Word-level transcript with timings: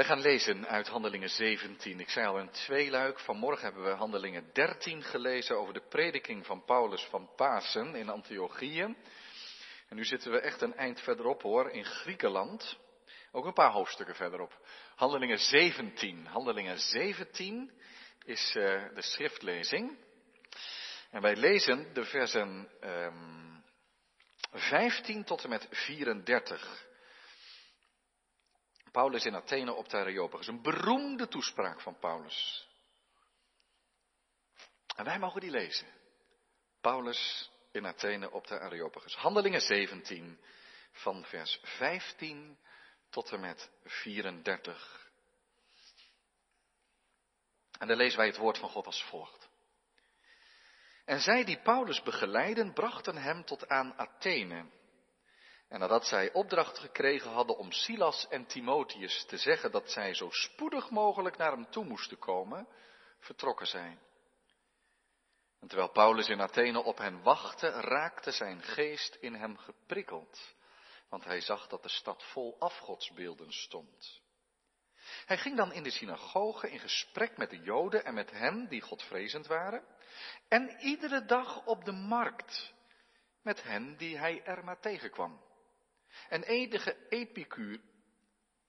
Wij 0.00 0.08
gaan 0.08 0.20
lezen 0.20 0.66
uit 0.66 0.88
Handelingen 0.88 1.28
17. 1.28 2.00
Ik 2.00 2.08
zei 2.08 2.26
al 2.26 2.38
een 2.38 2.50
tweeluik. 2.50 3.18
Vanmorgen 3.18 3.64
hebben 3.64 3.84
we 3.84 3.90
Handelingen 3.90 4.50
13 4.52 5.02
gelezen 5.02 5.58
over 5.58 5.74
de 5.74 5.82
prediking 5.88 6.46
van 6.46 6.64
Paulus 6.64 7.02
van 7.02 7.30
Pasen 7.36 7.94
in 7.94 8.08
Antiochië. 8.08 8.80
En 9.88 9.96
nu 9.96 10.04
zitten 10.04 10.32
we 10.32 10.40
echt 10.40 10.60
een 10.60 10.74
eind 10.74 11.00
verderop 11.00 11.42
hoor, 11.42 11.70
in 11.70 11.84
Griekenland. 11.84 12.78
Ook 13.32 13.44
een 13.44 13.52
paar 13.52 13.70
hoofdstukken 13.70 14.14
verderop. 14.14 14.66
Handelingen 14.94 15.38
17. 15.38 16.26
Handelingen 16.26 16.78
17 16.78 17.70
is 18.24 18.54
uh, 18.56 18.64
de 18.94 19.02
schriftlezing. 19.02 19.98
En 21.10 21.22
wij 21.22 21.36
lezen 21.36 21.94
de 21.94 22.04
versen 22.04 22.48
um, 22.48 22.68
ehm, 22.80 23.60
15 24.52 25.24
tot 25.24 25.44
en 25.44 25.48
met 25.50 25.66
34. 25.70 26.88
Paulus 28.92 29.24
in 29.24 29.34
Athene 29.34 29.72
op 29.72 29.88
de 29.88 29.96
Areopagus. 29.96 30.46
Een 30.46 30.62
beroemde 30.62 31.28
toespraak 31.28 31.80
van 31.80 31.98
Paulus. 31.98 32.68
En 34.96 35.04
wij 35.04 35.18
mogen 35.18 35.40
die 35.40 35.50
lezen. 35.50 35.86
Paulus 36.80 37.50
in 37.72 37.86
Athene 37.86 38.30
op 38.30 38.46
de 38.46 38.60
Areopagus. 38.60 39.14
Handelingen 39.14 39.60
17 39.60 40.40
van 40.92 41.24
vers 41.24 41.60
15 41.62 42.58
tot 43.10 43.32
en 43.32 43.40
met 43.40 43.70
34. 43.84 45.10
En 47.78 47.86
dan 47.86 47.96
lezen 47.96 48.18
wij 48.18 48.26
het 48.26 48.36
woord 48.36 48.58
van 48.58 48.68
God 48.68 48.86
als 48.86 49.04
volgt. 49.04 49.48
En 51.04 51.20
zij 51.20 51.44
die 51.44 51.60
Paulus 51.60 52.02
begeleiden, 52.02 52.72
brachten 52.72 53.16
hem 53.16 53.44
tot 53.44 53.68
aan 53.68 53.94
Athene. 53.98 54.64
En 55.70 55.80
nadat 55.80 56.06
zij 56.06 56.32
opdracht 56.32 56.78
gekregen 56.78 57.30
hadden 57.30 57.56
om 57.56 57.72
Silas 57.72 58.28
en 58.28 58.46
Timotheus 58.46 59.24
te 59.24 59.36
zeggen 59.36 59.70
dat 59.70 59.90
zij 59.90 60.14
zo 60.14 60.30
spoedig 60.30 60.90
mogelijk 60.90 61.36
naar 61.36 61.52
hem 61.52 61.70
toe 61.70 61.84
moesten 61.84 62.18
komen, 62.18 62.68
vertrokken 63.18 63.66
zij. 63.66 63.98
En 65.60 65.68
terwijl 65.68 65.90
Paulus 65.90 66.28
in 66.28 66.40
Athene 66.40 66.82
op 66.82 66.98
hen 66.98 67.22
wachtte, 67.22 67.68
raakte 67.68 68.30
zijn 68.30 68.62
geest 68.62 69.14
in 69.14 69.34
hem 69.34 69.56
geprikkeld, 69.56 70.54
want 71.08 71.24
hij 71.24 71.40
zag 71.40 71.66
dat 71.66 71.82
de 71.82 71.88
stad 71.88 72.24
vol 72.24 72.56
afgodsbeelden 72.58 73.52
stond. 73.52 74.20
Hij 75.26 75.38
ging 75.38 75.56
dan 75.56 75.72
in 75.72 75.82
de 75.82 75.90
synagoge 75.90 76.70
in 76.70 76.78
gesprek 76.78 77.36
met 77.36 77.50
de 77.50 77.60
Joden 77.60 78.04
en 78.04 78.14
met 78.14 78.30
hen 78.30 78.68
die 78.68 78.80
godvrezend 78.80 79.46
waren, 79.46 79.84
en 80.48 80.76
iedere 80.80 81.24
dag 81.24 81.66
op 81.66 81.84
de 81.84 81.92
markt 81.92 82.74
met 83.42 83.62
hen 83.62 83.96
die 83.96 84.18
hij 84.18 84.44
er 84.44 84.64
maar 84.64 84.80
tegenkwam. 84.80 85.48
En 86.28 86.42
enige 86.42 86.96
epicuur, 87.08 87.80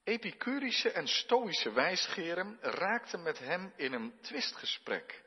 epicurische 0.04 0.92
en 0.92 1.08
stoïsche 1.08 1.72
wijsgeren 1.72 2.58
raakten 2.62 3.24
met 3.24 3.40
hem 3.40 3.74
in 3.76 3.94
een 3.94 4.20
twistgesprek. 4.22 5.24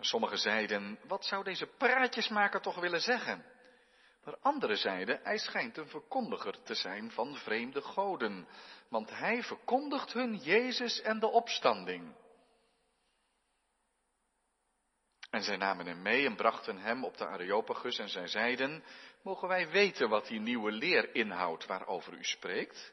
Sommigen 0.00 0.38
zeiden, 0.38 0.98
wat 1.06 1.24
zou 1.24 1.44
deze 1.44 1.66
praatjesmaker 1.66 2.60
toch 2.60 2.80
willen 2.80 3.00
zeggen? 3.00 3.44
Maar 4.24 4.36
anderen 4.40 4.76
zeiden, 4.76 5.20
hij 5.22 5.38
schijnt 5.38 5.76
een 5.76 5.88
verkondiger 5.88 6.62
te 6.62 6.74
zijn 6.74 7.10
van 7.10 7.36
vreemde 7.36 7.80
goden, 7.80 8.48
want 8.88 9.10
hij 9.10 9.42
verkondigt 9.42 10.12
hun 10.12 10.36
Jezus 10.36 11.00
en 11.00 11.18
de 11.18 11.26
opstanding. 11.26 12.14
En 15.32 15.42
zij 15.42 15.56
namen 15.56 15.86
hem 15.86 16.02
mee 16.02 16.26
en 16.26 16.36
brachten 16.36 16.78
hem 16.78 17.04
op 17.04 17.16
de 17.16 17.26
Areopagus 17.26 17.98
en 17.98 18.08
zij 18.08 18.26
zeiden, 18.26 18.84
mogen 19.22 19.48
wij 19.48 19.70
weten 19.70 20.08
wat 20.08 20.26
die 20.26 20.40
nieuwe 20.40 20.70
leer 20.70 21.14
inhoudt 21.14 21.66
waarover 21.66 22.12
u 22.12 22.24
spreekt? 22.24 22.92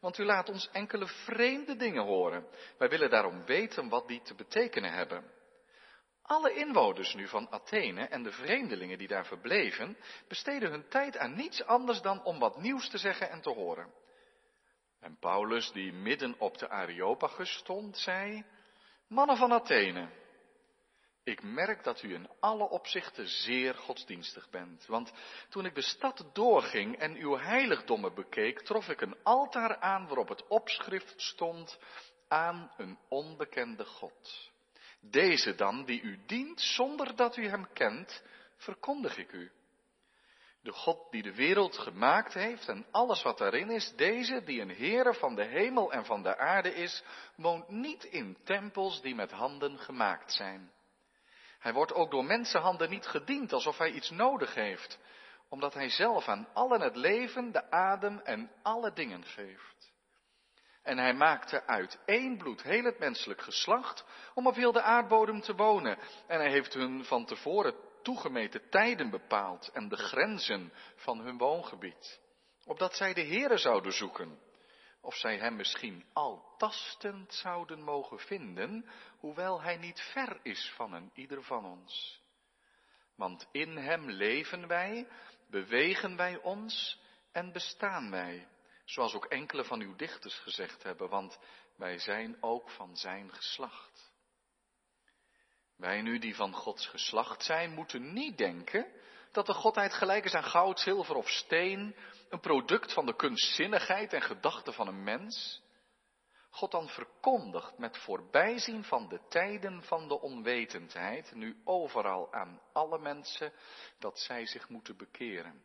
Want 0.00 0.18
u 0.18 0.24
laat 0.24 0.48
ons 0.48 0.68
enkele 0.72 1.06
vreemde 1.06 1.76
dingen 1.76 2.02
horen. 2.02 2.46
Wij 2.78 2.88
willen 2.88 3.10
daarom 3.10 3.44
weten 3.44 3.88
wat 3.88 4.08
die 4.08 4.22
te 4.22 4.34
betekenen 4.34 4.92
hebben. 4.92 5.30
Alle 6.22 6.54
inwoners 6.54 7.14
nu 7.14 7.28
van 7.28 7.50
Athene 7.50 8.06
en 8.06 8.22
de 8.22 8.32
vreemdelingen 8.32 8.98
die 8.98 9.08
daar 9.08 9.26
verbleven, 9.26 9.96
besteden 10.28 10.70
hun 10.70 10.88
tijd 10.88 11.18
aan 11.18 11.34
niets 11.34 11.64
anders 11.64 12.00
dan 12.00 12.22
om 12.22 12.38
wat 12.38 12.60
nieuws 12.60 12.88
te 12.88 12.98
zeggen 12.98 13.30
en 13.30 13.40
te 13.40 13.50
horen. 13.50 13.92
En 15.00 15.16
Paulus, 15.18 15.72
die 15.72 15.92
midden 15.92 16.34
op 16.38 16.58
de 16.58 16.68
Areopagus 16.68 17.52
stond, 17.52 17.98
zei, 17.98 18.44
mannen 19.08 19.36
van 19.36 19.52
Athene, 19.52 20.08
ik 21.24 21.42
merk 21.42 21.84
dat 21.84 22.02
u 22.02 22.14
in 22.14 22.28
alle 22.40 22.68
opzichten 22.68 23.28
zeer 23.28 23.74
godsdienstig 23.74 24.50
bent. 24.50 24.86
Want 24.86 25.12
toen 25.48 25.64
ik 25.64 25.74
de 25.74 25.82
stad 25.82 26.30
doorging 26.32 26.98
en 26.98 27.16
uw 27.16 27.36
heiligdommen 27.36 28.14
bekeek, 28.14 28.60
trof 28.60 28.88
ik 28.88 29.00
een 29.00 29.16
altaar 29.22 29.76
aan 29.76 30.06
waarop 30.06 30.28
het 30.28 30.46
opschrift 30.46 31.14
stond 31.16 31.78
aan 32.28 32.72
een 32.76 32.98
onbekende 33.08 33.84
God. 33.84 34.50
Deze 35.00 35.54
dan, 35.54 35.84
die 35.84 36.00
u 36.00 36.18
dient 36.26 36.60
zonder 36.60 37.16
dat 37.16 37.36
u 37.36 37.46
hem 37.46 37.72
kent, 37.72 38.22
verkondig 38.56 39.16
ik 39.18 39.32
u. 39.32 39.50
De 40.62 40.72
God 40.72 41.10
die 41.10 41.22
de 41.22 41.34
wereld 41.34 41.78
gemaakt 41.78 42.34
heeft 42.34 42.68
en 42.68 42.86
alles 42.90 43.22
wat 43.22 43.38
daarin 43.38 43.70
is, 43.70 43.92
deze 43.96 44.42
die 44.44 44.60
een 44.60 44.76
Heere 44.76 45.14
van 45.14 45.34
de 45.34 45.44
hemel 45.44 45.92
en 45.92 46.04
van 46.04 46.22
de 46.22 46.36
aarde 46.36 46.74
is, 46.74 47.02
woont 47.36 47.68
niet 47.68 48.04
in 48.04 48.36
tempels 48.44 49.02
die 49.02 49.14
met 49.14 49.30
handen 49.30 49.78
gemaakt 49.78 50.32
zijn. 50.32 50.72
Hij 51.64 51.72
wordt 51.72 51.94
ook 51.94 52.10
door 52.10 52.24
mensenhanden 52.24 52.90
niet 52.90 53.06
gediend 53.06 53.52
alsof 53.52 53.78
hij 53.78 53.90
iets 53.90 54.10
nodig 54.10 54.54
heeft, 54.54 54.98
omdat 55.48 55.74
hij 55.74 55.90
zelf 55.90 56.28
aan 56.28 56.48
allen 56.52 56.80
het 56.80 56.96
leven, 56.96 57.52
de 57.52 57.70
adem 57.70 58.18
en 58.18 58.50
alle 58.62 58.92
dingen 58.92 59.24
geeft. 59.24 59.92
En 60.82 60.98
hij 60.98 61.14
maakte 61.14 61.66
uit 61.66 61.98
één 62.06 62.36
bloed 62.36 62.62
heel 62.62 62.84
het 62.84 62.98
menselijk 62.98 63.40
geslacht 63.40 64.04
om 64.34 64.46
op 64.46 64.54
heel 64.54 64.72
de 64.72 64.82
aardbodem 64.82 65.40
te 65.40 65.54
wonen. 65.54 65.98
En 66.26 66.40
hij 66.40 66.50
heeft 66.50 66.74
hun 66.74 67.04
van 67.04 67.24
tevoren 67.26 67.74
toegemeten 68.02 68.68
tijden 68.70 69.10
bepaald 69.10 69.70
en 69.72 69.88
de 69.88 69.96
grenzen 69.96 70.72
van 70.96 71.20
hun 71.20 71.38
woongebied. 71.38 72.20
Opdat 72.64 72.96
zij 72.96 73.14
de 73.14 73.24
Heere 73.24 73.56
zouden 73.56 73.92
zoeken 73.92 74.38
of 75.04 75.14
zij 75.14 75.38
hem 75.38 75.56
misschien 75.56 76.04
al 76.12 76.54
tastend 76.58 77.34
zouden 77.34 77.82
mogen 77.82 78.18
vinden, 78.18 78.90
hoewel 79.18 79.62
hij 79.62 79.76
niet 79.76 80.00
ver 80.00 80.40
is 80.42 80.72
van 80.76 80.92
een 80.92 81.10
ieder 81.14 81.42
van 81.42 81.64
ons. 81.64 82.22
Want 83.16 83.48
in 83.52 83.76
hem 83.76 84.10
leven 84.10 84.66
wij, 84.66 85.08
bewegen 85.50 86.16
wij 86.16 86.36
ons 86.36 87.00
en 87.32 87.52
bestaan 87.52 88.10
wij, 88.10 88.48
zoals 88.84 89.14
ook 89.14 89.24
enkele 89.24 89.64
van 89.64 89.80
uw 89.80 89.96
dichters 89.96 90.38
gezegd 90.38 90.82
hebben, 90.82 91.08
want 91.08 91.38
wij 91.76 91.98
zijn 91.98 92.36
ook 92.40 92.70
van 92.70 92.96
zijn 92.96 93.32
geslacht. 93.34 94.12
Wij 95.76 96.02
nu 96.02 96.18
die 96.18 96.34
van 96.34 96.52
Gods 96.52 96.86
geslacht 96.86 97.42
zijn, 97.42 97.70
moeten 97.70 98.12
niet 98.12 98.38
denken 98.38 98.92
dat 99.32 99.46
de 99.46 99.54
Godheid 99.54 99.94
gelijk 99.94 100.24
is 100.24 100.34
aan 100.34 100.44
goud, 100.44 100.80
zilver 100.80 101.14
of 101.14 101.28
steen, 101.28 101.96
een 102.34 102.40
product 102.40 102.92
van 102.92 103.06
de 103.06 103.16
kunstzinnigheid 103.16 104.12
en 104.12 104.22
gedachten 104.22 104.72
van 104.72 104.88
een 104.88 105.02
mens? 105.02 105.62
God 106.50 106.70
dan 106.70 106.88
verkondigt 106.88 107.78
met 107.78 107.98
voorbijzien 107.98 108.84
van 108.84 109.08
de 109.08 109.20
tijden 109.28 109.82
van 109.82 110.08
de 110.08 110.20
onwetendheid, 110.20 111.34
nu 111.34 111.60
overal 111.64 112.32
aan 112.32 112.60
alle 112.72 112.98
mensen, 112.98 113.52
dat 113.98 114.18
zij 114.18 114.46
zich 114.46 114.68
moeten 114.68 114.96
bekeren. 114.96 115.62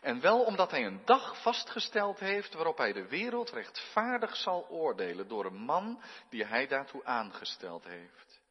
En 0.00 0.20
wel 0.20 0.44
omdat 0.44 0.70
hij 0.70 0.86
een 0.86 1.04
dag 1.04 1.42
vastgesteld 1.42 2.18
heeft 2.18 2.54
waarop 2.54 2.78
hij 2.78 2.92
de 2.92 3.08
wereld 3.08 3.50
rechtvaardig 3.50 4.36
zal 4.36 4.68
oordelen 4.68 5.28
door 5.28 5.44
een 5.44 5.64
man 5.64 6.02
die 6.30 6.44
hij 6.44 6.66
daartoe 6.66 7.04
aangesteld 7.04 7.84
heeft. 7.84 8.42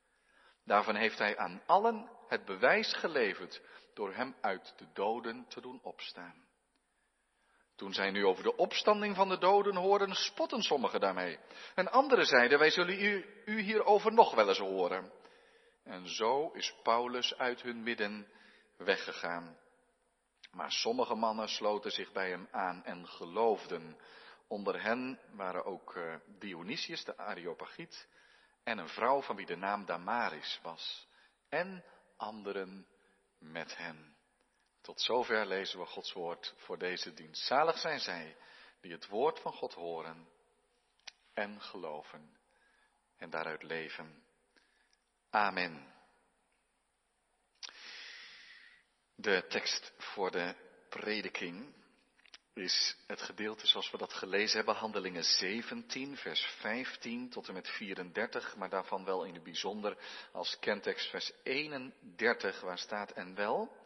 Daarvan 0.66 0.96
heeft 0.96 1.18
hij 1.18 1.38
aan 1.38 1.62
allen 1.66 2.10
het 2.28 2.46
bewijs 2.46 2.94
geleverd 2.94 3.62
door 3.94 4.14
hem 4.14 4.36
uit 4.42 4.74
de 4.78 4.86
doden 4.94 5.46
te 5.48 5.62
doen 5.62 5.80
opstaan. 5.84 6.43
Toen 7.84 7.94
zij 7.94 8.12
nu 8.12 8.26
over 8.26 8.44
de 8.44 8.56
opstanding 8.56 9.16
van 9.16 9.30
de 9.30 9.38
doden 9.38 9.76
hoorden, 9.76 10.16
spotten 10.16 10.62
sommigen 10.62 11.00
daarmee. 11.00 11.40
En 11.76 11.92
anderen 11.92 12.26
zeiden, 12.26 12.60
wij 12.60 12.70
zullen 12.70 13.04
u, 13.04 13.26
u 13.46 13.60
hierover 13.60 14.14
nog 14.14 14.36
wel 14.36 14.48
eens 14.48 14.58
horen. 14.58 15.12
En 15.84 16.08
zo 16.08 16.52
is 16.54 16.76
Paulus 16.84 17.38
uit 17.38 17.62
hun 17.62 17.84
midden 17.84 18.28
weggegaan. 18.78 19.58
Maar 20.52 20.72
sommige 20.72 21.16
mannen 21.16 21.48
sloten 21.48 21.92
zich 21.92 22.12
bij 22.12 22.30
hem 22.30 22.48
aan 22.52 22.84
en 22.84 23.08
geloofden. 23.08 23.98
Onder 24.48 24.82
hen 24.82 25.20
waren 25.32 25.66
ook 25.66 25.96
eh, 25.96 26.16
Dionysius 26.40 27.04
de 27.04 27.18
Areopagiet 27.18 28.08
en 28.64 28.78
een 28.78 28.90
vrouw 28.90 29.22
van 29.22 29.36
wie 29.36 29.46
de 29.46 29.58
naam 29.58 29.86
Damaris 29.86 30.60
was. 30.62 31.08
En 31.50 31.84
anderen 32.18 32.88
met 33.40 33.78
hen. 33.78 34.13
Tot 34.84 35.02
zover 35.02 35.46
lezen 35.46 35.80
we 35.80 35.86
Gods 35.86 36.14
woord 36.14 36.54
voor 36.58 36.78
deze 36.78 37.14
dienst. 37.14 37.46
Zalig 37.46 37.78
zijn 37.78 38.00
zij 38.00 38.36
die 38.82 38.92
het 38.92 39.08
woord 39.08 39.40
van 39.40 39.54
God 39.54 39.74
horen 39.74 40.28
en 41.34 41.62
geloven 41.62 42.38
en 43.18 43.30
daaruit 43.30 43.64
leven. 43.64 44.24
Amen. 45.30 45.94
De 49.16 49.46
tekst 49.50 49.94
voor 49.98 50.32
de 50.32 50.56
prediking 50.90 51.74
is 52.54 52.96
het 53.08 53.22
gedeelte 53.22 53.68
zoals 53.68 53.92
we 53.92 53.98
dat 53.98 54.14
gelezen 54.14 54.58
hebben, 54.58 54.76
Handelingen 54.76 55.24
17, 55.24 56.18
vers 56.18 56.42
15 56.42 57.30
tot 57.30 57.48
en 57.48 57.54
met 57.54 57.70
34, 57.70 58.56
maar 58.56 58.70
daarvan 58.70 59.06
wel 59.06 59.24
in 59.24 59.34
het 59.34 59.44
bijzonder 59.44 59.98
als 60.32 60.60
kentekst 60.60 61.10
vers 61.10 61.32
31, 61.44 62.62
waar 62.62 62.78
staat 62.78 63.12
en 63.12 63.36
wel, 63.36 63.82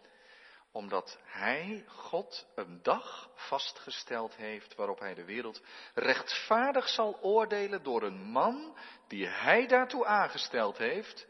omdat 0.72 1.20
Hij, 1.24 1.84
God, 1.88 2.48
een 2.56 2.80
dag 2.84 3.30
vastgesteld 3.36 4.36
heeft 4.36 4.76
waarop 4.76 5.00
Hij 5.00 5.14
de 5.14 5.26
wereld 5.26 5.62
rechtvaardig 5.94 6.88
zal 6.88 7.20
oordelen 7.22 7.84
door 7.84 8.04
een 8.04 8.22
man 8.22 8.78
die 9.08 9.28
Hij 9.28 9.68
daartoe 9.68 10.06
aangesteld 10.06 10.78
heeft. 10.78 11.28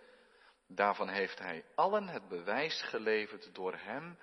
Daarvan 0.67 1.09
heeft 1.09 1.39
Hij 1.39 1.65
allen 1.75 2.07
het 2.07 2.27
bewijs 2.27 2.81
geleverd 2.81 3.55
door 3.55 3.73
Hem 3.75 4.17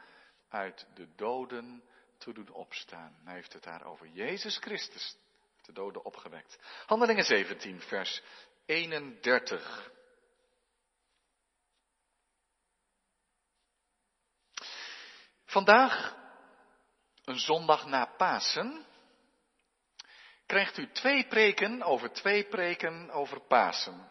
uit 0.49 0.87
de 0.95 1.09
doden 1.17 1.83
te 2.19 2.33
doen 2.33 2.53
opstaan. 2.53 3.17
Hij 3.25 3.35
heeft 3.35 3.53
het 3.53 3.63
daar 3.63 3.85
over 3.85 4.07
Jezus 4.07 4.57
Christus, 4.57 5.17
de 5.63 5.73
doden 5.73 6.05
opgewekt. 6.05 6.59
Handelingen 6.87 7.25
17, 7.25 7.81
vers 7.81 8.23
31. 8.67 9.93
Vandaag, 15.55 16.15
een 17.25 17.39
zondag 17.39 17.87
na 17.87 18.05
Pasen, 18.17 18.87
krijgt 20.47 20.79
u 20.79 20.93
twee 20.93 21.27
preken 21.27 21.83
over 21.83 22.13
twee 22.13 22.45
preken 22.45 23.11
over 23.11 23.41
Pasen. 23.41 24.11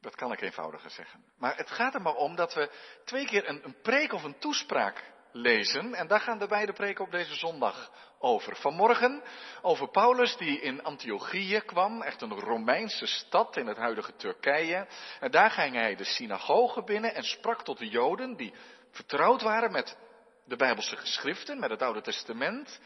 Dat 0.00 0.14
kan 0.14 0.32
ik 0.32 0.40
eenvoudiger 0.40 0.90
zeggen. 0.90 1.24
Maar 1.38 1.56
het 1.56 1.70
gaat 1.70 1.94
er 1.94 2.02
maar 2.02 2.14
om 2.14 2.36
dat 2.36 2.54
we 2.54 2.70
twee 3.04 3.26
keer 3.26 3.48
een, 3.48 3.64
een 3.64 3.80
preek 3.82 4.12
of 4.12 4.22
een 4.22 4.38
toespraak 4.38 5.12
lezen. 5.32 5.94
En 5.94 6.06
daar 6.06 6.20
gaan 6.20 6.38
de 6.38 6.46
beide 6.46 6.72
preken 6.72 7.04
op 7.04 7.10
deze 7.10 7.34
zondag 7.34 7.90
over. 8.18 8.56
Vanmorgen 8.56 9.22
over 9.62 9.88
Paulus 9.88 10.36
die 10.36 10.60
in 10.60 10.82
Antiochië 10.82 11.60
kwam, 11.60 12.02
echt 12.02 12.22
een 12.22 12.40
Romeinse 12.40 13.06
stad 13.06 13.56
in 13.56 13.66
het 13.66 13.76
huidige 13.76 14.16
Turkije. 14.16 14.86
En 15.20 15.30
daar 15.30 15.50
ging 15.50 15.74
hij 15.74 15.94
de 15.94 16.04
synagoge 16.04 16.82
binnen 16.82 17.14
en 17.14 17.24
sprak 17.24 17.62
tot 17.62 17.78
de 17.78 17.88
Joden 17.88 18.36
die 18.36 18.54
vertrouwd 18.90 19.42
waren 19.42 19.72
met 19.72 19.96
de 20.44 20.56
Bijbelse 20.56 20.96
geschriften, 20.96 21.58
met 21.58 21.70
het 21.70 21.82
Oude 21.82 22.00
Testament. 22.00 22.80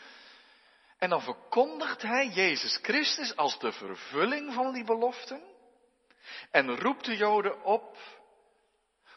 En 0.99 1.08
dan 1.08 1.22
verkondigt 1.22 2.02
hij 2.02 2.28
Jezus 2.28 2.78
Christus 2.82 3.37
als 3.37 3.58
de 3.58 3.72
vervulling 3.72 4.55
van 4.55 4.72
die 4.72 4.84
beloften. 4.84 5.43
En 6.50 6.81
roept 6.81 7.05
de 7.05 7.16
Joden 7.16 7.62
op 7.62 7.96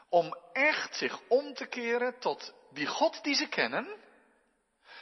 om 0.09 0.37
echt 0.53 0.95
zich 0.95 1.19
om 1.27 1.53
te 1.53 1.65
keren 1.65 2.19
tot 2.19 2.53
die 2.71 2.87
God 2.87 3.23
die 3.23 3.35
ze 3.35 3.47
kennen, 3.47 3.99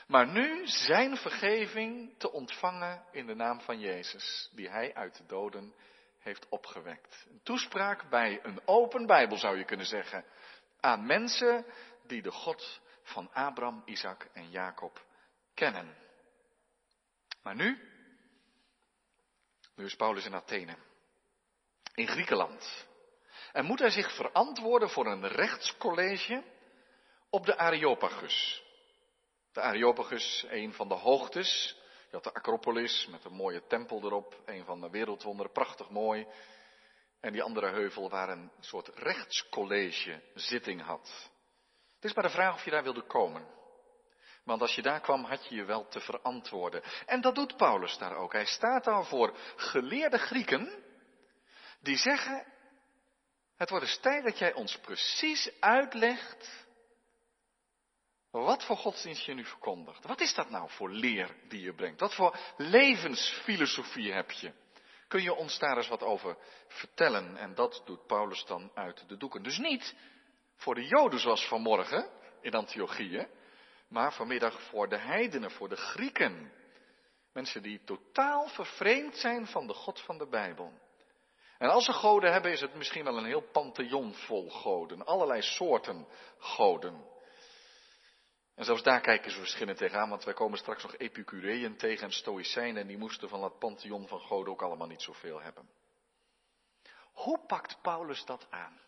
maar 0.08 0.28
nu 0.28 0.68
zijn 0.68 1.18
vergeving 1.18 2.14
te 2.18 2.32
ontvangen 2.32 3.04
in 3.12 3.26
de 3.26 3.36
naam 3.36 3.62
van 3.62 3.80
Jezus, 3.80 4.50
die 4.54 4.70
hij 4.70 4.94
uit 4.94 5.18
de 5.18 5.26
doden 5.26 5.74
heeft 6.20 6.50
opgewekt. 6.50 7.26
Een 7.30 7.40
toespraak 7.44 8.10
bij 8.10 8.40
een 8.44 8.62
open 8.66 9.06
Bijbel 9.06 9.38
zou 9.38 9.58
je 9.58 9.66
kunnen 9.66 9.86
zeggen, 9.86 10.26
aan 10.80 11.06
mensen 11.06 11.66
die 12.08 12.22
de 12.22 12.32
God 12.32 12.82
van 13.10 13.34
Abraham, 13.34 13.82
Isaac 13.86 14.30
en 14.34 14.50
Jacob 14.50 15.06
kennen. 15.54 15.98
Maar 17.44 17.56
nu, 17.56 17.80
nu 19.76 19.86
is 19.86 19.96
Paulus 19.96 20.26
in 20.26 20.36
Athene, 20.36 20.78
in 21.96 22.08
Griekenland. 22.08 22.88
En 23.52 23.66
moet 23.66 23.80
hij 23.80 23.90
zich 23.90 24.16
verantwoorden 24.16 24.90
voor 24.90 25.06
een 25.06 25.28
rechtscollege 25.28 26.44
op 27.30 27.46
de 27.46 27.58
Areopagus. 27.58 28.64
De 29.52 29.62
Areopagus, 29.62 30.46
een 30.50 30.74
van 30.74 30.88
de 30.88 30.94
hoogtes. 30.94 31.78
Je 32.10 32.16
had 32.16 32.24
de 32.24 32.34
Acropolis 32.34 33.08
met 33.08 33.26
een 33.26 33.34
mooie 33.34 33.68
tempel 33.68 34.04
erop, 34.04 34.42
een 34.46 34.66
van 34.66 34.82
de 34.82 34.90
wereldwonderen, 34.90 35.52
prachtig 35.52 35.90
mooi. 35.90 36.28
En 37.20 37.32
die 37.32 37.44
andere 37.44 37.70
heuvel 37.70 38.10
waar 38.10 38.30
een 38.30 38.52
soort 38.60 38.88
rechtscollege 38.88 40.22
zitting 40.34 40.82
had. 40.82 41.29
Het 42.00 42.10
is 42.10 42.14
maar 42.14 42.24
de 42.24 42.30
vraag 42.30 42.54
of 42.54 42.64
je 42.66 42.72
daar 42.72 42.84
wilde 42.84 43.06
komen. 43.06 43.48
Want 44.44 44.62
als 44.62 44.76
je 44.76 44.82
daar 44.82 45.00
kwam, 45.00 45.24
had 45.24 45.46
je 45.46 45.56
je 45.56 45.64
wel 45.64 45.88
te 45.88 46.00
verantwoorden. 46.00 46.84
En 47.06 47.22
dat 47.22 47.36
doet 47.36 47.58
Paulus 47.58 47.98
daar 47.98 48.16
ook. 48.16 48.34
Hij 48.34 48.46
staat 48.46 48.84
daar 48.84 49.06
voor 49.06 49.38
geleerde 49.56 50.18
Grieken 50.18 50.84
die 51.82 51.98
zeggen, 51.98 52.46
het 53.58 53.70
wordt 53.70 53.86
eens 53.86 54.00
tijd 54.00 54.24
dat 54.24 54.38
jij 54.38 54.54
ons 54.54 54.78
precies 54.78 55.52
uitlegt 55.60 56.68
wat 58.32 58.66
voor 58.66 58.78
godsdienst 58.78 59.26
je 59.26 59.34
nu 59.34 59.46
verkondigt. 59.46 60.06
Wat 60.06 60.22
is 60.22 60.34
dat 60.34 60.50
nou 60.50 60.70
voor 60.70 60.90
leer 60.92 61.36
die 61.48 61.62
je 61.62 61.74
brengt? 61.74 62.00
Wat 62.00 62.16
voor 62.16 62.40
levensfilosofie 62.58 64.14
heb 64.14 64.32
je? 64.32 64.54
Kun 65.08 65.22
je 65.22 65.34
ons 65.34 65.60
daar 65.60 65.78
eens 65.78 65.88
wat 65.88 66.04
over 66.04 66.38
vertellen? 66.68 67.38
En 67.38 67.56
dat 67.56 67.82
doet 67.86 68.08
Paulus 68.08 68.46
dan 68.46 68.72
uit 68.74 69.04
de 69.08 69.18
doeken. 69.18 69.44
Dus 69.44 69.58
niet 69.58 69.96
voor 70.60 70.76
de 70.76 70.86
Joden 70.86 71.20
zoals 71.20 71.48
vanmorgen 71.48 72.10
in 72.42 72.54
Antiochië, 72.54 73.28
maar 73.88 74.14
vanmiddag 74.14 74.62
voor 74.62 74.90
de 74.90 74.98
heidenen, 74.98 75.52
voor 75.52 75.70
de 75.70 75.76
Grieken. 75.76 76.52
Mensen 77.34 77.62
die 77.62 77.84
totaal 77.84 78.48
vervreemd 78.48 79.18
zijn 79.18 79.48
van 79.48 79.68
de 79.68 79.74
God 79.74 80.02
van 80.02 80.18
de 80.18 80.28
Bijbel. 80.28 80.74
En 81.58 81.70
als 81.70 81.86
ze 81.86 81.94
goden 81.94 82.32
hebben, 82.32 82.52
is 82.52 82.62
het 82.62 82.76
misschien 82.76 83.04
wel 83.04 83.18
een 83.18 83.26
heel 83.26 83.50
pantheon 83.52 84.14
vol 84.14 84.50
goden. 84.50 85.06
Allerlei 85.06 85.42
soorten 85.42 86.08
goden. 86.38 87.08
En 88.56 88.66
zelfs 88.66 88.84
daar 88.84 89.02
kijken 89.02 89.32
ze 89.32 89.40
verschillend 89.40 89.78
tegenaan, 89.78 90.10
want 90.10 90.24
wij 90.24 90.34
komen 90.34 90.58
straks 90.58 90.84
nog 90.84 90.98
Epicureeën 90.98 91.78
tegen 91.78 92.04
en 92.04 92.12
Stoïcijnen 92.12 92.82
en 92.82 92.88
die 92.88 92.98
moesten 92.98 93.30
van 93.30 93.42
dat 93.42 93.60
pantheon 93.60 94.08
van 94.08 94.20
goden 94.20 94.54
ook 94.54 94.62
allemaal 94.62 94.88
niet 94.88 95.02
zoveel 95.02 95.42
hebben. 95.42 95.70
Hoe 97.14 97.46
pakt 97.46 97.82
Paulus 97.82 98.26
dat 98.26 98.48
aan? 98.50 98.80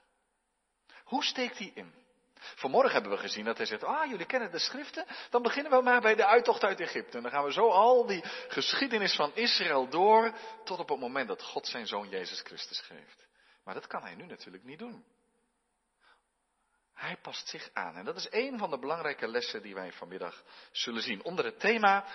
Hoe 1.12 1.24
steekt 1.24 1.58
hij 1.58 1.72
in? 1.74 1.94
Vanmorgen 2.36 2.92
hebben 2.92 3.12
we 3.12 3.18
gezien 3.18 3.46
dat 3.46 3.58
hij 3.58 3.66
zegt, 3.66 3.84
ah 3.84 4.10
jullie 4.10 4.26
kennen 4.26 4.52
de 4.52 4.60
schriften, 4.60 5.06
dan 5.30 5.42
beginnen 5.42 5.72
we 5.72 5.82
maar 5.82 6.02
bij 6.02 6.16
de 6.16 6.26
uittocht 6.26 6.64
uit 6.64 6.80
Egypte. 6.80 7.18
En 7.18 7.24
dan 7.24 7.32
gaan 7.32 7.44
we 7.44 7.52
zo 7.52 7.70
al 7.70 8.06
die 8.06 8.24
geschiedenis 8.48 9.16
van 9.16 9.32
Israël 9.36 9.90
door 9.90 10.34
tot 10.64 10.80
op 10.80 10.90
het 10.90 11.00
moment 11.00 11.28
dat 11.28 11.44
God 11.44 11.68
zijn 11.68 11.88
zoon 11.88 12.10
Jezus 12.10 12.42
Christus 12.42 12.80
geeft. 12.80 13.28
Maar 13.64 13.74
dat 13.74 13.88
kan 13.88 14.02
hij 14.02 14.16
nu 14.16 14.26
natuurlijk 14.26 14.64
niet 14.64 14.80
doen. 14.80 15.06
Hij 16.94 17.18
past 17.22 17.48
zich 17.48 17.70
aan. 17.74 17.96
En 17.96 18.06
dat 18.06 18.16
is 18.16 18.28
een 18.30 18.58
van 18.58 18.70
de 18.70 18.80
belangrijke 18.80 19.28
lessen 19.28 19.62
die 19.62 19.74
wij 19.74 19.92
vanmiddag 19.92 20.44
zullen 20.72 21.02
zien. 21.02 21.24
Onder 21.24 21.46
het 21.46 21.60
thema 21.60 22.06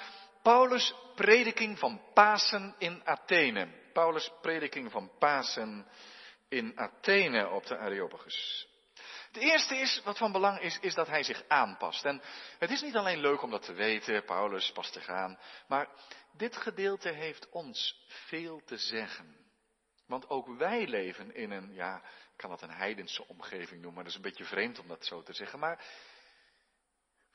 Paulus' 0.43 0.95
prediking 1.15 1.79
van 1.79 2.03
Pasen 2.15 2.75
in 2.79 3.03
Athene. 3.05 3.69
Paulus' 3.93 4.33
prediking 4.41 4.91
van 4.91 5.11
Pasen 5.19 5.87
in 6.49 6.79
Athene 6.79 7.49
op 7.49 7.67
de 7.67 7.79
Areopagus. 7.79 8.75
Het 9.37 9.45
eerste 9.45 9.77
is, 9.77 10.01
wat 10.05 10.19
van 10.19 10.33
belang 10.33 10.61
is, 10.61 10.79
is 10.81 10.95
dat 10.95 11.07
hij 11.07 11.23
zich 11.23 11.45
aanpast. 11.49 12.05
En 12.05 12.23
het 12.59 12.71
is 12.71 12.83
niet 12.83 12.97
alleen 12.97 13.21
leuk 13.21 13.43
om 13.43 13.51
dat 13.51 13.63
te 13.63 13.73
weten, 13.73 14.25
Paulus 14.25 14.73
past 14.73 14.93
zich 14.93 15.09
aan, 15.09 15.39
maar 15.69 15.89
dit 16.33 16.57
gedeelte 16.57 17.09
heeft 17.09 17.49
ons 17.49 18.07
veel 18.09 18.63
te 18.65 18.77
zeggen. 18.77 19.37
Want 20.07 20.29
ook 20.29 20.49
wij 20.59 20.87
leven 20.87 21.35
in 21.35 21.51
een, 21.51 21.75
ja, 21.75 21.97
ik 21.97 22.37
kan 22.37 22.51
dat 22.51 22.63
een 22.63 22.71
heidense 22.71 23.29
omgeving 23.29 23.71
noemen, 23.71 23.95
maar 23.95 24.03
dat 24.03 24.13
is 24.13 24.17
een 24.17 24.31
beetje 24.31 24.45
vreemd 24.45 24.79
om 24.79 24.89
dat 24.89 25.07
zo 25.07 25.23
te 25.23 25.33
zeggen, 25.33 25.59
maar 25.59 25.85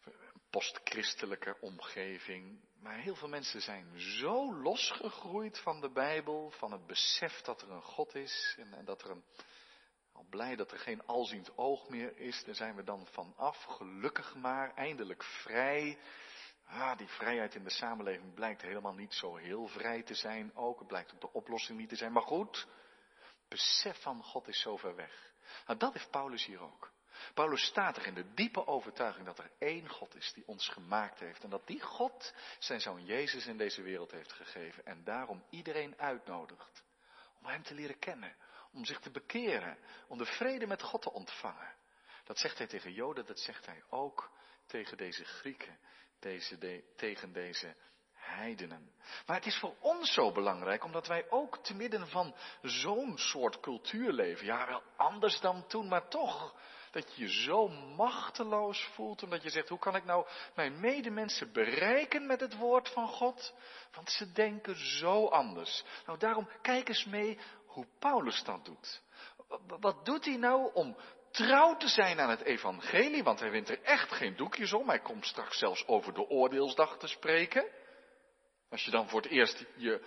een 0.04 0.42
postchristelijke 0.50 1.58
omgeving. 1.60 2.60
Maar 2.80 2.98
heel 2.98 3.16
veel 3.16 3.30
mensen 3.30 3.62
zijn 3.62 4.00
zo 4.00 4.56
losgegroeid 4.56 5.60
van 5.60 5.82
de 5.82 5.92
Bijbel, 5.92 6.52
van 6.52 6.72
het 6.72 6.86
besef 6.88 7.42
dat 7.42 7.62
er 7.62 7.72
een 7.72 7.84
God 7.84 8.16
is 8.16 8.56
en, 8.58 8.74
en 8.74 8.86
dat 8.86 9.02
er 9.02 9.10
een, 9.10 9.24
blij 10.30 10.56
dat 10.56 10.72
er 10.72 10.80
geen 10.80 11.06
alziend 11.06 11.58
oog 11.58 11.90
meer 11.90 12.18
is, 12.18 12.44
daar 12.44 12.56
zijn 12.56 12.76
we 12.76 12.84
dan 12.84 13.08
vanaf, 13.12 13.64
gelukkig 13.64 14.36
maar, 14.36 14.74
eindelijk 14.74 15.24
vrij. 15.24 15.98
Ah, 16.66 16.98
die 16.98 17.08
vrijheid 17.08 17.56
in 17.56 17.64
de 17.64 17.70
samenleving 17.70 18.34
blijkt 18.34 18.62
helemaal 18.62 18.94
niet 18.94 19.14
zo 19.14 19.36
heel 19.36 19.68
vrij 19.68 20.04
te 20.04 20.14
zijn 20.14 20.56
ook. 20.56 20.80
Het 20.80 20.88
blijkt 20.88 21.14
ook 21.14 21.22
de 21.22 21.34
oplossing 21.34 21.78
niet 21.78 21.90
te 21.90 21.96
zijn. 21.96 22.12
Maar 22.12 22.22
goed, 22.22 22.68
besef 23.48 24.02
van 24.02 24.24
God 24.24 24.48
is 24.48 24.62
zo 24.62 24.78
ver 24.78 24.96
weg. 24.96 25.34
Nou, 25.66 25.80
dat 25.80 25.94
heeft 25.94 26.12
Paulus 26.12 26.46
hier 26.46 26.62
ook. 26.62 26.92
Paulus 27.34 27.66
staat 27.66 27.98
er 27.98 28.08
in 28.08 28.14
de 28.14 28.34
diepe 28.34 28.68
overtuiging 28.68 29.26
dat 29.26 29.40
er 29.40 29.52
één 29.60 29.90
God 29.90 30.16
is 30.16 30.34
die 30.34 30.48
ons 30.48 30.70
gemaakt 30.70 31.20
heeft. 31.20 31.44
En 31.44 31.50
dat 31.50 31.68
die 31.68 31.82
God 31.82 32.34
zijn 32.60 32.82
zoon 32.82 33.06
Jezus 33.06 33.46
in 33.46 33.58
deze 33.58 33.82
wereld 33.82 34.12
heeft 34.12 34.32
gegeven. 34.32 34.86
En 34.86 35.04
daarom 35.04 35.44
iedereen 35.50 36.00
uitnodigt 36.00 36.84
om 37.40 37.46
hem 37.46 37.64
te 37.64 37.74
leren 37.74 38.00
kennen. 38.00 38.36
Om 38.74 38.86
zich 38.86 39.00
te 39.00 39.12
bekeren. 39.12 39.78
Om 40.08 40.18
de 40.18 40.26
vrede 40.26 40.68
met 40.68 40.82
God 40.82 41.02
te 41.02 41.12
ontvangen. 41.12 41.76
Dat 42.24 42.40
zegt 42.40 42.58
hij 42.58 42.68
tegen 42.68 42.94
Joden, 42.94 43.26
dat 43.26 43.40
zegt 43.40 43.66
hij 43.66 43.84
ook 43.90 44.32
tegen 44.66 44.98
deze 44.98 45.26
Grieken. 45.26 45.80
Deze, 46.20 46.58
de, 46.58 46.84
tegen 46.96 47.34
deze 47.34 47.76
heidenen. 48.22 48.92
Maar 49.26 49.36
het 49.36 49.46
is 49.46 49.58
voor 49.58 49.76
ons 49.80 50.14
zo 50.14 50.32
belangrijk, 50.32 50.84
omdat 50.84 51.08
wij 51.08 51.26
ook 51.30 51.64
te 51.64 51.76
midden 51.76 52.08
van 52.08 52.36
zo'n 52.62 53.18
soort 53.18 53.60
cultuur 53.60 54.12
leven. 54.12 54.46
Ja, 54.46 54.68
wel 54.68 54.84
anders 54.96 55.40
dan 55.40 55.68
toen, 55.68 55.88
maar 55.88 56.08
toch. 56.08 56.56
Dat 56.92 57.16
je 57.16 57.24
je 57.24 57.32
zo 57.32 57.68
machteloos 57.96 58.90
voelt, 58.94 59.24
omdat 59.24 59.44
je 59.44 59.50
zegt, 59.50 59.70
hoe 59.70 59.80
kan 59.80 59.96
ik 59.96 60.06
nou 60.06 60.28
mijn 60.56 60.80
medemensen 60.80 61.52
bereiken 61.52 62.26
met 62.26 62.40
het 62.40 62.58
woord 62.58 62.90
van 62.90 63.08
God? 63.08 63.54
Want 63.94 64.12
ze 64.12 64.32
denken 64.32 64.76
zo 64.76 65.28
anders. 65.28 65.84
Nou, 66.06 66.20
daarom 66.20 66.50
kijk 66.62 66.88
eens 66.88 67.06
mee 67.06 67.40
hoe 67.72 67.88
Paulus 68.00 68.44
dat 68.44 68.66
doet. 68.66 69.02
Wat 69.80 70.06
doet 70.06 70.26
hij 70.26 70.38
nou 70.38 70.74
om 70.74 70.98
trouw 71.32 71.78
te 71.78 71.88
zijn 71.88 72.20
aan 72.20 72.30
het 72.30 72.42
evangelie? 72.42 73.24
Want 73.24 73.40
hij 73.40 73.52
wint 73.52 73.70
er 73.70 73.82
echt 73.82 74.12
geen 74.12 74.36
doekjes 74.36 74.74
om. 74.74 74.90
Hij 74.90 75.00
komt 75.00 75.26
straks 75.26 75.58
zelfs 75.58 75.88
over 75.88 76.14
de 76.14 76.30
oordeelsdag 76.30 76.98
te 76.98 77.08
spreken. 77.08 77.66
Als 78.70 78.86
je 78.86 78.92
dan 78.92 79.10
voor 79.10 79.22
het 79.22 79.32
eerst 79.32 79.66
je, 79.76 80.02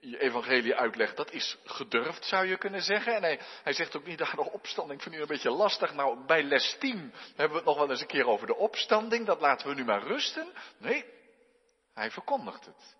je 0.00 0.20
evangelie 0.20 0.74
uitlegt, 0.74 1.16
dat 1.16 1.32
is 1.32 1.58
gedurfd, 1.64 2.24
zou 2.24 2.46
je 2.46 2.58
kunnen 2.58 2.82
zeggen. 2.82 3.14
En 3.14 3.22
hij, 3.22 3.40
hij 3.62 3.72
zegt 3.72 3.96
ook 3.96 4.06
niet, 4.06 4.22
aan 4.22 4.36
de 4.36 4.52
opstanding 4.52 5.02
vind 5.02 5.14
u 5.14 5.20
een 5.20 5.26
beetje 5.26 5.50
lastig. 5.50 5.94
Nou, 5.94 6.26
bij 6.26 6.42
les 6.42 6.76
10 6.78 7.12
hebben 7.26 7.50
we 7.50 7.56
het 7.56 7.64
nog 7.64 7.78
wel 7.78 7.90
eens 7.90 8.00
een 8.00 8.06
keer 8.06 8.26
over 8.26 8.46
de 8.46 8.56
opstanding. 8.56 9.26
Dat 9.26 9.40
laten 9.40 9.68
we 9.68 9.74
nu 9.74 9.84
maar 9.84 10.02
rusten. 10.02 10.52
Nee, 10.78 11.04
hij 11.94 12.10
verkondigt 12.10 12.64
het. 12.66 12.96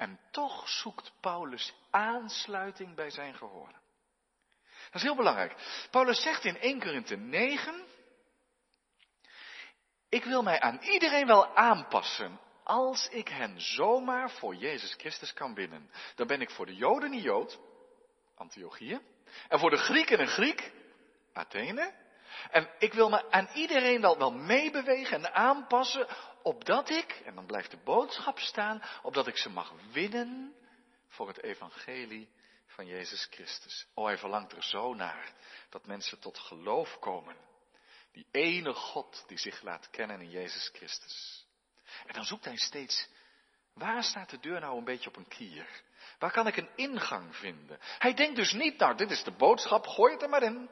En 0.00 0.20
toch 0.30 0.68
zoekt 0.68 1.12
Paulus 1.20 1.74
aansluiting 1.90 2.94
bij 2.94 3.10
zijn 3.10 3.34
gehoor. 3.34 3.72
Dat 4.84 4.94
is 4.94 5.02
heel 5.02 5.16
belangrijk. 5.16 5.54
Paulus 5.90 6.22
zegt 6.22 6.44
in 6.44 6.58
1 6.58 6.80
Korinthe 6.80 7.16
9, 7.16 7.84
ik 10.08 10.24
wil 10.24 10.42
mij 10.42 10.60
aan 10.60 10.78
iedereen 10.82 11.26
wel 11.26 11.56
aanpassen, 11.56 12.40
als 12.64 13.08
ik 13.08 13.28
hen 13.28 13.60
zomaar 13.60 14.30
voor 14.30 14.54
Jezus 14.54 14.94
Christus 14.94 15.32
kan 15.32 15.54
winnen. 15.54 15.90
Dan 16.14 16.26
ben 16.26 16.40
ik 16.40 16.50
voor 16.50 16.66
de 16.66 16.74
Joden 16.74 17.12
een 17.12 17.20
Jood, 17.20 17.58
Antiochië, 18.34 19.00
en 19.48 19.58
voor 19.58 19.70
de 19.70 19.78
Grieken 19.78 20.20
een 20.20 20.28
Griek, 20.28 20.72
Athene. 21.32 21.94
En 22.50 22.70
ik 22.78 22.92
wil 22.92 23.08
me 23.08 23.30
aan 23.30 23.48
iedereen 23.54 24.00
wel, 24.00 24.18
wel 24.18 24.32
meebewegen 24.32 25.16
en 25.16 25.34
aanpassen, 25.34 26.06
opdat 26.42 26.90
ik, 26.90 27.22
en 27.24 27.34
dan 27.34 27.46
blijft 27.46 27.70
de 27.70 27.80
boodschap 27.84 28.38
staan, 28.38 28.82
opdat 29.02 29.26
ik 29.26 29.36
ze 29.36 29.50
mag 29.50 29.72
winnen 29.92 30.54
voor 31.08 31.28
het 31.28 31.42
evangelie 31.42 32.28
van 32.66 32.86
Jezus 32.86 33.26
Christus. 33.30 33.86
Oh, 33.94 34.04
hij 34.04 34.18
verlangt 34.18 34.52
er 34.52 34.62
zo 34.62 34.94
naar 34.94 35.32
dat 35.70 35.86
mensen 35.86 36.18
tot 36.18 36.38
geloof 36.38 36.98
komen. 36.98 37.36
Die 38.12 38.26
ene 38.30 38.72
God 38.72 39.24
die 39.26 39.38
zich 39.38 39.62
laat 39.62 39.90
kennen 39.90 40.20
in 40.20 40.30
Jezus 40.30 40.70
Christus. 40.72 41.46
En 42.06 42.14
dan 42.14 42.24
zoekt 42.24 42.44
hij 42.44 42.56
steeds, 42.56 43.08
waar 43.74 44.02
staat 44.02 44.30
de 44.30 44.40
deur 44.40 44.60
nou 44.60 44.78
een 44.78 44.84
beetje 44.84 45.08
op 45.08 45.16
een 45.16 45.28
kier? 45.28 45.82
Waar 46.18 46.30
kan 46.32 46.46
ik 46.46 46.56
een 46.56 46.70
ingang 46.74 47.36
vinden? 47.36 47.78
Hij 47.98 48.14
denkt 48.14 48.36
dus 48.36 48.52
niet, 48.52 48.78
nou 48.78 48.96
dit 48.96 49.10
is 49.10 49.24
de 49.24 49.30
boodschap, 49.30 49.86
gooi 49.86 50.12
het 50.12 50.22
er 50.22 50.28
maar 50.28 50.42
in. 50.42 50.70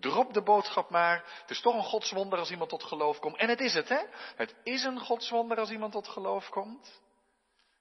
Drop 0.00 0.34
de 0.34 0.42
boodschap 0.42 0.90
maar. 0.90 1.24
Het 1.40 1.50
is 1.50 1.60
toch 1.60 1.74
een 1.74 1.82
godswonder 1.82 2.38
als 2.38 2.50
iemand 2.50 2.70
tot 2.70 2.82
geloof 2.82 3.18
komt. 3.18 3.36
En 3.36 3.48
het 3.48 3.60
is 3.60 3.74
het, 3.74 3.88
hè? 3.88 4.02
Het 4.36 4.54
is 4.62 4.84
een 4.84 5.00
godswonder 5.00 5.58
als 5.58 5.70
iemand 5.70 5.92
tot 5.92 6.08
geloof 6.08 6.48
komt. 6.48 7.00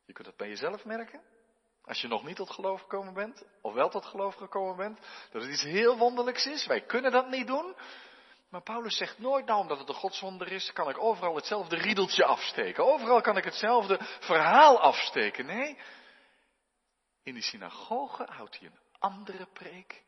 Je 0.05 0.13
kunt 0.13 0.27
dat 0.27 0.37
bij 0.37 0.47
jezelf 0.47 0.85
merken. 0.85 1.21
Als 1.83 2.01
je 2.01 2.07
nog 2.07 2.23
niet 2.23 2.35
tot 2.35 2.49
geloof 2.49 2.81
gekomen 2.81 3.13
bent, 3.13 3.43
of 3.61 3.73
wel 3.73 3.89
tot 3.89 4.05
geloof 4.05 4.35
gekomen 4.35 4.75
bent, 4.75 4.99
dat 5.31 5.41
het 5.41 5.51
iets 5.51 5.63
heel 5.63 5.97
wonderlijks 5.97 6.45
is. 6.45 6.65
Wij 6.65 6.81
kunnen 6.81 7.11
dat 7.11 7.29
niet 7.29 7.47
doen. 7.47 7.75
Maar 8.49 8.61
Paulus 8.61 8.97
zegt 8.97 9.19
nooit, 9.19 9.45
nou 9.45 9.59
omdat 9.59 9.79
het 9.79 9.89
een 9.89 9.95
godswonder 9.95 10.51
is, 10.51 10.73
kan 10.73 10.89
ik 10.89 10.97
overal 10.97 11.35
hetzelfde 11.35 11.75
riedeltje 11.75 12.25
afsteken. 12.25 12.85
Overal 12.85 13.21
kan 13.21 13.37
ik 13.37 13.43
hetzelfde 13.43 13.99
verhaal 14.19 14.79
afsteken. 14.79 15.45
Nee, 15.45 15.77
in 17.23 17.33
die 17.33 17.43
synagoge 17.43 18.23
houdt 18.31 18.59
hij 18.59 18.67
een 18.67 18.79
andere 18.99 19.45
preek 19.53 20.03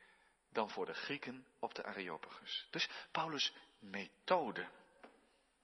dan 0.57 0.69
voor 0.69 0.85
de 0.85 0.93
Grieken 0.93 1.45
op 1.59 1.75
de 1.75 1.83
Areopagus. 1.83 2.67
Dus 2.71 2.89
Paulus' 3.11 3.53
methode. 3.79 4.67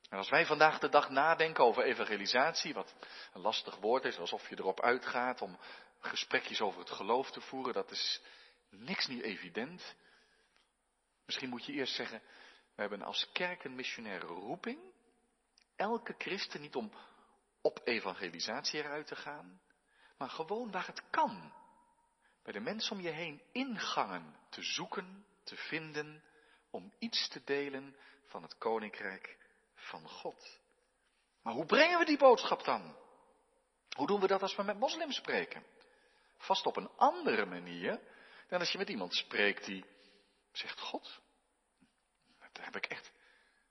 En 0.09 0.17
als 0.17 0.29
wij 0.29 0.45
vandaag 0.45 0.79
de 0.79 0.89
dag 0.89 1.09
nadenken 1.09 1.63
over 1.63 1.83
evangelisatie, 1.83 2.73
wat 2.73 2.95
een 3.33 3.41
lastig 3.41 3.75
woord 3.75 4.05
is, 4.05 4.17
alsof 4.17 4.49
je 4.49 4.57
erop 4.57 4.81
uitgaat 4.81 5.41
om 5.41 5.57
gesprekjes 5.99 6.61
over 6.61 6.79
het 6.79 6.89
geloof 6.89 7.31
te 7.31 7.41
voeren, 7.41 7.73
dat 7.73 7.91
is 7.91 8.21
niks 8.69 9.07
niet 9.07 9.21
evident. 9.21 9.95
Misschien 11.25 11.49
moet 11.49 11.65
je 11.65 11.73
eerst 11.73 11.95
zeggen, 11.95 12.21
we 12.75 12.81
hebben 12.81 13.01
als 13.01 13.29
kerk 13.31 13.63
een 13.63 13.75
missionaire 13.75 14.25
roeping. 14.25 14.79
Elke 15.75 16.15
christen 16.17 16.61
niet 16.61 16.75
om 16.75 16.91
op 17.61 17.81
evangelisatie 17.83 18.79
eruit 18.79 19.07
te 19.07 19.15
gaan, 19.15 19.61
maar 20.17 20.29
gewoon 20.29 20.71
waar 20.71 20.87
het 20.87 21.03
kan. 21.09 21.53
Bij 22.43 22.53
de 22.53 22.59
mensen 22.59 22.95
om 22.95 23.01
je 23.01 23.09
heen 23.09 23.41
ingangen 23.51 24.41
te 24.53 24.63
zoeken, 24.63 25.25
te 25.43 25.55
vinden, 25.55 26.23
om 26.69 26.93
iets 26.99 27.27
te 27.27 27.41
delen 27.43 27.95
van 28.25 28.41
het 28.41 28.57
koninkrijk 28.57 29.37
van 29.75 30.09
God. 30.09 30.59
Maar 31.41 31.53
hoe 31.53 31.65
brengen 31.65 31.99
we 31.99 32.05
die 32.05 32.17
boodschap 32.17 32.63
dan? 32.63 32.95
Hoe 33.95 34.07
doen 34.07 34.19
we 34.19 34.27
dat 34.27 34.41
als 34.41 34.55
we 34.55 34.63
met 34.63 34.79
moslims 34.79 35.15
spreken? 35.15 35.63
Vast 36.37 36.65
op 36.65 36.75
een 36.75 36.89
andere 36.95 37.45
manier 37.45 37.99
dan 38.47 38.59
als 38.59 38.71
je 38.71 38.77
met 38.77 38.89
iemand 38.89 39.15
spreekt 39.15 39.65
die 39.65 39.85
zegt 40.51 40.79
God. 40.79 41.21
Daar 42.51 42.65
heb 42.65 42.75
ik 42.75 42.85
echt. 42.85 43.11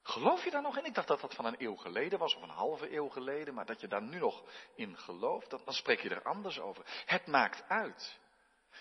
Geloof 0.03 0.45
je 0.45 0.51
daar 0.51 0.63
nog 0.63 0.79
in? 0.79 0.85
Ik 0.85 0.95
dacht 0.95 1.09
dat 1.09 1.21
dat 1.21 1.35
van 1.35 1.45
een 1.45 1.63
eeuw 1.63 1.77
geleden 1.77 2.19
was, 2.19 2.35
of 2.35 2.43
een 2.43 2.49
halve 2.49 2.95
eeuw 2.95 3.09
geleden, 3.09 3.55
maar 3.55 3.67
dat 3.67 3.81
je 3.81 3.89
daar 3.89 4.03
nu 4.03 4.19
nog 4.19 4.45
in 4.75 4.99
gelooft, 4.99 5.51
dan 5.51 5.75
spreek 5.75 6.01
je 6.01 6.09
er 6.09 6.23
anders 6.23 6.59
over. 6.59 6.85
Het 7.07 7.27
maakt 7.27 7.69
uit. 7.69 8.21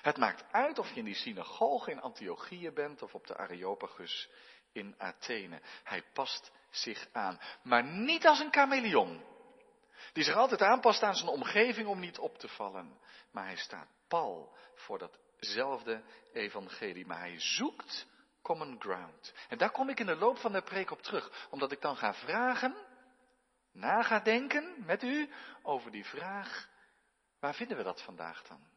Het 0.01 0.17
maakt 0.17 0.43
uit 0.51 0.79
of 0.79 0.89
je 0.89 0.95
in 0.95 1.05
die 1.05 1.15
synagoge 1.15 1.91
in 1.91 2.01
Antiochië 2.01 2.71
bent 2.71 3.01
of 3.01 3.13
op 3.13 3.27
de 3.27 3.37
Areopagus 3.37 4.29
in 4.71 4.95
Athene. 4.97 5.61
Hij 5.83 6.03
past 6.13 6.51
zich 6.69 7.07
aan. 7.11 7.39
Maar 7.63 7.83
niet 7.83 8.25
als 8.25 8.39
een 8.39 8.53
chameleon. 8.53 9.23
Die 10.13 10.23
zich 10.23 10.35
altijd 10.35 10.61
aanpast 10.61 11.03
aan 11.03 11.15
zijn 11.15 11.29
omgeving 11.29 11.87
om 11.87 11.99
niet 11.99 12.19
op 12.19 12.37
te 12.37 12.47
vallen. 12.47 12.99
Maar 13.31 13.45
hij 13.45 13.57
staat 13.57 13.87
pal 14.07 14.57
voor 14.75 14.99
datzelfde 14.99 16.03
evangelie. 16.33 17.05
Maar 17.05 17.19
hij 17.19 17.39
zoekt 17.39 18.07
common 18.41 18.81
ground. 18.81 19.33
En 19.49 19.57
daar 19.57 19.71
kom 19.71 19.89
ik 19.89 19.99
in 19.99 20.05
de 20.05 20.15
loop 20.15 20.37
van 20.37 20.51
de 20.51 20.61
preek 20.61 20.91
op 20.91 21.01
terug. 21.01 21.47
Omdat 21.49 21.71
ik 21.71 21.81
dan 21.81 21.97
ga 21.97 22.13
vragen, 22.13 22.75
na 23.71 24.03
ga 24.03 24.19
denken 24.19 24.85
met 24.85 25.03
u 25.03 25.29
over 25.61 25.91
die 25.91 26.05
vraag. 26.05 26.69
Waar 27.39 27.55
vinden 27.55 27.77
we 27.77 27.83
dat 27.83 28.01
vandaag 28.01 28.43
dan? 28.43 28.70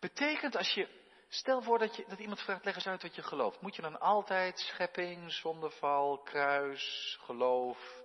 Betekent 0.00 0.56
als 0.56 0.74
je, 0.74 0.88
stel 1.28 1.62
voor 1.62 1.78
dat, 1.78 1.96
je, 1.96 2.04
dat 2.08 2.18
iemand 2.18 2.40
vraagt, 2.40 2.64
leg 2.64 2.74
eens 2.74 2.86
uit 2.86 3.02
wat 3.02 3.14
je 3.14 3.22
gelooft. 3.22 3.60
Moet 3.60 3.76
je 3.76 3.82
dan 3.82 4.00
altijd 4.00 4.58
schepping, 4.58 5.32
zondeval, 5.32 6.18
kruis, 6.18 7.18
geloof, 7.20 8.02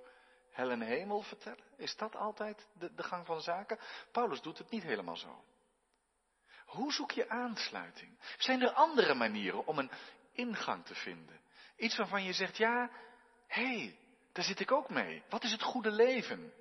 hel 0.52 0.70
en 0.70 0.82
hemel 0.82 1.22
vertellen? 1.22 1.64
Is 1.78 1.96
dat 1.96 2.16
altijd 2.16 2.68
de, 2.74 3.04
gang 3.04 3.26
van 3.26 3.42
zaken? 3.42 3.80
Paulus 4.12 4.42
doet 4.42 4.58
het 4.58 4.70
niet 4.70 4.84
helemaal 4.84 5.18
zo. 5.18 5.44
Hoe 6.66 6.94
zoek 6.94 7.12
je 7.12 7.30
aansluiting? 7.30 8.20
Zijn 8.38 8.62
er 8.62 8.72
andere 8.72 9.14
manieren 9.14 9.68
om 9.68 9.78
een 9.78 9.92
ingang 10.32 10.86
te 10.86 10.96
vinden? 10.96 11.40
Iets 11.78 11.98
waarvan 11.98 12.24
je 12.24 12.34
zegt, 12.34 12.58
ja, 12.58 12.90
hé, 13.48 13.78
hey, 13.78 14.00
daar 14.32 14.44
zit 14.44 14.60
ik 14.60 14.72
ook 14.72 14.90
mee. 14.90 15.24
Wat 15.30 15.44
is 15.44 15.52
het 15.52 15.62
goede 15.62 15.92
leven? 15.92 16.54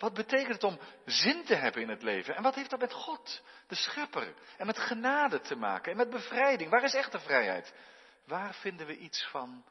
Wat 0.00 0.14
betekent 0.14 0.52
het 0.52 0.64
om 0.64 0.78
zin 1.04 1.44
te 1.44 1.54
hebben 1.54 1.82
in 1.82 1.88
het 1.88 2.02
leven? 2.02 2.36
En 2.36 2.42
wat 2.42 2.54
heeft 2.54 2.70
dat 2.70 2.80
met 2.80 2.92
God, 2.92 3.42
de 3.66 3.74
schepper, 3.74 4.34
en 4.56 4.66
met 4.66 4.78
genade 4.78 5.40
te 5.40 5.56
maken? 5.56 5.90
En 5.90 5.96
met 5.96 6.10
bevrijding? 6.10 6.70
Waar 6.70 6.84
is 6.84 6.94
echte 6.94 7.18
vrijheid? 7.18 7.74
Waar 8.26 8.54
vinden 8.54 8.86
we 8.86 8.98
iets 8.98 9.26
van 9.30 9.64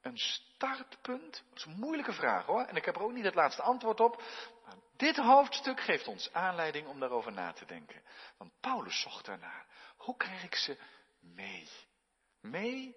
een 0.00 0.18
startpunt? 0.18 1.44
Dat 1.48 1.58
is 1.58 1.64
een 1.64 1.78
moeilijke 1.78 2.12
vraag 2.12 2.46
hoor. 2.46 2.62
En 2.62 2.76
ik 2.76 2.84
heb 2.84 2.96
er 2.96 3.02
ook 3.02 3.12
niet 3.12 3.24
het 3.24 3.34
laatste 3.34 3.62
antwoord 3.62 4.00
op. 4.00 4.22
Maar 4.64 4.76
dit 4.96 5.16
hoofdstuk 5.16 5.80
geeft 5.80 6.08
ons 6.08 6.32
aanleiding 6.32 6.86
om 6.86 7.00
daarover 7.00 7.32
na 7.32 7.52
te 7.52 7.64
denken. 7.64 8.02
Want 8.38 8.52
Paulus 8.60 9.00
zocht 9.00 9.24
daarnaar. 9.24 9.66
Hoe 9.96 10.16
krijg 10.16 10.42
ik 10.42 10.54
ze 10.54 10.78
mee? 11.20 11.68
Mee 12.40 12.96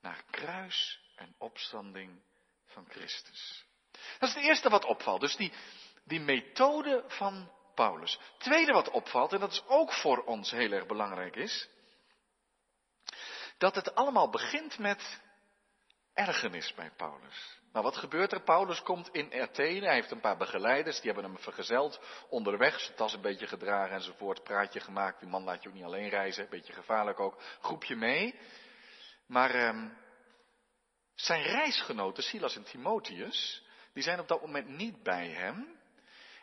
naar 0.00 0.24
kruis 0.30 1.00
en 1.16 1.34
opstanding 1.38 2.22
van 2.66 2.86
Christus. 2.88 3.70
Dat 4.18 4.28
is 4.28 4.34
het 4.34 4.44
eerste 4.44 4.68
wat 4.68 4.84
opvalt. 4.84 5.20
Dus 5.20 5.36
die, 5.36 5.52
die 6.04 6.20
methode 6.20 7.04
van 7.06 7.50
Paulus. 7.74 8.18
Tweede 8.38 8.72
wat 8.72 8.90
opvalt, 8.90 9.32
en 9.32 9.40
dat 9.40 9.52
is 9.52 9.62
ook 9.66 9.92
voor 9.92 10.24
ons 10.24 10.50
heel 10.50 10.72
erg 10.72 10.86
belangrijk 10.86 11.36
is, 11.36 11.68
dat 13.58 13.74
het 13.74 13.94
allemaal 13.94 14.30
begint 14.30 14.78
met 14.78 15.20
ergernis 16.14 16.74
bij 16.74 16.90
Paulus. 16.96 17.60
Nou, 17.72 17.84
wat 17.84 17.96
gebeurt 17.96 18.32
er? 18.32 18.42
Paulus 18.42 18.82
komt 18.82 19.08
in 19.08 19.32
Athene, 19.40 19.86
hij 19.86 19.94
heeft 19.94 20.10
een 20.10 20.20
paar 20.20 20.36
begeleiders, 20.36 21.00
die 21.00 21.12
hebben 21.12 21.30
hem 21.30 21.42
vergezeld 21.42 22.00
onderweg, 22.28 22.80
zijn 22.80 22.96
tas 22.96 23.12
een 23.12 23.20
beetje 23.20 23.46
gedragen 23.46 23.94
enzovoort, 23.94 24.42
praatje 24.42 24.80
gemaakt, 24.80 25.20
die 25.20 25.28
man 25.28 25.42
laat 25.42 25.62
je 25.62 25.68
ook 25.68 25.74
niet 25.74 25.84
alleen 25.84 26.08
reizen, 26.08 26.44
een 26.44 26.50
beetje 26.50 26.72
gevaarlijk 26.72 27.20
ook, 27.20 27.42
groepje 27.60 27.96
mee. 27.96 28.38
Maar 29.26 29.50
ehm, 29.50 29.88
zijn 31.14 31.42
reisgenoten, 31.42 32.22
Silas 32.22 32.56
en 32.56 32.64
Timotheus, 32.64 33.64
die 33.92 34.02
zijn 34.02 34.20
op 34.20 34.28
dat 34.28 34.40
moment 34.40 34.68
niet 34.68 35.02
bij 35.02 35.28
hem. 35.28 35.80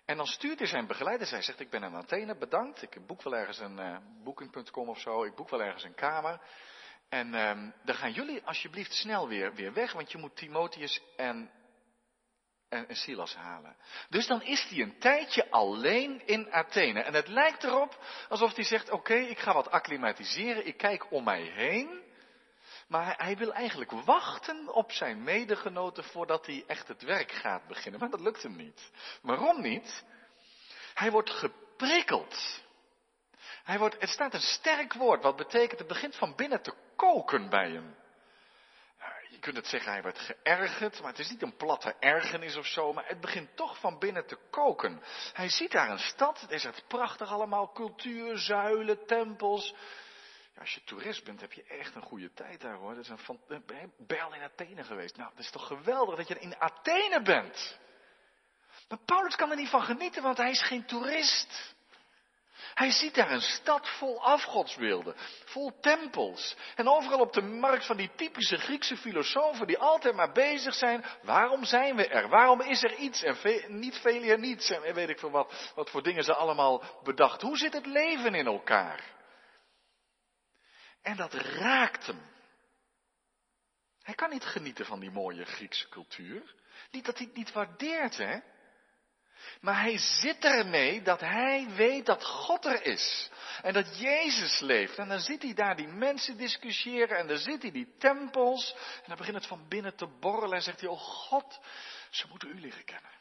En 0.05 0.17
dan 0.17 0.27
stuurt 0.27 0.59
hij 0.59 0.67
zijn 0.67 0.87
begeleider, 0.87 1.29
hij 1.29 1.41
zegt, 1.41 1.59
ik 1.59 1.69
ben 1.69 1.83
in 1.83 1.95
Athene, 1.95 2.37
bedankt, 2.37 2.81
ik 2.81 3.05
boek 3.05 3.23
wel 3.23 3.35
ergens 3.35 3.59
een 3.59 3.79
uh, 3.79 3.97
booking.com 4.23 4.89
of 4.89 4.99
zo, 4.99 5.23
ik 5.23 5.35
boek 5.35 5.49
wel 5.49 5.61
ergens 5.61 5.83
een 5.83 5.95
kamer. 5.95 6.41
En 7.09 7.33
um, 7.33 7.73
dan 7.83 7.95
gaan 7.95 8.11
jullie 8.11 8.43
alsjeblieft 8.45 8.93
snel 8.93 9.27
weer, 9.27 9.53
weer 9.53 9.73
weg, 9.73 9.91
want 9.93 10.11
je 10.11 10.17
moet 10.17 10.35
Timotheus 10.35 11.01
en, 11.15 11.51
en 12.69 12.95
Silas 12.95 13.35
halen. 13.35 13.75
Dus 14.09 14.27
dan 14.27 14.41
is 14.41 14.67
hij 14.69 14.79
een 14.79 14.99
tijdje 14.99 15.51
alleen 15.51 16.27
in 16.27 16.51
Athene. 16.51 17.01
En 17.01 17.13
het 17.13 17.27
lijkt 17.27 17.63
erop 17.63 18.05
alsof 18.29 18.55
hij 18.55 18.63
zegt, 18.63 18.89
oké, 18.89 19.15
ik 19.15 19.39
ga 19.39 19.53
wat 19.53 19.71
acclimatiseren, 19.71 20.67
ik 20.67 20.77
kijk 20.77 21.11
om 21.11 21.23
mij 21.23 21.41
heen. 21.41 22.07
Maar 22.89 23.13
hij 23.17 23.37
wil 23.37 23.53
eigenlijk 23.53 23.91
wachten 23.91 24.73
op 24.73 24.91
zijn 24.91 25.23
medegenoten 25.23 26.03
voordat 26.03 26.45
hij 26.45 26.63
echt 26.67 26.87
het 26.87 27.01
werk 27.01 27.31
gaat 27.31 27.67
beginnen. 27.67 27.99
Maar 27.99 28.09
dat 28.09 28.19
lukt 28.19 28.43
hem 28.43 28.55
niet. 28.55 28.91
Waarom 29.21 29.61
niet? 29.61 30.03
Hij 30.93 31.11
wordt 31.11 31.29
geprikkeld. 31.29 32.61
Hij 33.63 33.79
wordt, 33.79 33.95
het 33.99 34.09
staat 34.09 34.33
een 34.33 34.41
sterk 34.41 34.93
woord, 34.93 35.23
wat 35.23 35.35
betekent 35.35 35.79
het 35.79 35.87
begint 35.87 36.15
van 36.15 36.35
binnen 36.35 36.61
te 36.61 36.73
koken 36.95 37.49
bij 37.49 37.71
hem. 37.71 37.95
Je 39.29 39.39
kunt 39.39 39.55
het 39.55 39.67
zeggen, 39.67 39.91
hij 39.91 40.01
werd 40.01 40.19
geërgerd, 40.19 41.01
maar 41.01 41.09
het 41.09 41.19
is 41.19 41.29
niet 41.29 41.41
een 41.41 41.55
platte 41.55 41.95
ergernis 41.99 42.55
of 42.55 42.65
zo, 42.65 42.93
maar 42.93 43.07
het 43.07 43.21
begint 43.21 43.55
toch 43.55 43.79
van 43.79 43.99
binnen 43.99 44.27
te 44.27 44.37
koken. 44.49 45.01
Hij 45.33 45.49
ziet 45.49 45.71
daar 45.71 45.89
een 45.89 45.99
stad, 45.99 46.41
het 46.41 46.51
is 46.51 46.63
het 46.63 46.83
prachtig 46.87 47.31
allemaal, 47.31 47.71
cultuur, 47.71 48.37
zuilen, 48.37 49.05
tempels. 49.05 49.75
Als 50.59 50.73
je 50.73 50.83
toerist 50.83 51.23
bent, 51.23 51.41
heb 51.41 51.53
je 51.53 51.63
echt 51.63 51.95
een 51.95 52.01
goede 52.01 52.33
tijd 52.33 52.61
daar 52.61 52.75
hoor. 52.75 52.95
Dat 52.95 53.03
is 53.03 53.09
een 53.09 53.17
van, 53.17 53.39
in 54.33 54.41
Athene 54.43 54.83
geweest? 54.83 55.17
Nou, 55.17 55.29
het 55.29 55.39
is 55.39 55.51
toch 55.51 55.67
geweldig 55.67 56.15
dat 56.15 56.27
je 56.27 56.39
in 56.39 56.59
Athene 56.59 57.21
bent. 57.21 57.77
Maar 58.89 58.99
Paulus 59.05 59.35
kan 59.35 59.49
er 59.49 59.55
niet 59.55 59.69
van 59.69 59.81
genieten, 59.81 60.23
want 60.23 60.37
hij 60.37 60.49
is 60.49 60.61
geen 60.61 60.85
toerist. 60.85 61.75
Hij 62.73 62.91
ziet 62.91 63.15
daar 63.15 63.31
een 63.31 63.41
stad 63.41 63.89
vol 63.89 64.23
afgodsbeelden, 64.23 65.15
vol 65.45 65.79
tempels. 65.79 66.55
En 66.75 66.87
overal 66.87 67.19
op 67.19 67.33
de 67.33 67.41
markt 67.41 67.85
van 67.85 67.97
die 67.97 68.11
typische 68.15 68.57
Griekse 68.57 68.97
filosofen 68.97 69.67
die 69.67 69.77
altijd 69.77 70.15
maar 70.15 70.31
bezig 70.31 70.73
zijn. 70.73 71.05
Waarom 71.21 71.65
zijn 71.65 71.95
we 71.95 72.07
er? 72.07 72.29
Waarom 72.29 72.61
is 72.61 72.83
er 72.83 72.95
iets? 72.95 73.23
En 73.23 73.37
niet 73.79 73.97
veel 73.97 74.21
hier 74.21 74.39
niets. 74.39 74.69
En 74.69 74.93
weet 74.93 75.09
ik 75.09 75.19
veel 75.19 75.31
wat, 75.31 75.71
wat 75.75 75.89
voor 75.89 76.03
dingen 76.03 76.23
ze 76.23 76.33
allemaal 76.33 76.83
bedacht. 77.03 77.41
Hoe 77.41 77.57
zit 77.57 77.73
het 77.73 77.85
leven 77.85 78.35
in 78.35 78.45
elkaar? 78.45 79.17
En 81.01 81.15
dat 81.15 81.33
raakt 81.33 82.05
hem. 82.05 82.21
Hij 84.01 84.15
kan 84.15 84.29
niet 84.29 84.45
genieten 84.45 84.85
van 84.85 84.99
die 84.99 85.11
mooie 85.11 85.45
Griekse 85.45 85.89
cultuur. 85.89 86.55
Niet 86.91 87.05
dat 87.05 87.17
hij 87.17 87.25
het 87.25 87.35
niet 87.35 87.51
waardeert, 87.51 88.17
hè? 88.17 88.39
Maar 89.61 89.81
hij 89.81 89.97
zit 89.97 90.43
ermee 90.45 91.01
dat 91.01 91.19
hij 91.19 91.67
weet 91.69 92.05
dat 92.05 92.25
God 92.25 92.65
er 92.65 92.85
is. 92.85 93.29
En 93.61 93.73
dat 93.73 93.99
Jezus 93.99 94.59
leeft. 94.59 94.97
En 94.97 95.07
dan 95.07 95.19
zit 95.19 95.41
hij 95.41 95.53
daar 95.53 95.75
die 95.75 95.87
mensen 95.87 96.37
discussiëren. 96.37 97.17
En 97.17 97.27
dan 97.27 97.37
zit 97.37 97.61
hij 97.61 97.71
die 97.71 97.95
tempels. 97.97 98.75
En 98.95 99.03
dan 99.07 99.17
begint 99.17 99.35
het 99.35 99.47
van 99.47 99.67
binnen 99.67 99.95
te 99.95 100.07
borrelen. 100.07 100.55
En 100.55 100.61
zegt 100.61 100.79
hij, 100.79 100.89
oh 100.89 100.99
God, 100.99 101.59
ze 102.09 102.27
moeten 102.27 102.49
u 102.49 102.59
leren 102.59 102.85
kennen. 102.85 103.11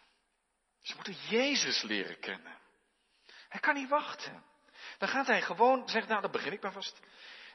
Ze 0.81 0.95
moeten 0.95 1.17
Jezus 1.29 1.83
leren 1.83 2.19
kennen. 2.19 2.59
Hij 3.49 3.61
kan 3.61 3.75
niet 3.75 3.89
wachten. 3.89 4.45
Dan 4.99 5.09
gaat 5.09 5.27
hij 5.27 5.43
gewoon, 5.43 5.89
zegt 5.89 6.09
nou, 6.09 6.21
dan 6.21 6.31
begin 6.31 6.53
ik 6.53 6.63
maar 6.63 6.73
vast. 6.73 7.01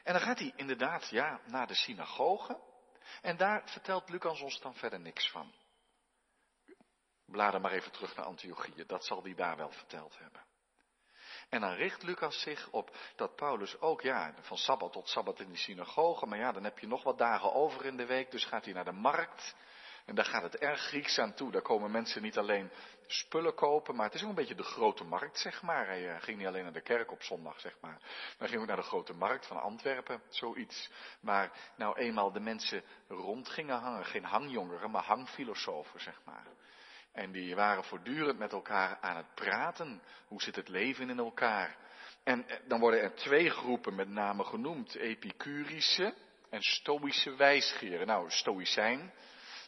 En 0.04 0.12
dan 0.12 0.22
gaat 0.22 0.38
hij 0.38 0.52
inderdaad, 0.56 1.08
ja, 1.08 1.40
naar 1.46 1.66
de 1.66 1.74
synagoge. 1.74 2.60
En 3.22 3.36
daar 3.36 3.62
vertelt 3.64 4.08
Lucas 4.08 4.40
ons 4.40 4.60
dan 4.60 4.74
verder 4.74 5.00
niks 5.00 5.30
van. 5.30 5.54
Blader 7.26 7.60
maar 7.60 7.72
even 7.72 7.92
terug 7.92 8.16
naar 8.16 8.24
Antiochië, 8.24 8.84
dat 8.86 9.04
zal 9.04 9.22
hij 9.22 9.34
daar 9.34 9.56
wel 9.56 9.70
verteld 9.70 10.18
hebben. 10.18 10.42
En 11.48 11.60
dan 11.60 11.72
richt 11.72 12.02
Lucas 12.02 12.40
zich 12.40 12.70
op 12.70 12.96
dat 13.16 13.36
Paulus 13.36 13.80
ook, 13.80 14.00
ja, 14.00 14.34
van 14.40 14.56
sabbat 14.56 14.92
tot 14.92 15.08
sabbat 15.08 15.40
in 15.40 15.50
de 15.50 15.56
synagoge, 15.56 16.26
maar 16.26 16.38
ja, 16.38 16.52
dan 16.52 16.64
heb 16.64 16.78
je 16.78 16.86
nog 16.86 17.02
wat 17.02 17.18
dagen 17.18 17.52
over 17.52 17.84
in 17.84 17.96
de 17.96 18.06
week, 18.06 18.30
dus 18.30 18.44
gaat 18.44 18.64
hij 18.64 18.74
naar 18.74 18.84
de 18.84 18.92
markt. 18.92 19.56
En 20.04 20.14
daar 20.14 20.24
gaat 20.24 20.42
het 20.42 20.56
erg 20.56 20.80
Grieks 20.80 21.18
aan 21.18 21.34
toe. 21.34 21.50
Daar 21.50 21.62
komen 21.62 21.90
mensen 21.90 22.22
niet 22.22 22.38
alleen 22.38 22.70
spullen 23.06 23.54
kopen, 23.54 23.96
maar 23.96 24.06
het 24.06 24.14
is 24.14 24.22
ook 24.22 24.28
een 24.28 24.34
beetje 24.34 24.54
de 24.54 24.62
grote 24.62 25.04
markt, 25.04 25.38
zeg 25.38 25.62
maar. 25.62 25.86
Hij 25.86 26.08
eh, 26.08 26.22
ging 26.22 26.38
niet 26.38 26.46
alleen 26.46 26.62
naar 26.62 26.72
de 26.72 26.80
kerk 26.80 27.12
op 27.12 27.22
zondag, 27.22 27.60
zeg 27.60 27.76
maar. 27.80 27.98
Maar 28.00 28.34
hij 28.38 28.48
ging 28.48 28.60
ook 28.60 28.66
naar 28.66 28.76
de 28.76 28.82
grote 28.82 29.12
markt 29.12 29.46
van 29.46 29.60
Antwerpen, 29.60 30.22
zoiets. 30.28 30.90
Maar 31.20 31.50
nou 31.76 31.98
eenmaal 31.98 32.32
de 32.32 32.40
mensen 32.40 32.82
rond 33.08 33.48
gingen 33.48 33.78
hangen, 33.78 34.04
geen 34.04 34.24
hangjongeren, 34.24 34.90
maar 34.90 35.04
hangfilosofen, 35.04 36.00
zeg 36.00 36.20
maar. 36.24 36.46
En 37.12 37.32
die 37.32 37.54
waren 37.54 37.84
voortdurend 37.84 38.38
met 38.38 38.52
elkaar 38.52 38.98
aan 39.00 39.16
het 39.16 39.34
praten. 39.34 40.02
Hoe 40.26 40.42
zit 40.42 40.56
het 40.56 40.68
leven 40.68 41.10
in 41.10 41.18
elkaar? 41.18 41.76
En 42.24 42.48
eh, 42.48 42.56
dan 42.68 42.80
worden 42.80 43.00
er 43.00 43.14
twee 43.14 43.50
groepen 43.50 43.94
met 43.94 44.08
name 44.08 44.44
genoemd. 44.44 44.94
Epicurische 44.94 46.14
en 46.50 46.62
Stoïsche 46.62 47.34
wijsgeren. 47.34 48.06
Nou, 48.06 48.30
Stoïcijn. 48.30 49.12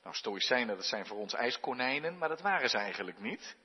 Nou, 0.07 0.19
Stoïcijnen, 0.19 0.77
dat 0.77 0.85
zijn 0.85 1.07
voor 1.07 1.16
ons 1.16 1.35
ijskonijnen, 1.35 2.19
maar 2.19 2.29
dat 2.29 2.40
waren 2.40 2.69
ze 2.69 2.79
eigenlijk 2.79 3.19
niet. 3.19 3.57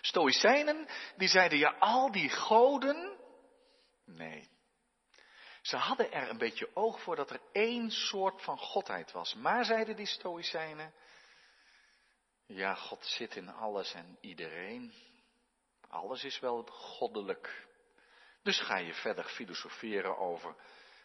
Stoïcijnen, 0.00 0.88
die 1.16 1.28
zeiden, 1.28 1.58
ja, 1.58 1.76
al 1.78 2.12
die 2.12 2.28
goden. 2.28 3.18
Nee. 4.04 4.48
Ze 5.62 5.76
hadden 5.76 6.12
er 6.12 6.28
een 6.28 6.38
beetje 6.38 6.76
oog 6.76 7.00
voor 7.02 7.16
dat 7.16 7.30
er 7.30 7.40
één 7.52 7.90
soort 7.90 8.42
van 8.42 8.58
godheid 8.58 9.12
was. 9.12 9.34
Maar, 9.34 9.64
zeiden 9.64 9.96
die 9.96 10.06
Stoïcijnen, 10.06 10.94
ja, 12.46 12.74
God 12.74 13.04
zit 13.06 13.36
in 13.36 13.48
alles 13.48 13.94
en 13.94 14.18
iedereen. 14.20 14.94
Alles 15.88 16.24
is 16.24 16.38
wel 16.38 16.62
goddelijk. 16.62 17.66
Dus 18.42 18.60
ga 18.60 18.76
je 18.76 18.94
verder 18.94 19.24
filosoferen 19.24 20.18
over 20.18 20.54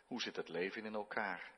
hoe 0.08 0.22
zit 0.22 0.36
het 0.36 0.50
leven 0.50 0.86
in 0.86 0.94
elkaar. 0.94 1.54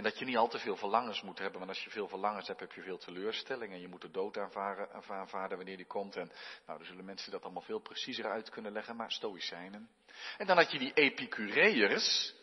En 0.00 0.06
dat 0.06 0.18
je 0.18 0.24
niet 0.24 0.36
al 0.36 0.48
te 0.48 0.58
veel 0.58 0.76
verlangens 0.76 1.22
moet 1.22 1.38
hebben, 1.38 1.58
want 1.58 1.70
als 1.70 1.84
je 1.84 1.90
veel 1.90 2.08
verlangens 2.08 2.46
hebt, 2.46 2.60
heb 2.60 2.72
je 2.72 2.82
veel 2.82 2.98
teleurstelling. 2.98 3.72
En 3.72 3.80
je 3.80 3.88
moet 3.88 4.00
de 4.00 4.10
dood 4.10 4.38
aanvaarden, 4.38 4.88
aanvaarden 5.08 5.56
wanneer 5.56 5.76
die 5.76 5.86
komt. 5.86 6.16
En 6.16 6.32
nou, 6.66 6.78
dan 6.78 6.86
zullen 6.86 7.04
mensen 7.04 7.30
dat 7.30 7.42
allemaal 7.42 7.62
veel 7.62 7.78
preciezer 7.80 8.24
uit 8.24 8.50
kunnen 8.50 8.72
leggen, 8.72 8.96
maar 8.96 9.12
stoïcijnen. 9.12 9.90
En 10.38 10.46
dan 10.46 10.56
had 10.56 10.72
je 10.72 10.78
die 10.78 10.92
epicureërs, 10.92 12.34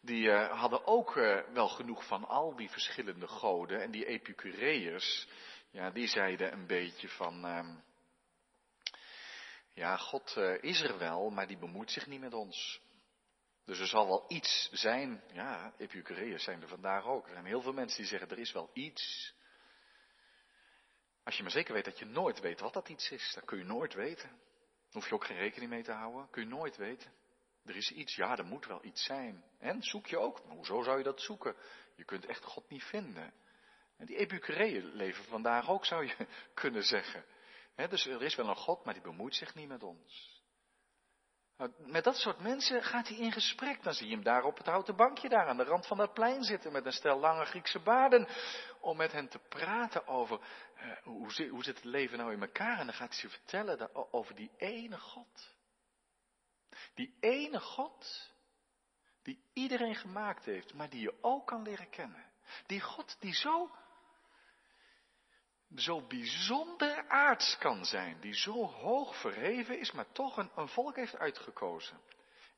die 0.00 0.24
uh, 0.24 0.60
hadden 0.60 0.86
ook 0.86 1.16
uh, 1.16 1.40
wel 1.52 1.68
genoeg 1.68 2.06
van 2.06 2.24
al 2.24 2.56
die 2.56 2.70
verschillende 2.70 3.28
goden. 3.28 3.82
En 3.82 3.90
die 3.90 4.06
epicureërs, 4.06 5.28
ja, 5.70 5.90
die 5.90 6.06
zeiden 6.06 6.52
een 6.52 6.66
beetje 6.66 7.08
van, 7.08 7.46
uh, 7.46 7.68
ja, 9.72 9.96
God 9.96 10.34
uh, 10.38 10.62
is 10.62 10.80
er 10.80 10.98
wel, 10.98 11.30
maar 11.30 11.46
die 11.46 11.58
bemoeit 11.58 11.90
zich 11.90 12.06
niet 12.06 12.20
met 12.20 12.34
ons. 12.34 12.80
Dus 13.64 13.78
er 13.78 13.86
zal 13.86 14.06
wel 14.06 14.24
iets 14.28 14.68
zijn, 14.72 15.22
ja, 15.32 15.72
Epicureërs 15.76 16.44
zijn 16.44 16.62
er 16.62 16.68
vandaag 16.68 17.04
ook. 17.04 17.26
Er 17.26 17.32
zijn 17.32 17.44
heel 17.44 17.62
veel 17.62 17.72
mensen 17.72 17.98
die 17.98 18.06
zeggen, 18.06 18.28
er 18.28 18.38
is 18.38 18.52
wel 18.52 18.70
iets. 18.72 19.34
Als 21.24 21.36
je 21.36 21.42
maar 21.42 21.52
zeker 21.52 21.74
weet 21.74 21.84
dat 21.84 21.98
je 21.98 22.04
nooit 22.04 22.40
weet 22.40 22.60
wat 22.60 22.72
dat 22.72 22.88
iets 22.88 23.10
is, 23.10 23.32
dan 23.34 23.44
kun 23.44 23.58
je 23.58 23.64
nooit 23.64 23.94
weten. 23.94 24.30
hoef 24.90 25.08
je 25.08 25.14
ook 25.14 25.24
geen 25.24 25.36
rekening 25.36 25.70
mee 25.70 25.82
te 25.82 25.92
houden, 25.92 26.30
kun 26.30 26.42
je 26.42 26.48
nooit 26.48 26.76
weten. 26.76 27.12
Er 27.64 27.76
is 27.76 27.90
iets, 27.90 28.14
ja, 28.14 28.36
er 28.36 28.44
moet 28.44 28.66
wel 28.66 28.84
iets 28.84 29.04
zijn. 29.04 29.44
En 29.58 29.82
zoek 29.82 30.06
je 30.06 30.18
ook, 30.18 30.44
maar 30.44 30.56
hoezo 30.56 30.82
zou 30.82 30.98
je 30.98 31.04
dat 31.04 31.20
zoeken? 31.20 31.56
Je 31.96 32.04
kunt 32.04 32.26
echt 32.26 32.44
God 32.44 32.68
niet 32.68 32.84
vinden. 32.84 33.32
En 33.96 34.06
die 34.06 34.16
Epicureeën 34.16 34.84
leven 34.84 35.24
vandaag 35.24 35.68
ook, 35.68 35.84
zou 35.84 36.06
je 36.06 36.26
kunnen 36.54 36.82
zeggen. 36.82 37.24
dus 37.74 38.06
er 38.06 38.22
is 38.22 38.34
wel 38.34 38.48
een 38.48 38.56
God, 38.56 38.84
maar 38.84 38.94
die 38.94 39.02
bemoeit 39.02 39.34
zich 39.34 39.54
niet 39.54 39.68
met 39.68 39.82
ons. 39.82 40.39
Nou, 41.60 41.72
met 41.78 42.04
dat 42.04 42.16
soort 42.16 42.40
mensen 42.40 42.82
gaat 42.82 43.08
hij 43.08 43.16
in 43.16 43.32
gesprek. 43.32 43.82
Dan 43.82 43.94
zie 43.94 44.06
je 44.06 44.14
hem 44.14 44.24
daar 44.24 44.44
op 44.44 44.56
het 44.56 44.66
houten 44.66 44.96
bankje, 44.96 45.28
daar 45.28 45.46
aan 45.46 45.56
de 45.56 45.64
rand 45.64 45.86
van 45.86 45.96
dat 45.96 46.14
plein 46.14 46.42
zitten, 46.42 46.72
met 46.72 46.86
een 46.86 46.92
stel 46.92 47.18
lange 47.18 47.44
Griekse 47.44 47.78
baarden. 47.78 48.28
Om 48.80 48.96
met 48.96 49.12
hen 49.12 49.28
te 49.28 49.38
praten 49.38 50.06
over 50.06 50.40
uh, 50.76 50.96
hoe, 51.02 51.32
zit, 51.32 51.48
hoe 51.48 51.64
zit 51.64 51.74
het 51.74 51.84
leven 51.84 52.18
nou 52.18 52.32
in 52.32 52.40
elkaar. 52.40 52.78
En 52.78 52.86
dan 52.86 52.94
gaat 52.94 53.08
hij 53.08 53.18
ze 53.18 53.28
vertellen 53.28 54.12
over 54.12 54.34
die 54.34 54.50
ene 54.56 54.98
God. 54.98 55.54
Die 56.94 57.16
ene 57.20 57.60
God, 57.60 58.32
die 59.22 59.44
iedereen 59.52 59.96
gemaakt 59.96 60.44
heeft, 60.44 60.74
maar 60.74 60.90
die 60.90 61.00
je 61.00 61.14
ook 61.20 61.46
kan 61.46 61.62
leren 61.62 61.90
kennen. 61.90 62.24
Die 62.66 62.80
God 62.80 63.16
die 63.18 63.34
zo 63.34 63.70
zo 65.76 66.06
bijzonder 66.06 67.08
aards 67.08 67.58
kan 67.58 67.84
zijn, 67.84 68.20
die 68.20 68.34
zo 68.34 68.66
hoog 68.66 69.16
verheven 69.20 69.78
is, 69.78 69.92
maar 69.92 70.12
toch 70.12 70.36
een, 70.36 70.50
een 70.56 70.68
volk 70.68 70.96
heeft 70.96 71.18
uitgekozen. 71.18 72.00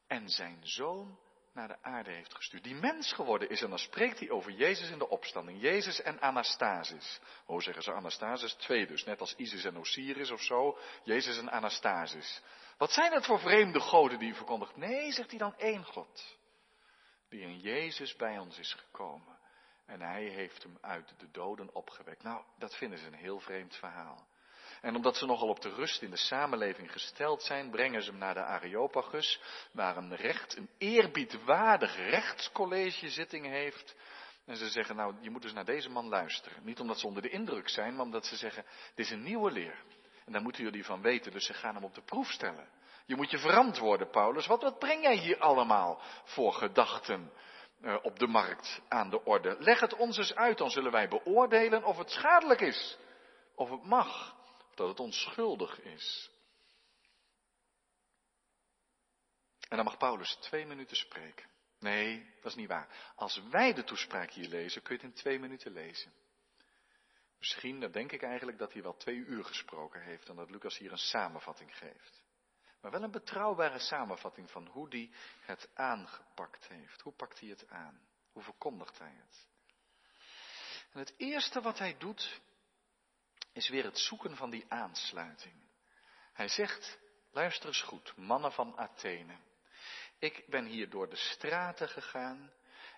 En 0.07 0.29
zijn 0.29 0.59
zoon 0.62 1.18
naar 1.53 1.68
de 1.68 1.83
aarde 1.83 2.11
heeft 2.11 2.35
gestuurd. 2.35 2.64
Die 2.64 2.75
mens 2.75 3.12
geworden 3.12 3.48
is. 3.48 3.62
En 3.62 3.68
dan 3.68 3.79
spreekt 3.79 4.18
hij 4.18 4.31
over 4.31 4.53
Jezus 4.53 4.90
in 4.90 4.98
de 4.98 5.09
opstanding. 5.09 5.61
Jezus 5.61 6.03
en 6.03 6.20
Anastasis. 6.20 7.20
Hoe 7.44 7.62
zeggen 7.62 7.83
ze 7.83 7.92
Anastasis? 7.92 8.53
Twee 8.55 8.87
dus. 8.87 9.05
Net 9.05 9.20
als 9.20 9.35
Isis 9.37 9.64
en 9.64 9.79
Osiris 9.79 10.31
of 10.31 10.42
zo. 10.42 10.79
Jezus 11.05 11.38
en 11.38 11.51
Anastasis. 11.51 12.42
Wat 12.79 12.92
zijn 12.92 13.11
dat 13.11 13.27
voor 13.27 13.40
vreemde 13.40 13.81
goden 13.81 14.18
die 14.18 14.31
u 14.31 14.35
verkondigt? 14.35 14.77
Nee, 14.77 15.12
zegt 15.12 15.31
hij 15.31 15.38
dan 15.38 15.55
één 15.57 15.85
God. 15.85 16.37
Die 17.29 17.40
in 17.40 17.59
Jezus 17.59 18.16
bij 18.16 18.38
ons 18.38 18.59
is 18.59 18.72
gekomen. 18.72 19.32
En 19.93 20.01
hij 20.01 20.23
heeft 20.23 20.63
hem 20.63 20.79
uit 20.81 21.15
de 21.19 21.31
doden 21.31 21.75
opgewekt. 21.75 22.23
Nou, 22.23 22.43
dat 22.59 22.77
vinden 22.77 22.99
ze 22.99 23.07
een 23.07 23.15
heel 23.15 23.41
vreemd 23.41 23.77
verhaal. 23.77 24.27
En 24.81 24.97
omdat 24.97 25.17
ze 25.17 25.27
nogal 25.27 25.49
op 25.49 25.61
de 25.61 25.75
rust 25.75 26.03
in 26.03 26.11
de 26.11 26.17
samenleving 26.17 26.93
gesteld 26.93 27.43
zijn, 27.43 27.71
brengen 27.71 28.03
ze 28.03 28.11
hem 28.11 28.19
naar 28.19 28.35
de 28.35 28.43
Areopagus, 28.43 29.41
waar 29.73 29.97
een 29.97 30.17
recht, 30.17 30.57
een 30.57 30.69
eerbiedwaardig 30.79 31.97
rechtscollege 31.97 33.09
zitting 33.09 33.47
heeft. 33.47 33.97
En 34.47 34.57
ze 34.57 34.69
zeggen, 34.69 34.97
nou, 34.97 35.15
je 35.21 35.31
moet 35.31 35.43
dus 35.43 35.53
naar 35.53 35.65
deze 35.65 35.91
man 35.91 36.09
luisteren. 36.09 36.65
Niet 36.65 36.81
omdat 36.81 36.99
ze 36.99 37.07
onder 37.07 37.23
de 37.23 37.31
indruk 37.31 37.69
zijn, 37.69 37.95
maar 37.95 38.05
omdat 38.05 38.27
ze 38.27 38.37
zeggen, 38.37 38.65
dit 38.95 39.07
is 39.07 39.13
een 39.13 39.23
nieuwe 39.23 39.51
leer. 39.51 39.85
En 40.25 40.33
daar 40.33 40.43
moeten 40.43 40.63
jullie 40.63 40.85
van 40.85 41.03
weten, 41.03 41.33
dus 41.33 41.47
ze 41.47 41.55
gaan 41.55 41.75
hem 41.75 41.85
op 41.85 41.95
de 41.95 42.03
proef 42.03 42.31
stellen. 42.31 42.69
Je 43.07 43.17
moet 43.17 43.31
je 43.31 43.39
verantwoorden, 43.39 44.11
Paulus. 44.11 44.47
Wat, 44.47 44.63
wat 44.63 44.79
breng 44.79 45.03
jij 45.03 45.17
hier 45.17 45.39
allemaal 45.39 46.03
voor 46.25 46.53
gedachten 46.53 47.33
op 48.03 48.18
de 48.18 48.27
markt 48.27 48.81
aan 48.88 49.11
de 49.11 49.25
orde? 49.25 49.57
Leg 49.59 49.81
het 49.81 49.95
ons 49.95 50.16
eens 50.16 50.35
uit, 50.35 50.59
dan 50.59 50.71
zullen 50.71 50.92
wij 50.92 51.09
beoordelen 51.09 51.85
of 51.85 51.99
het 51.99 52.11
schadelijk 52.11 52.61
is. 52.61 52.99
Of 53.55 53.71
het 53.71 53.83
mag. 53.83 54.37
Of 54.68 54.75
dat 54.75 54.88
het 54.88 55.01
onschuldig 55.01 55.81
is. 55.81 56.31
En 59.68 59.77
dan 59.77 59.85
mag 59.85 59.97
Paulus 59.97 60.35
twee 60.40 60.66
minuten 60.66 60.97
spreken. 60.97 61.51
Nee, 61.79 62.35
dat 62.35 62.51
is 62.51 62.55
niet 62.55 62.68
waar. 62.68 63.12
Als 63.16 63.42
wij 63.51 63.73
de 63.73 63.85
toespraak 63.85 64.31
hier 64.31 64.49
lezen, 64.49 64.83
kun 64.83 64.97
je 64.97 65.01
het 65.01 65.11
in 65.11 65.21
twee 65.21 65.38
minuten 65.38 65.73
lezen. 65.73 66.12
Misschien, 67.38 67.81
dan 67.81 67.92
denk 67.92 68.12
ik 68.12 68.23
eigenlijk 68.23 68.59
dat 68.59 68.73
hij 68.73 68.83
wel 68.83 68.97
twee 68.97 69.16
uur 69.16 69.45
gesproken 69.45 70.03
heeft 70.03 70.29
en 70.29 70.37
dat 70.37 70.51
Lucas 70.51 70.79
hier 70.79 70.92
een 70.92 70.99
samenvatting 70.99 71.77
geeft. 71.77 72.22
Maar 72.83 72.90
wel 72.90 73.03
een 73.03 73.11
betrouwbare 73.11 73.79
samenvatting 73.79 74.51
van 74.51 74.66
hoe 74.66 74.88
hij 74.88 75.11
het 75.40 75.68
aangepakt 75.75 76.68
heeft. 76.68 77.01
Hoe 77.01 77.12
pakt 77.12 77.40
hij 77.40 77.49
het 77.49 77.68
aan? 77.68 78.01
Hoe 78.33 78.42
verkondigt 78.42 78.99
hij 78.99 79.14
het? 79.27 79.47
En 80.92 80.99
het 80.99 81.14
eerste 81.16 81.61
wat 81.61 81.79
hij 81.79 81.97
doet, 81.99 82.40
is 83.53 83.68
weer 83.68 83.85
het 83.85 83.99
zoeken 83.99 84.37
van 84.37 84.51
die 84.51 84.64
aansluiting. 84.68 85.55
Hij 86.33 86.49
zegt, 86.49 86.99
luister 87.31 87.66
eens 87.68 87.83
goed, 87.83 88.16
mannen 88.16 88.53
van 88.53 88.79
Athene. 88.79 89.37
Ik 90.18 90.45
ben 90.47 90.64
hier 90.64 90.90
door 90.90 91.09
de 91.09 91.16
straten 91.16 91.88
gegaan 91.88 92.53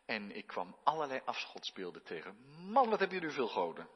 en 0.04 0.36
ik 0.36 0.46
kwam 0.46 0.76
allerlei 0.84 1.20
afgodsbeelden 1.24 2.02
tegen. 2.02 2.36
Man, 2.70 2.88
wat 2.88 2.98
hebben 2.98 3.18
jullie 3.18 3.34
veel 3.34 3.48
goden. 3.48 3.88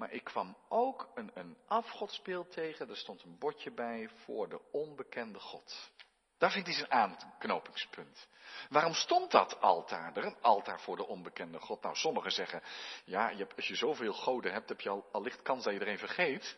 Maar 0.00 0.12
ik 0.12 0.24
kwam 0.24 0.56
ook 0.68 1.08
een, 1.14 1.30
een 1.34 1.56
afgodsbeeld 1.66 2.52
tegen, 2.52 2.88
er 2.88 2.96
stond 2.96 3.22
een 3.22 3.38
bordje 3.38 3.72
bij 3.72 4.08
voor 4.24 4.48
de 4.48 4.60
onbekende 4.72 5.38
God. 5.38 5.90
Daar 6.38 6.50
vindt 6.50 6.68
hij 6.68 6.76
zijn 6.76 6.90
aanknopingspunt. 6.90 8.28
Waarom 8.68 8.94
stond 8.94 9.30
dat 9.30 9.60
altaar 9.60 10.16
er? 10.16 10.24
Een 10.24 10.40
altaar 10.40 10.80
voor 10.80 10.96
de 10.96 11.06
onbekende 11.06 11.58
God. 11.58 11.82
Nou, 11.82 11.96
sommigen 11.96 12.30
zeggen, 12.30 12.62
ja, 13.04 13.28
je 13.28 13.36
hebt, 13.36 13.56
als 13.56 13.68
je 13.68 13.74
zoveel 13.74 14.12
goden 14.12 14.52
hebt, 14.52 14.68
heb 14.68 14.80
je 14.80 14.88
al, 14.88 15.08
al 15.12 15.22
licht 15.22 15.42
kans 15.42 15.64
dat 15.64 15.72
je 15.72 15.80
er 15.80 15.88
een 15.88 15.98
vergeet. 15.98 16.56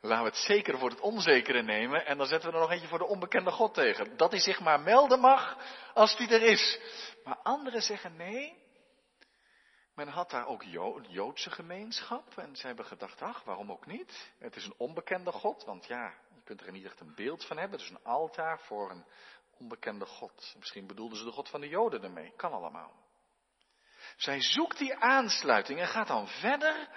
Laten 0.00 0.24
we 0.24 0.30
het 0.30 0.38
zeker 0.38 0.78
voor 0.78 0.90
het 0.90 1.00
onzekere 1.00 1.62
nemen 1.62 2.06
en 2.06 2.18
dan 2.18 2.26
zetten 2.26 2.48
we 2.48 2.54
er 2.54 2.62
nog 2.62 2.70
eentje 2.70 2.88
voor 2.88 2.98
de 2.98 3.06
onbekende 3.06 3.50
God 3.50 3.74
tegen. 3.74 4.16
Dat 4.16 4.30
hij 4.30 4.40
zich 4.40 4.60
maar 4.60 4.80
melden 4.80 5.20
mag 5.20 5.56
als 5.94 6.16
die 6.16 6.28
er 6.28 6.42
is. 6.42 6.80
Maar 7.24 7.38
anderen 7.42 7.82
zeggen 7.82 8.16
nee. 8.16 8.66
Men 9.98 10.08
had 10.08 10.30
daar 10.30 10.46
ook 10.46 10.62
Joodse 11.08 11.50
gemeenschap 11.50 12.38
en 12.38 12.56
ze 12.56 12.66
hebben 12.66 12.84
gedacht, 12.84 13.22
ach, 13.22 13.44
waarom 13.44 13.72
ook 13.72 13.86
niet? 13.86 14.32
Het 14.38 14.56
is 14.56 14.64
een 14.64 14.74
onbekende 14.76 15.32
God, 15.32 15.64
want 15.64 15.86
ja, 15.86 16.14
je 16.34 16.40
kunt 16.44 16.60
er 16.60 16.72
niet 16.72 16.84
echt 16.84 17.00
een 17.00 17.14
beeld 17.14 17.46
van 17.46 17.58
hebben. 17.58 17.78
Het 17.78 17.88
is 17.88 17.94
een 17.94 18.04
altaar 18.04 18.60
voor 18.60 18.90
een 18.90 19.04
onbekende 19.58 20.06
God. 20.06 20.54
Misschien 20.58 20.86
bedoelden 20.86 21.18
ze 21.18 21.24
de 21.24 21.30
God 21.30 21.48
van 21.48 21.60
de 21.60 21.68
Joden 21.68 22.02
ermee. 22.02 22.32
Kan 22.36 22.52
allemaal. 22.52 22.92
Zij 24.16 24.40
zoekt 24.40 24.78
die 24.78 24.96
aansluiting 24.96 25.80
en 25.80 25.88
gaat 25.88 26.08
dan 26.08 26.28
verder 26.28 26.88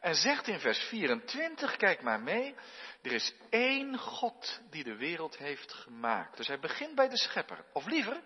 en 0.00 0.14
zegt 0.14 0.46
in 0.46 0.60
vers 0.60 0.78
24, 0.78 1.76
kijk 1.76 2.02
maar 2.02 2.20
mee, 2.20 2.54
er 3.02 3.12
is 3.12 3.34
één 3.50 3.98
God 3.98 4.60
die 4.70 4.84
de 4.84 4.96
wereld 4.96 5.36
heeft 5.36 5.72
gemaakt. 5.72 6.36
Dus 6.36 6.46
hij 6.46 6.58
begint 6.58 6.94
bij 6.94 7.08
de 7.08 7.18
schepper. 7.18 7.64
Of 7.72 7.86
liever, 7.86 8.20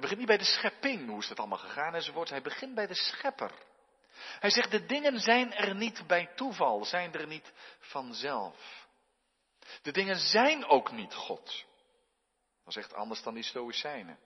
hij 0.00 0.08
begint 0.08 0.18
niet 0.18 0.38
bij 0.38 0.46
de 0.46 0.58
schepping, 0.58 1.08
hoe 1.08 1.18
is 1.18 1.28
dat 1.28 1.38
allemaal 1.38 1.58
gegaan 1.58 1.94
enzovoort. 1.94 2.30
Hij 2.30 2.42
begint 2.42 2.74
bij 2.74 2.86
de 2.86 2.94
schepper. 2.94 3.52
Hij 4.38 4.50
zegt, 4.50 4.70
de 4.70 4.86
dingen 4.86 5.18
zijn 5.18 5.52
er 5.52 5.74
niet 5.74 6.06
bij 6.06 6.32
toeval, 6.34 6.84
zijn 6.84 7.12
er 7.12 7.26
niet 7.26 7.52
vanzelf. 7.78 8.88
De 9.82 9.92
dingen 9.92 10.16
zijn 10.16 10.64
ook 10.64 10.92
niet 10.92 11.14
God. 11.14 11.66
Dat 12.64 12.76
is 12.76 12.76
echt 12.76 12.94
anders 12.94 13.22
dan 13.22 13.34
die 13.34 13.42
Stoïcijnen. 13.42 14.18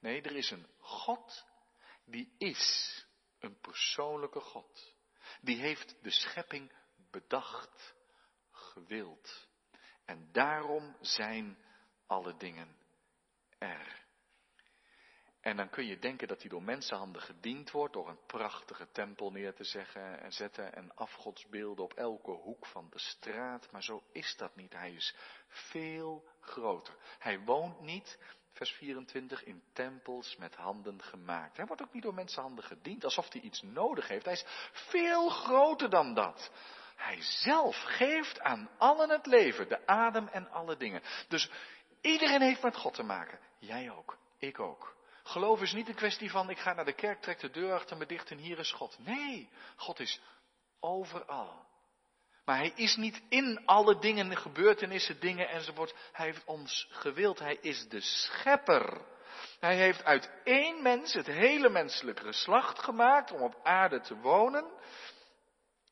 Nee, 0.00 0.22
er 0.22 0.36
is 0.36 0.50
een 0.50 0.66
God 0.78 1.46
die 2.04 2.34
is. 2.38 3.06
Een 3.40 3.60
persoonlijke 3.60 4.40
God. 4.40 4.94
Die 5.40 5.60
heeft 5.60 5.96
de 6.02 6.10
schepping 6.10 6.72
bedacht, 7.10 7.94
gewild. 8.50 9.48
En 10.04 10.28
daarom 10.32 10.96
zijn 11.00 11.58
alle 12.06 12.36
dingen 12.36 12.76
er. 13.58 14.01
En 15.42 15.56
dan 15.56 15.70
kun 15.70 15.86
je 15.86 15.98
denken 15.98 16.28
dat 16.28 16.40
hij 16.40 16.50
door 16.50 16.62
mensenhanden 16.62 17.22
gediend 17.22 17.70
wordt, 17.70 17.92
door 17.92 18.08
een 18.08 18.26
prachtige 18.26 18.88
tempel 18.92 19.30
neer 19.30 19.54
te 19.54 19.64
zeggen 19.64 20.20
en 20.20 20.32
zetten 20.32 20.74
en 20.74 20.94
afgodsbeelden 20.94 21.84
op 21.84 21.92
elke 21.92 22.30
hoek 22.30 22.66
van 22.66 22.88
de 22.90 22.98
straat. 22.98 23.70
Maar 23.70 23.82
zo 23.82 24.02
is 24.12 24.36
dat 24.36 24.56
niet. 24.56 24.72
Hij 24.72 24.92
is 24.92 25.14
veel 25.48 26.24
groter. 26.40 26.94
Hij 27.18 27.40
woont 27.40 27.80
niet, 27.80 28.18
vers 28.52 28.70
24, 28.70 29.44
in 29.44 29.62
tempels 29.72 30.36
met 30.36 30.54
handen 30.54 31.02
gemaakt. 31.02 31.56
Hij 31.56 31.66
wordt 31.66 31.82
ook 31.82 31.92
niet 31.92 32.02
door 32.02 32.14
mensenhanden 32.14 32.64
gediend, 32.64 33.04
alsof 33.04 33.32
hij 33.32 33.40
iets 33.40 33.62
nodig 33.62 34.08
heeft. 34.08 34.24
Hij 34.24 34.34
is 34.34 34.44
veel 34.72 35.28
groter 35.28 35.90
dan 35.90 36.14
dat. 36.14 36.50
Hij 36.96 37.22
zelf 37.22 37.76
geeft 37.76 38.40
aan 38.40 38.70
allen 38.78 39.10
het 39.10 39.26
leven, 39.26 39.68
de 39.68 39.86
adem 39.86 40.28
en 40.28 40.50
alle 40.50 40.76
dingen. 40.76 41.02
Dus 41.28 41.50
iedereen 42.00 42.42
heeft 42.42 42.62
met 42.62 42.76
God 42.76 42.94
te 42.94 43.02
maken. 43.02 43.38
Jij 43.58 43.90
ook, 43.90 44.18
ik 44.38 44.60
ook. 44.60 45.00
Geloof 45.22 45.60
is 45.60 45.72
niet 45.72 45.88
een 45.88 45.94
kwestie 45.94 46.30
van 46.30 46.50
ik 46.50 46.58
ga 46.58 46.72
naar 46.72 46.84
de 46.84 46.92
kerk, 46.92 47.20
trek 47.20 47.40
de 47.40 47.50
deur 47.50 47.72
achter 47.72 47.96
me 47.96 48.06
dicht 48.06 48.30
en 48.30 48.38
hier 48.38 48.58
is 48.58 48.72
God. 48.72 48.98
Nee, 48.98 49.48
God 49.76 50.00
is 50.00 50.20
overal. 50.80 51.70
Maar 52.44 52.56
hij 52.56 52.72
is 52.74 52.96
niet 52.96 53.22
in 53.28 53.62
alle 53.66 53.98
dingen, 53.98 54.36
gebeurtenissen, 54.36 55.20
dingen 55.20 55.48
enzovoort. 55.48 55.94
Hij 56.12 56.26
heeft 56.26 56.44
ons 56.44 56.88
gewild. 56.90 57.38
Hij 57.38 57.58
is 57.60 57.88
de 57.88 58.00
schepper. 58.00 59.00
Hij 59.60 59.76
heeft 59.76 60.04
uit 60.04 60.30
één 60.44 60.82
mens 60.82 61.12
het 61.12 61.26
hele 61.26 61.68
menselijke 61.68 62.22
geslacht 62.22 62.78
gemaakt 62.78 63.32
om 63.32 63.42
op 63.42 63.60
aarde 63.62 64.00
te 64.00 64.16
wonen. 64.16 64.64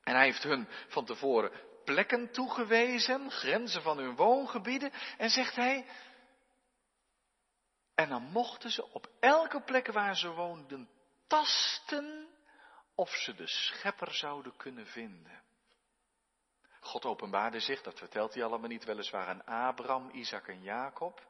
En 0.02 0.14
hij 0.14 0.24
heeft 0.24 0.42
hun 0.42 0.68
van 0.88 1.04
tevoren 1.04 1.68
plekken 1.84 2.32
toegewezen, 2.32 3.30
grenzen 3.30 3.82
van 3.82 3.98
hun 3.98 4.16
woongebieden. 4.16 4.92
En 5.18 5.30
zegt 5.30 5.56
hij, 5.56 5.86
en 8.00 8.08
dan 8.08 8.22
mochten 8.22 8.70
ze 8.70 8.92
op 8.92 9.10
elke 9.18 9.60
plek 9.60 9.92
waar 9.92 10.16
ze 10.16 10.30
woonden 10.30 10.88
tasten 11.26 12.28
of 12.94 13.10
ze 13.10 13.34
de 13.34 13.46
schepper 13.46 14.14
zouden 14.14 14.56
kunnen 14.56 14.86
vinden. 14.86 15.42
God 16.80 17.04
openbaarde 17.04 17.60
zich, 17.60 17.82
dat 17.82 17.98
vertelt 17.98 18.34
hij 18.34 18.44
allemaal 18.44 18.68
niet, 18.68 18.84
weliswaar 18.84 19.26
aan 19.26 19.44
Abraham, 19.44 20.10
Isaac 20.10 20.48
en 20.48 20.62
Jacob. 20.62 21.26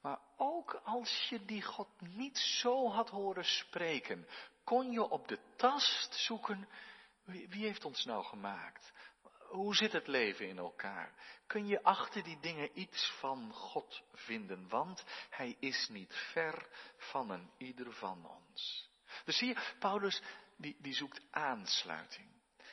Maar 0.00 0.18
ook 0.36 0.80
als 0.84 1.26
je 1.28 1.44
die 1.44 1.62
God 1.62 1.88
niet 2.00 2.38
zo 2.38 2.90
had 2.90 3.10
horen 3.10 3.44
spreken, 3.44 4.28
kon 4.64 4.90
je 4.92 5.08
op 5.08 5.28
de 5.28 5.38
tast 5.56 6.14
zoeken, 6.14 6.68
wie 7.24 7.64
heeft 7.64 7.84
ons 7.84 8.04
nou 8.04 8.24
gemaakt? 8.24 8.92
Hoe 9.48 9.74
zit 9.74 9.92
het 9.92 10.06
leven 10.06 10.48
in 10.48 10.58
elkaar? 10.58 11.12
Kun 11.46 11.66
je 11.66 11.82
achter 11.82 12.22
die 12.22 12.38
dingen 12.40 12.70
iets 12.74 13.12
van 13.18 13.52
God 13.52 14.02
vinden? 14.12 14.68
Want 14.68 15.04
Hij 15.30 15.56
is 15.60 15.88
niet 15.88 16.14
ver 16.32 16.68
van 16.96 17.30
een 17.30 17.50
ieder 17.58 17.92
van 17.92 18.30
ons. 18.40 18.90
Dus 19.24 19.36
zie 19.36 19.48
je, 19.48 19.74
Paulus 19.78 20.22
die, 20.56 20.76
die 20.78 20.94
zoekt 20.94 21.20
aansluiting. 21.30 22.28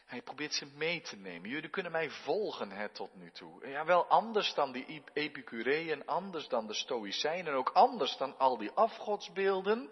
Hij 0.05 0.21
probeert 0.21 0.53
ze 0.53 0.65
mee 0.75 1.01
te 1.01 1.15
nemen. 1.15 1.49
Jullie 1.49 1.69
kunnen 1.69 1.91
mij 1.91 2.09
volgen 2.09 2.71
hè, 2.71 2.89
tot 2.89 3.15
nu 3.15 3.31
toe. 3.31 3.67
Ja, 3.67 3.85
wel 3.85 4.05
anders 4.07 4.53
dan 4.53 4.71
die 4.71 5.03
Epicureeën, 5.13 6.05
anders 6.05 6.47
dan 6.47 6.67
de 6.67 6.73
Stoïcijnen, 6.73 7.53
ook 7.53 7.69
anders 7.69 8.17
dan 8.17 8.37
al 8.37 8.57
die 8.57 8.71
afgodsbeelden. 8.71 9.89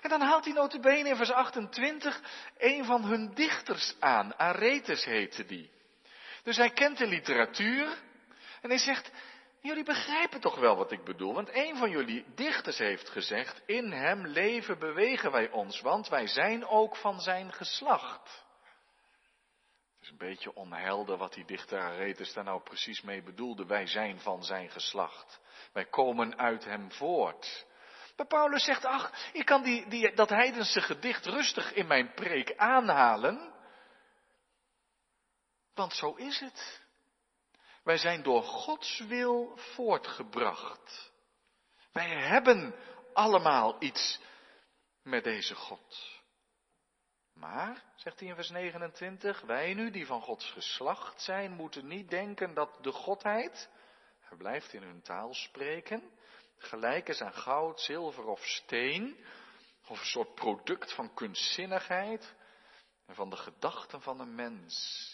En 0.00 0.08
dan 0.08 0.20
haalt 0.20 0.44
hij 0.44 0.54
notabene 0.54 1.08
in 1.08 1.16
vers 1.16 1.30
28 1.30 2.22
een 2.58 2.84
van 2.84 3.04
hun 3.04 3.34
dichters 3.34 3.96
aan. 3.98 4.34
Aretes 4.38 5.04
heette 5.04 5.44
die. 5.44 5.70
Dus 6.42 6.56
hij 6.56 6.70
kent 6.70 6.98
de 6.98 7.06
literatuur 7.06 7.98
en 8.60 8.68
hij 8.68 8.78
zegt, 8.78 9.10
jullie 9.60 9.84
begrijpen 9.84 10.40
toch 10.40 10.58
wel 10.58 10.76
wat 10.76 10.92
ik 10.92 11.04
bedoel, 11.04 11.34
want 11.34 11.48
een 11.52 11.76
van 11.76 11.90
jullie 11.90 12.24
dichters 12.34 12.78
heeft 12.78 13.08
gezegd, 13.08 13.62
in 13.66 13.92
hem 13.92 14.26
leven 14.26 14.78
bewegen 14.78 15.30
wij 15.30 15.50
ons, 15.50 15.80
want 15.80 16.08
wij 16.08 16.26
zijn 16.26 16.66
ook 16.66 16.96
van 16.96 17.20
zijn 17.20 17.52
geslacht. 17.52 18.48
Het 20.00 20.08
is 20.08 20.10
een 20.10 20.28
beetje 20.28 20.54
onhelder 20.54 21.16
wat 21.16 21.32
die 21.32 21.44
dichter 21.44 21.80
Aretes 21.80 22.32
daar 22.32 22.44
nou 22.44 22.62
precies 22.62 23.00
mee 23.00 23.22
bedoelde. 23.22 23.66
Wij 23.66 23.86
zijn 23.86 24.20
van 24.20 24.44
zijn 24.44 24.70
geslacht. 24.70 25.40
Wij 25.72 25.84
komen 25.84 26.38
uit 26.38 26.64
hem 26.64 26.92
voort. 26.92 27.66
Maar 28.16 28.26
Paulus 28.26 28.64
zegt, 28.64 28.84
ach, 28.84 29.12
ik 29.32 29.44
kan 29.44 29.62
die, 29.62 29.88
die, 29.88 30.14
dat 30.14 30.28
heidense 30.28 30.80
gedicht 30.80 31.26
rustig 31.26 31.72
in 31.72 31.86
mijn 31.86 32.14
preek 32.14 32.56
aanhalen. 32.56 33.49
Want 35.74 35.94
zo 35.94 36.14
is 36.14 36.40
het. 36.40 36.80
Wij 37.82 37.96
zijn 37.96 38.22
door 38.22 38.42
Gods 38.42 38.98
wil 38.98 39.56
voortgebracht. 39.56 41.12
Wij 41.92 42.08
hebben 42.08 42.74
allemaal 43.12 43.76
iets 43.78 44.20
met 45.02 45.24
deze 45.24 45.54
God. 45.54 46.18
Maar, 47.34 47.84
zegt 47.96 48.20
hij 48.20 48.28
in 48.28 48.34
vers 48.34 48.50
29, 48.50 49.40
wij 49.40 49.74
nu 49.74 49.90
die 49.90 50.06
van 50.06 50.22
Gods 50.22 50.50
geslacht 50.50 51.22
zijn, 51.22 51.52
moeten 51.52 51.86
niet 51.86 52.10
denken 52.10 52.54
dat 52.54 52.78
de 52.82 52.92
Godheid, 52.92 53.68
hij 54.20 54.36
blijft 54.36 54.72
in 54.72 54.82
hun 54.82 55.02
taal 55.02 55.34
spreken, 55.34 56.10
gelijk 56.58 57.08
is 57.08 57.20
aan 57.20 57.34
goud, 57.34 57.80
zilver 57.80 58.26
of 58.26 58.44
steen, 58.44 59.24
of 59.86 60.00
een 60.00 60.06
soort 60.06 60.34
product 60.34 60.94
van 60.94 61.14
kunstzinnigheid 61.14 62.34
en 63.06 63.14
van 63.14 63.30
de 63.30 63.36
gedachten 63.36 64.02
van 64.02 64.20
een 64.20 64.34
mens. 64.34 65.09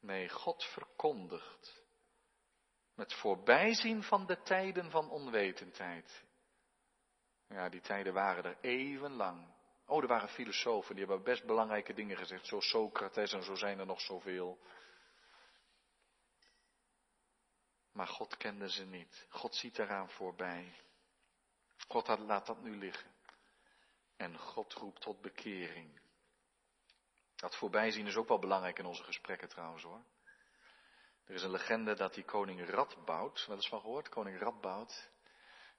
Nee, 0.00 0.28
God 0.28 0.64
verkondigt 0.64 1.80
met 2.94 3.14
voorbijzien 3.14 4.02
van 4.02 4.26
de 4.26 4.42
tijden 4.42 4.90
van 4.90 5.10
onwetendheid. 5.10 6.24
Ja, 7.48 7.68
die 7.68 7.80
tijden 7.80 8.12
waren 8.12 8.44
er 8.44 8.58
even 8.60 9.12
lang. 9.12 9.54
Oh, 9.86 10.02
er 10.02 10.08
waren 10.08 10.28
filosofen, 10.28 10.94
die 10.94 11.04
hebben 11.04 11.24
best 11.24 11.46
belangrijke 11.46 11.94
dingen 11.94 12.16
gezegd. 12.16 12.46
Zo 12.46 12.60
Socrates 12.60 13.32
en 13.32 13.42
zo 13.42 13.54
zijn 13.54 13.78
er 13.78 13.86
nog 13.86 14.00
zoveel. 14.00 14.58
Maar 17.92 18.06
God 18.06 18.36
kende 18.36 18.70
ze 18.70 18.84
niet. 18.84 19.26
God 19.28 19.54
ziet 19.54 19.78
eraan 19.78 20.10
voorbij. 20.10 20.74
God 21.88 22.18
laat 22.18 22.46
dat 22.46 22.62
nu 22.62 22.76
liggen. 22.76 23.10
En 24.16 24.38
God 24.38 24.72
roept 24.72 25.00
tot 25.00 25.20
bekering. 25.20 26.00
Dat 27.40 27.56
voorbijzien 27.56 28.06
is 28.06 28.16
ook 28.16 28.28
wel 28.28 28.38
belangrijk 28.38 28.78
in 28.78 28.86
onze 28.86 29.02
gesprekken 29.02 29.48
trouwens 29.48 29.82
hoor. 29.82 30.02
Er 31.24 31.34
is 31.34 31.42
een 31.42 31.50
legende 31.50 31.94
dat 31.94 32.14
die 32.14 32.24
koning 32.24 32.68
Radboud, 32.68 33.46
wel 33.46 33.56
eens 33.56 33.68
van 33.68 33.80
gehoord, 33.80 34.08
koning 34.08 34.38
Radboud, 34.38 35.10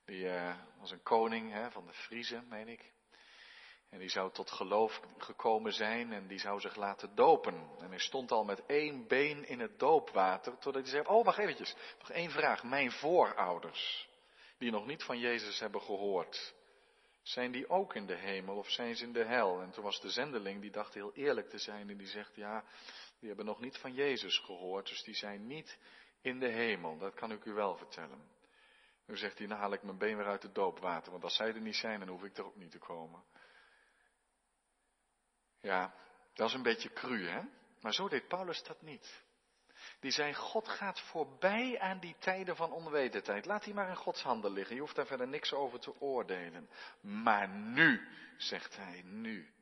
die 0.06 0.24
uh, 0.24 0.56
was 0.80 0.92
een 0.92 1.04
koning 1.04 1.52
hè, 1.52 1.72
van 1.72 1.86
de 1.86 1.94
Friezen, 1.94 2.48
meen 2.48 2.68
ik. 2.68 2.92
En 3.90 4.00
die 4.00 4.10
zou 4.10 4.32
tot 4.32 4.52
geloof 4.52 5.02
gekomen 5.18 5.74
zijn 5.74 6.14
en 6.14 6.28
die 6.28 6.40
zou 6.40 6.60
zich 6.60 6.76
laten 6.76 7.16
dopen. 7.16 7.70
En 7.80 7.90
hij 7.90 8.00
stond 8.00 8.32
al 8.32 8.44
met 8.44 8.66
één 8.66 9.08
been 9.08 9.48
in 9.48 9.60
het 9.60 9.80
doopwater, 9.80 10.58
totdat 10.58 10.82
hij 10.82 10.92
zei, 10.92 11.06
oh 11.06 11.26
wacht 11.26 11.38
eventjes, 11.38 11.76
nog 12.00 12.10
één 12.10 12.32
vraag. 12.32 12.64
Mijn 12.64 12.92
voorouders, 12.92 14.10
die 14.58 14.72
nog 14.72 14.86
niet 14.86 15.04
van 15.04 15.20
Jezus 15.20 15.60
hebben 15.60 15.82
gehoord, 15.82 16.54
zijn 17.22 17.52
die 17.52 17.70
ook 17.70 17.96
in 17.96 18.06
de 18.06 18.16
hemel 18.16 18.58
of 18.58 18.70
zijn 18.70 18.96
ze 18.96 19.04
in 19.04 19.14
de 19.14 19.26
hel? 19.26 19.62
En 19.62 19.72
toen 19.72 19.84
was 19.84 20.02
de 20.02 20.10
zendeling, 20.10 20.62
die 20.62 20.72
dacht 20.72 20.94
heel 20.94 21.14
eerlijk 21.14 21.50
te 21.50 21.58
zijn 21.58 21.90
en 21.90 21.98
die 21.98 22.08
zegt, 22.08 22.36
ja, 22.36 22.64
die 23.20 23.28
hebben 23.28 23.46
nog 23.46 23.60
niet 23.60 23.78
van 23.78 23.94
Jezus 23.94 24.38
gehoord, 24.40 24.88
dus 24.88 25.04
die 25.04 25.16
zijn 25.16 25.48
niet 25.48 25.78
in 26.22 26.40
de 26.40 26.50
hemel. 26.50 26.98
Dat 26.98 27.14
kan 27.14 27.32
ik 27.32 27.46
u 27.46 27.54
wel 27.54 27.76
vertellen. 27.76 28.30
Nu 29.06 29.18
zegt 29.18 29.38
hij, 29.38 29.48
nou 29.48 29.60
haal 29.60 29.74
ik 29.74 29.84
mijn 29.84 29.98
been 29.98 30.18
weer 30.18 30.26
uit 30.26 30.44
het 30.44 30.56
doopwater, 30.56 31.12
want 31.12 31.24
als 31.24 31.36
zij 31.36 31.48
er 31.48 31.62
niet 31.62 31.76
zijn, 31.76 32.00
dan 32.00 32.08
hoef 32.10 32.24
ik 32.24 32.38
er 32.38 32.46
ook 32.46 32.56
niet 32.56 32.72
te 32.72 32.80
komen. 32.80 33.24
Ja, 35.62 35.94
dat 36.34 36.48
is 36.48 36.54
een 36.54 36.64
beetje 36.64 36.94
cru, 36.94 37.28
hè? 37.28 37.42
Maar 37.82 37.94
zo 37.94 38.10
deed 38.10 38.28
Paulus 38.28 38.64
dat 38.64 38.82
niet. 38.82 39.24
Die 40.02 40.12
zei, 40.12 40.34
God 40.34 40.68
gaat 40.68 41.00
voorbij 41.00 41.80
aan 41.80 42.00
die 42.00 42.16
tijden 42.20 42.56
van 42.56 42.72
onwetendheid. 42.72 43.46
Laat 43.46 43.64
die 43.64 43.74
maar 43.74 43.90
in 43.90 43.96
Gods 43.96 44.22
handen 44.22 44.52
liggen. 44.52 44.76
Je 44.76 44.82
hoeft 44.82 44.96
daar 44.96 45.06
verder 45.06 45.28
niks 45.28 45.54
over 45.54 45.80
te 45.80 46.02
oordelen. 46.02 46.70
Maar 47.02 47.50
nu, 47.50 48.08
zegt 48.38 48.78
hij, 48.78 49.02
nu. 49.06 49.54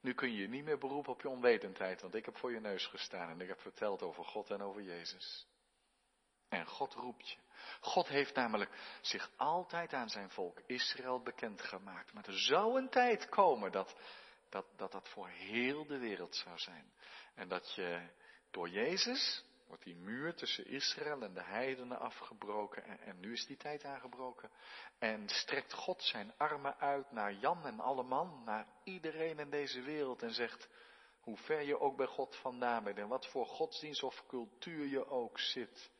Nu 0.00 0.14
kun 0.14 0.32
je 0.32 0.48
niet 0.48 0.64
meer 0.64 0.78
beroepen 0.78 1.12
op 1.12 1.22
je 1.22 1.28
onwetendheid, 1.28 2.00
want 2.00 2.14
ik 2.14 2.24
heb 2.24 2.36
voor 2.36 2.52
je 2.52 2.60
neus 2.60 2.86
gestaan 2.86 3.30
en 3.30 3.40
ik 3.40 3.48
heb 3.48 3.60
verteld 3.60 4.02
over 4.02 4.24
God 4.24 4.50
en 4.50 4.62
over 4.62 4.82
Jezus. 4.82 5.46
En 6.48 6.66
God 6.66 6.94
roept 6.94 7.30
je. 7.30 7.36
God 7.80 8.08
heeft 8.08 8.34
namelijk 8.34 8.70
zich 9.00 9.30
altijd 9.36 9.92
aan 9.92 10.08
zijn 10.08 10.30
volk 10.30 10.60
Israël 10.66 11.22
bekendgemaakt. 11.22 12.12
Maar 12.12 12.26
er 12.26 12.38
zou 12.38 12.78
een 12.78 12.88
tijd 12.88 13.28
komen 13.28 13.72
dat 13.72 13.96
dat, 14.48 14.66
dat 14.76 14.92
dat 14.92 15.08
voor 15.08 15.28
heel 15.28 15.86
de 15.86 15.98
wereld 15.98 16.36
zou 16.36 16.58
zijn. 16.58 16.92
En 17.34 17.48
dat 17.48 17.74
je 17.74 18.08
door 18.54 18.68
Jezus 18.68 19.44
wordt 19.66 19.84
die 19.84 19.96
muur 19.96 20.34
tussen 20.34 20.66
Israël 20.66 21.22
en 21.22 21.34
de 21.34 21.42
heidenen 21.42 21.98
afgebroken. 21.98 22.84
En, 22.84 23.00
en, 23.00 23.20
nu 23.20 23.32
is 23.32 23.46
die 23.46 23.56
tijd 23.56 23.84
aangebroken. 23.84 24.50
En 24.98 25.28
strekt 25.28 25.72
God 25.72 26.02
zijn 26.02 26.32
armen 26.36 26.78
uit 26.78 27.12
naar 27.12 27.32
Jan 27.32 27.66
en 27.66 27.80
alle 27.80 28.02
man, 28.02 28.42
naar 28.44 28.66
iedereen 28.84 29.38
in 29.38 29.50
deze 29.50 29.82
wereld. 29.82 30.22
En 30.22 30.34
zegt, 30.34 30.68
hoe 31.20 31.36
ver 31.36 31.62
je 31.62 31.80
ook 31.80 31.96
bij 31.96 32.06
God 32.06 32.36
vandaan 32.36 32.84
bent 32.84 32.98
en 32.98 33.08
wat 33.08 33.26
voor 33.26 33.46
godsdienst 33.46 34.02
of 34.02 34.26
cultuur 34.26 34.86
je 34.86 35.06
ook 35.06 35.38
zit. 35.38 35.90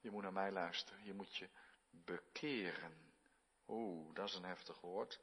Je 0.00 0.10
moet 0.10 0.22
naar 0.22 0.32
mij 0.32 0.50
luisteren. 0.50 1.04
Je 1.04 1.14
moet 1.14 1.36
je 1.36 1.48
bekeren. 1.90 3.12
Oeh, 3.68 4.14
dat 4.14 4.28
is 4.28 4.34
een 4.34 4.44
heftig 4.44 4.80
woord. 4.80 5.20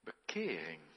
Bekering. 0.00 0.93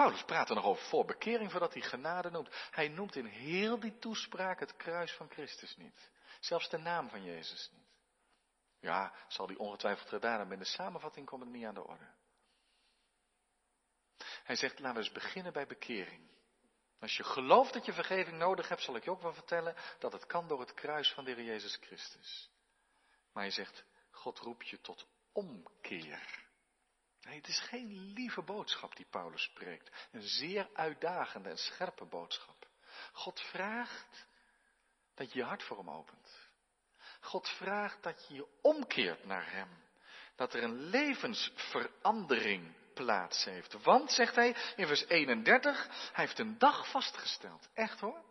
Paulus 0.00 0.24
praat 0.24 0.48
er 0.48 0.54
nog 0.54 0.64
over 0.64 0.84
voor 0.84 1.04
bekering 1.04 1.50
voordat 1.50 1.72
hij 1.72 1.82
genade 1.82 2.30
noemt. 2.30 2.68
Hij 2.70 2.88
noemt 2.88 3.16
in 3.16 3.24
heel 3.24 3.80
die 3.80 3.98
toespraak 3.98 4.60
het 4.60 4.76
kruis 4.76 5.12
van 5.12 5.30
Christus 5.30 5.76
niet. 5.76 6.10
Zelfs 6.40 6.68
de 6.68 6.78
naam 6.78 7.08
van 7.08 7.24
Jezus 7.24 7.70
niet. 7.72 7.88
Ja, 8.78 9.14
zal 9.28 9.46
die 9.46 9.58
ongetwijfeld 9.58 10.08
gedaan 10.08 10.38
hebben. 10.38 10.52
In 10.52 10.62
de 10.62 10.68
samenvatting 10.68 11.26
komt 11.26 11.42
het 11.42 11.52
niet 11.52 11.64
aan 11.64 11.74
de 11.74 11.84
orde. 11.84 12.14
Hij 14.44 14.56
zegt, 14.56 14.78
laten 14.78 15.00
we 15.00 15.04
eens 15.04 15.12
beginnen 15.12 15.52
bij 15.52 15.66
bekering. 15.66 16.30
Als 17.00 17.16
je 17.16 17.24
gelooft 17.24 17.72
dat 17.72 17.84
je 17.84 17.92
vergeving 17.92 18.38
nodig 18.38 18.68
hebt, 18.68 18.82
zal 18.82 18.96
ik 18.96 19.04
je 19.04 19.10
ook 19.10 19.22
wel 19.22 19.34
vertellen 19.34 19.76
dat 19.98 20.12
het 20.12 20.26
kan 20.26 20.48
door 20.48 20.60
het 20.60 20.74
kruis 20.74 21.12
van 21.12 21.24
de 21.24 21.32
Heer 21.32 21.44
Jezus 21.44 21.76
Christus. 21.76 22.50
Maar 23.32 23.42
hij 23.42 23.52
zegt, 23.52 23.84
God 24.10 24.38
roept 24.38 24.68
je 24.68 24.80
tot 24.80 25.06
omkeer. 25.32 26.48
Het 27.36 27.48
is 27.48 27.60
geen 27.60 28.12
lieve 28.12 28.42
boodschap 28.42 28.96
die 28.96 29.06
Paulus 29.10 29.42
spreekt. 29.42 30.08
Een 30.12 30.22
zeer 30.22 30.68
uitdagende 30.74 31.48
en 31.48 31.58
scherpe 31.58 32.04
boodschap. 32.04 32.68
God 33.12 33.40
vraagt 33.40 34.26
dat 35.14 35.32
je 35.32 35.38
je 35.38 35.44
hart 35.44 35.62
voor 35.62 35.76
hem 35.76 35.90
opent. 35.90 36.48
God 37.20 37.48
vraagt 37.48 38.02
dat 38.02 38.26
je 38.28 38.34
je 38.34 38.46
omkeert 38.62 39.24
naar 39.24 39.52
hem. 39.52 39.68
Dat 40.36 40.54
er 40.54 40.62
een 40.62 40.80
levensverandering 40.80 42.74
plaats 42.94 43.44
heeft. 43.44 43.82
Want, 43.82 44.12
zegt 44.12 44.34
hij 44.34 44.56
in 44.76 44.86
vers 44.86 45.04
31, 45.04 45.86
hij 46.12 46.24
heeft 46.24 46.38
een 46.38 46.58
dag 46.58 46.90
vastgesteld. 46.90 47.68
Echt 47.74 48.00
hoor. 48.00 48.24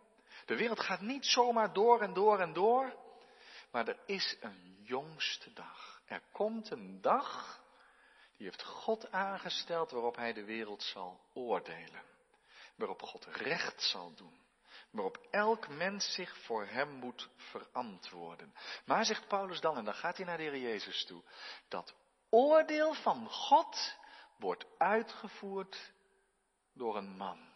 De 0.46 0.56
wereld 0.56 0.80
gaat 0.80 1.00
niet 1.00 1.26
zomaar 1.26 1.72
door 1.72 2.00
en 2.00 2.12
door 2.12 2.40
en 2.40 2.52
door. 2.52 2.94
Maar 3.70 3.88
er 3.88 3.98
is 4.06 4.36
een 4.40 4.78
jongste 4.82 5.52
dag. 5.52 6.02
Er 6.04 6.22
komt 6.32 6.70
een 6.70 7.00
dag 7.00 7.60
die 8.40 8.48
heeft 8.48 8.62
God 8.62 9.12
aangesteld 9.12 9.90
waarop 9.90 10.16
hij 10.16 10.32
de 10.32 10.44
wereld 10.44 10.82
zal 10.82 11.20
oordelen. 11.32 12.02
Waarop 12.74 13.02
God 13.02 13.24
recht 13.24 13.82
zal 13.82 14.14
doen. 14.14 14.40
Waarop 14.90 15.26
elk 15.30 15.68
mens 15.68 16.14
zich 16.14 16.36
voor 16.38 16.66
hem 16.66 16.88
moet 16.88 17.28
verantwoorden. 17.36 18.54
Maar 18.84 19.04
zegt 19.04 19.28
Paulus 19.28 19.60
dan, 19.60 19.76
en 19.76 19.84
dan 19.84 19.94
gaat 19.94 20.16
hij 20.16 20.26
naar 20.26 20.36
de 20.36 20.42
Heer 20.42 20.58
Jezus 20.58 21.04
toe, 21.04 21.22
dat 21.68 21.94
oordeel 22.30 22.94
van 22.94 23.28
God 23.28 23.96
wordt 24.36 24.66
uitgevoerd 24.78 25.92
door 26.72 26.96
een 26.96 27.16
man. 27.16 27.48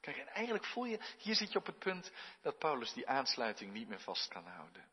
Kijk, 0.00 0.16
en 0.16 0.28
eigenlijk 0.28 0.64
voel 0.64 0.84
je, 0.84 1.00
hier 1.18 1.34
zit 1.34 1.52
je 1.52 1.58
op 1.58 1.66
het 1.66 1.78
punt 1.78 2.12
dat 2.42 2.58
Paulus 2.58 2.92
die 2.92 3.08
aansluiting 3.08 3.72
niet 3.72 3.88
meer 3.88 4.00
vast 4.00 4.28
kan 4.28 4.46
houden. 4.46 4.88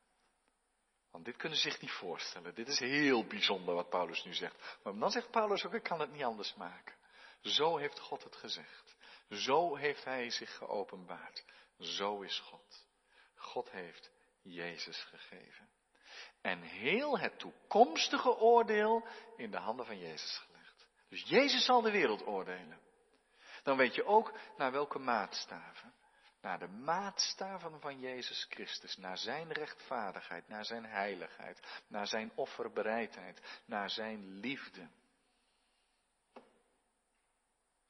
Want 1.16 1.28
dit 1.28 1.36
kunnen 1.36 1.58
ze 1.58 1.70
zich 1.70 1.82
niet 1.82 1.92
voorstellen. 1.92 2.56
Dit 2.56 2.68
is 2.68 2.80
heel 2.80 3.26
bijzonder 3.26 3.76
wat 3.76 3.90
Paulus 3.90 4.24
nu 4.24 4.34
zegt. 4.34 4.78
Maar 4.84 4.98
dan 4.98 5.12
zegt 5.12 5.32
Paulus 5.32 5.66
ook, 5.66 5.74
ik 5.74 5.84
kan 5.84 6.00
het 6.00 6.12
niet 6.12 6.24
anders 6.24 6.54
maken. 6.54 6.96
Zo 7.42 7.78
heeft 7.78 8.00
God 8.00 8.24
het 8.24 8.36
gezegd. 8.36 8.96
Zo 9.30 9.76
heeft 9.76 10.04
Hij 10.04 10.30
zich 10.30 10.58
geopenbaard. 10.58 11.46
Zo 11.80 12.22
is 12.22 12.40
God. 12.40 12.88
God 13.36 13.72
heeft 13.72 14.12
Jezus 14.42 15.04
gegeven. 15.04 15.70
En 16.42 16.62
heel 16.62 17.20
het 17.20 17.40
toekomstige 17.40 18.38
oordeel 18.38 19.08
in 19.38 19.52
de 19.52 19.58
handen 19.58 19.86
van 19.86 20.00
Jezus 20.00 20.38
gelegd. 20.38 20.88
Dus 21.10 21.24
Jezus 21.24 21.66
zal 21.66 21.82
de 21.82 21.92
wereld 21.92 22.26
oordelen. 22.26 22.80
Dan 23.64 23.78
weet 23.78 23.96
je 23.96 24.06
ook 24.06 24.34
naar 24.58 24.72
welke 24.72 25.00
maatstaven 25.00 25.94
naar 26.46 26.60
de 26.60 26.68
maatstaven 26.68 27.80
van 27.80 28.00
Jezus 28.00 28.46
Christus, 28.50 28.98
naar 28.98 29.18
zijn 29.18 29.52
rechtvaardigheid, 29.52 30.48
naar 30.48 30.66
zijn 30.66 30.86
heiligheid, 30.86 31.82
naar 31.88 32.08
zijn 32.08 32.32
offerbereidheid, 32.36 33.62
naar 33.66 33.90
zijn 33.90 34.40
liefde. 34.40 34.88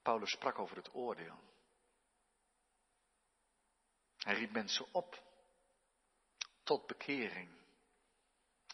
Paulus 0.01 0.31
sprak 0.31 0.59
over 0.59 0.75
het 0.75 0.93
oordeel. 0.93 1.39
Hij 4.17 4.33
riep 4.33 4.51
mensen 4.51 4.93
op 4.93 5.23
tot 6.63 6.87
bekering. 6.87 7.49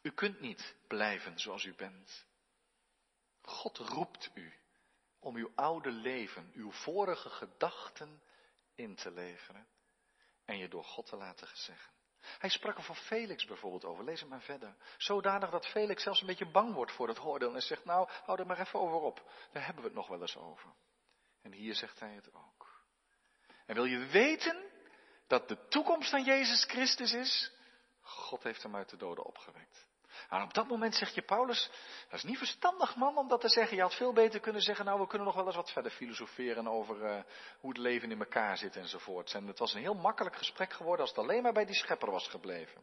U 0.02 0.12
kunt 0.12 0.40
niet 0.40 0.76
blijven 0.88 1.40
zoals 1.40 1.64
u 1.64 1.76
bent. 1.76 2.26
God 3.42 3.78
roept 3.78 4.32
u 4.34 4.54
om 5.20 5.36
uw 5.36 5.52
oude 5.56 5.92
leven, 5.92 6.52
uw 6.54 6.72
vorige 6.72 7.30
gedachten 7.30 8.22
in 8.82 8.96
te 8.96 9.12
leveren 9.12 9.68
en 10.46 10.58
je 10.58 10.68
door 10.68 10.84
God 10.84 11.06
te 11.06 11.16
laten 11.16 11.48
gezeggen. 11.48 11.92
Hij 12.22 12.50
sprak 12.50 12.78
er 12.78 12.84
van 12.84 12.96
Felix 12.96 13.46
bijvoorbeeld 13.46 13.86
over. 13.86 14.04
Lees 14.04 14.20
het 14.20 14.30
maar 14.30 14.42
verder. 14.42 14.76
Zodanig 14.98 15.50
dat 15.50 15.68
Felix 15.68 16.04
zelfs 16.04 16.22
een 16.22 16.28
beetje 16.28 16.52
bang 16.52 16.74
wordt 16.74 16.92
voor 16.92 17.08
het 17.08 17.20
oordeel 17.20 17.56
en 17.56 17.62
zegt, 17.62 17.86
nou, 17.86 18.10
hou 18.24 18.40
er 18.40 18.46
maar 18.46 18.60
even 18.60 18.80
over 18.80 18.98
op. 18.98 19.32
Daar 19.52 19.66
hebben 19.66 19.84
we 19.84 19.90
het 19.90 19.98
nog 19.98 20.08
wel 20.08 20.22
eens 20.22 20.38
over. 20.38 20.74
En 21.42 21.52
hier 21.52 21.76
zegt 21.76 22.00
hij 22.00 22.14
het 22.14 22.34
ook. 22.34 22.84
En 23.66 23.76
wil 23.76 23.86
je 23.86 24.06
weten 24.06 24.70
dat 25.28 25.48
de 25.48 25.68
toekomst 25.68 26.10
van 26.10 26.24
Jezus 26.24 26.66
Christus 26.66 27.14
is? 27.14 27.52
God 28.02 28.44
heeft 28.44 28.64
hem 28.64 28.76
uit 28.76 28.90
de 28.90 28.98
doden 28.98 29.26
opgewekt. 29.26 29.88
En 30.30 30.42
op 30.42 30.54
dat 30.54 30.68
moment 30.68 30.96
zeg 30.96 31.10
je 31.10 31.22
Paulus, 31.22 31.70
dat 32.10 32.20
is 32.20 32.24
niet 32.24 32.38
verstandig 32.38 32.96
man 32.96 33.18
om 33.18 33.28
dat 33.28 33.42
te 33.42 33.50
zeggen. 33.50 33.76
Je 33.76 33.82
had 33.82 33.96
veel 33.96 34.14
beter 34.14 34.40
kunnen 34.40 34.62
zeggen, 34.62 34.86
nou 34.86 35.00
we 35.00 35.08
kunnen 35.08 35.28
nog 35.28 35.36
wel 35.36 35.46
eens 35.46 35.56
wat 35.56 35.72
verder 35.72 35.92
filosoferen 35.92 36.68
over 36.68 36.96
uh, 36.96 37.24
hoe 37.60 37.70
het 37.70 37.78
leven 37.78 38.12
in 38.12 38.20
elkaar 38.20 38.58
zit 38.58 38.76
enzovoort. 38.76 39.34
En 39.34 39.48
het 39.48 39.60
was 39.60 39.74
een 39.74 39.82
heel 39.82 39.94
makkelijk 39.94 40.36
gesprek 40.36 40.74
geworden 40.74 41.02
als 41.06 41.16
het 41.16 41.20
alleen 41.20 41.44
maar 41.44 41.54
bij 41.54 41.66
die 41.66 41.76
schepper 41.76 42.12
was 42.12 42.28
gebleven. 42.28 42.82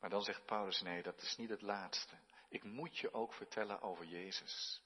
Maar 0.00 0.10
dan 0.10 0.22
zegt 0.22 0.46
Paulus, 0.46 0.80
nee 0.80 1.02
dat 1.02 1.22
is 1.22 1.36
niet 1.36 1.50
het 1.50 1.62
laatste. 1.62 2.14
Ik 2.48 2.64
moet 2.64 2.98
je 2.98 3.14
ook 3.14 3.34
vertellen 3.34 3.80
over 3.80 4.04
Jezus. 4.04 4.82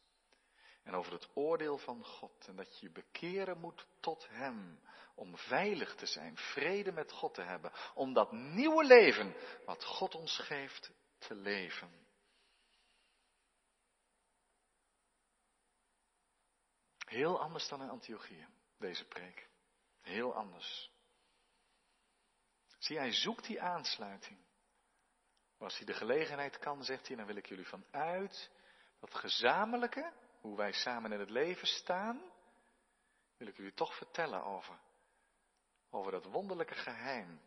En 0.82 0.94
over 0.94 1.12
het 1.12 1.28
oordeel 1.34 1.78
van 1.78 2.04
God. 2.04 2.46
En 2.46 2.56
dat 2.56 2.78
je 2.78 2.86
je 2.86 2.92
bekeren 2.92 3.58
moet 3.58 3.86
tot 4.00 4.28
Hem. 4.30 4.80
Om 5.14 5.36
veilig 5.36 5.94
te 5.94 6.06
zijn, 6.06 6.36
vrede 6.36 6.92
met 6.92 7.12
God 7.12 7.34
te 7.34 7.42
hebben. 7.42 7.72
Om 7.94 8.12
dat 8.12 8.32
nieuwe 8.32 8.84
leven 8.84 9.34
wat 9.64 9.84
God 9.84 10.14
ons 10.14 10.38
geeft 10.38 10.92
te 11.26 11.34
leven. 11.34 12.06
Heel 16.98 17.40
anders 17.40 17.68
dan 17.68 17.82
in 17.82 17.90
Antiochië, 17.90 18.46
deze 18.78 19.04
preek. 19.04 19.48
Heel 20.00 20.34
anders. 20.34 20.90
Zie, 22.78 22.98
hij 22.98 23.12
zoekt 23.12 23.46
die 23.46 23.62
aansluiting. 23.62 24.38
als 25.58 25.76
hij 25.76 25.86
de 25.86 25.94
gelegenheid 25.94 26.58
kan, 26.58 26.84
zegt 26.84 27.06
hij, 27.06 27.16
dan 27.16 27.26
wil 27.26 27.36
ik 27.36 27.46
jullie 27.46 27.66
vanuit 27.66 28.50
dat 29.00 29.14
gezamenlijke, 29.14 30.12
hoe 30.40 30.56
wij 30.56 30.72
samen 30.72 31.12
in 31.12 31.20
het 31.20 31.30
leven 31.30 31.66
staan, 31.66 32.32
wil 33.36 33.46
ik 33.46 33.56
jullie 33.56 33.74
toch 33.74 33.96
vertellen 33.96 34.44
over, 34.44 34.80
over 35.90 36.12
dat 36.12 36.24
wonderlijke 36.24 36.74
geheim 36.74 37.40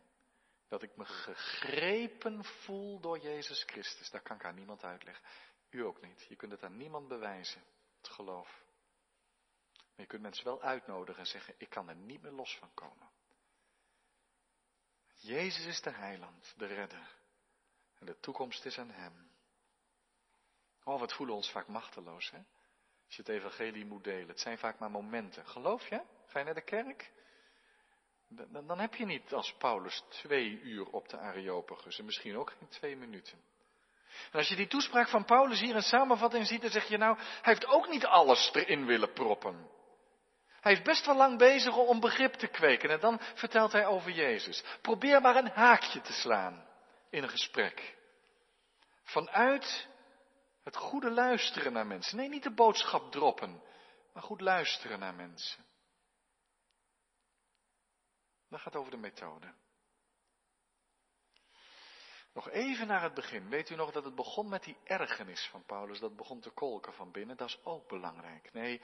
dat 0.68 0.82
ik 0.82 0.96
me 0.96 1.04
gegrepen 1.04 2.44
voel 2.44 3.00
door 3.00 3.18
Jezus 3.18 3.62
Christus. 3.62 4.10
Dat 4.10 4.22
kan 4.22 4.36
ik 4.36 4.44
aan 4.44 4.54
niemand 4.54 4.84
uitleggen. 4.84 5.24
U 5.70 5.84
ook 5.84 6.00
niet. 6.00 6.26
Je 6.28 6.36
kunt 6.36 6.52
het 6.52 6.62
aan 6.62 6.76
niemand 6.76 7.08
bewijzen. 7.08 7.62
Het 7.96 8.08
geloof. 8.08 8.64
Maar 9.74 10.04
je 10.04 10.06
kunt 10.06 10.22
mensen 10.22 10.44
wel 10.44 10.62
uitnodigen 10.62 11.20
en 11.20 11.26
zeggen, 11.26 11.54
ik 11.58 11.68
kan 11.68 11.88
er 11.88 11.96
niet 11.96 12.22
meer 12.22 12.32
los 12.32 12.56
van 12.56 12.74
komen. 12.74 13.10
Jezus 15.14 15.66
is 15.66 15.80
de 15.80 15.90
heiland, 15.90 16.54
de 16.56 16.66
redder. 16.66 17.14
En 17.98 18.06
de 18.06 18.20
toekomst 18.20 18.64
is 18.64 18.78
aan 18.78 18.90
hem. 18.90 19.30
Oh, 20.84 21.00
wat 21.00 21.12
voelen 21.12 21.34
we 21.34 21.40
ons 21.42 21.50
vaak 21.50 21.66
machteloos, 21.66 22.30
hè? 22.30 22.38
Als 23.06 23.16
je 23.16 23.22
het 23.22 23.28
evangelie 23.28 23.84
moet 23.84 24.04
delen. 24.04 24.28
Het 24.28 24.40
zijn 24.40 24.58
vaak 24.58 24.78
maar 24.78 24.90
momenten. 24.90 25.46
Geloof 25.46 25.88
je? 25.88 26.02
Ga 26.26 26.38
je 26.38 26.44
naar 26.44 26.54
de 26.54 26.64
kerk? 26.64 27.12
Dan, 28.28 28.78
heb 28.78 28.94
je 28.94 29.04
niet 29.04 29.32
als 29.32 29.54
Paulus 29.58 30.04
twee 30.08 30.60
uur 30.60 30.86
op 30.86 31.08
de 31.08 31.18
Areopagus 31.18 31.98
en 31.98 32.04
misschien 32.04 32.36
ook 32.36 32.50
geen 32.50 32.68
twee 32.68 32.96
minuten. 32.96 33.38
En 34.32 34.38
als 34.38 34.48
je 34.48 34.56
die 34.56 34.66
toespraak 34.66 35.08
van 35.08 35.24
Paulus 35.24 35.60
hier 35.60 35.74
in 35.74 35.82
samenvatting 35.82 36.46
ziet, 36.46 36.60
dan 36.60 36.70
zeg 36.70 36.88
je 36.88 36.96
nou, 36.96 37.16
hij 37.16 37.52
heeft 37.52 37.66
ook 37.66 37.88
niet 37.88 38.06
alles 38.06 38.50
erin 38.52 38.86
willen 38.86 39.12
proppen. 39.12 39.70
Hij 40.60 40.72
is 40.72 40.82
best 40.82 41.06
wel 41.06 41.16
lang 41.16 41.38
bezig 41.38 41.76
om 41.76 42.00
begrip 42.00 42.32
te 42.32 42.46
kweken 42.46 42.90
en 42.90 43.00
dan 43.00 43.20
vertelt 43.34 43.72
hij 43.72 43.86
over 43.86 44.10
Jezus. 44.10 44.64
Probeer 44.82 45.20
maar 45.20 45.36
een 45.36 45.50
haakje 45.50 46.00
te 46.00 46.12
slaan 46.12 46.66
in 47.10 47.22
een 47.22 47.28
gesprek. 47.28 47.96
Vanuit 49.02 49.88
het 50.64 50.76
goede 50.76 51.10
luisteren 51.10 51.72
naar 51.72 51.86
mensen. 51.86 52.16
Nee, 52.16 52.28
niet 52.28 52.42
de 52.42 52.54
boodschap 52.54 53.12
droppen, 53.12 53.62
maar 54.12 54.22
goed 54.22 54.40
luisteren 54.40 54.98
naar 54.98 55.14
mensen. 55.14 55.64
Dat 58.48 58.60
gaat 58.60 58.76
over 58.76 58.90
de 58.90 58.96
methode. 58.96 59.54
Nog 62.32 62.50
even 62.50 62.86
naar 62.86 63.02
het 63.02 63.14
begin. 63.14 63.48
Weet 63.48 63.70
u 63.70 63.74
nog 63.74 63.92
dat 63.92 64.04
het 64.04 64.14
begon 64.14 64.48
met 64.48 64.64
die 64.64 64.76
ergernis 64.84 65.48
van 65.50 65.64
Paulus? 65.64 65.98
Dat 65.98 66.16
begon 66.16 66.40
te 66.40 66.50
kolken 66.50 66.92
van 66.92 67.12
binnen. 67.12 67.36
Dat 67.36 67.48
is 67.48 67.64
ook 67.64 67.88
belangrijk. 67.88 68.52
Nee, 68.52 68.82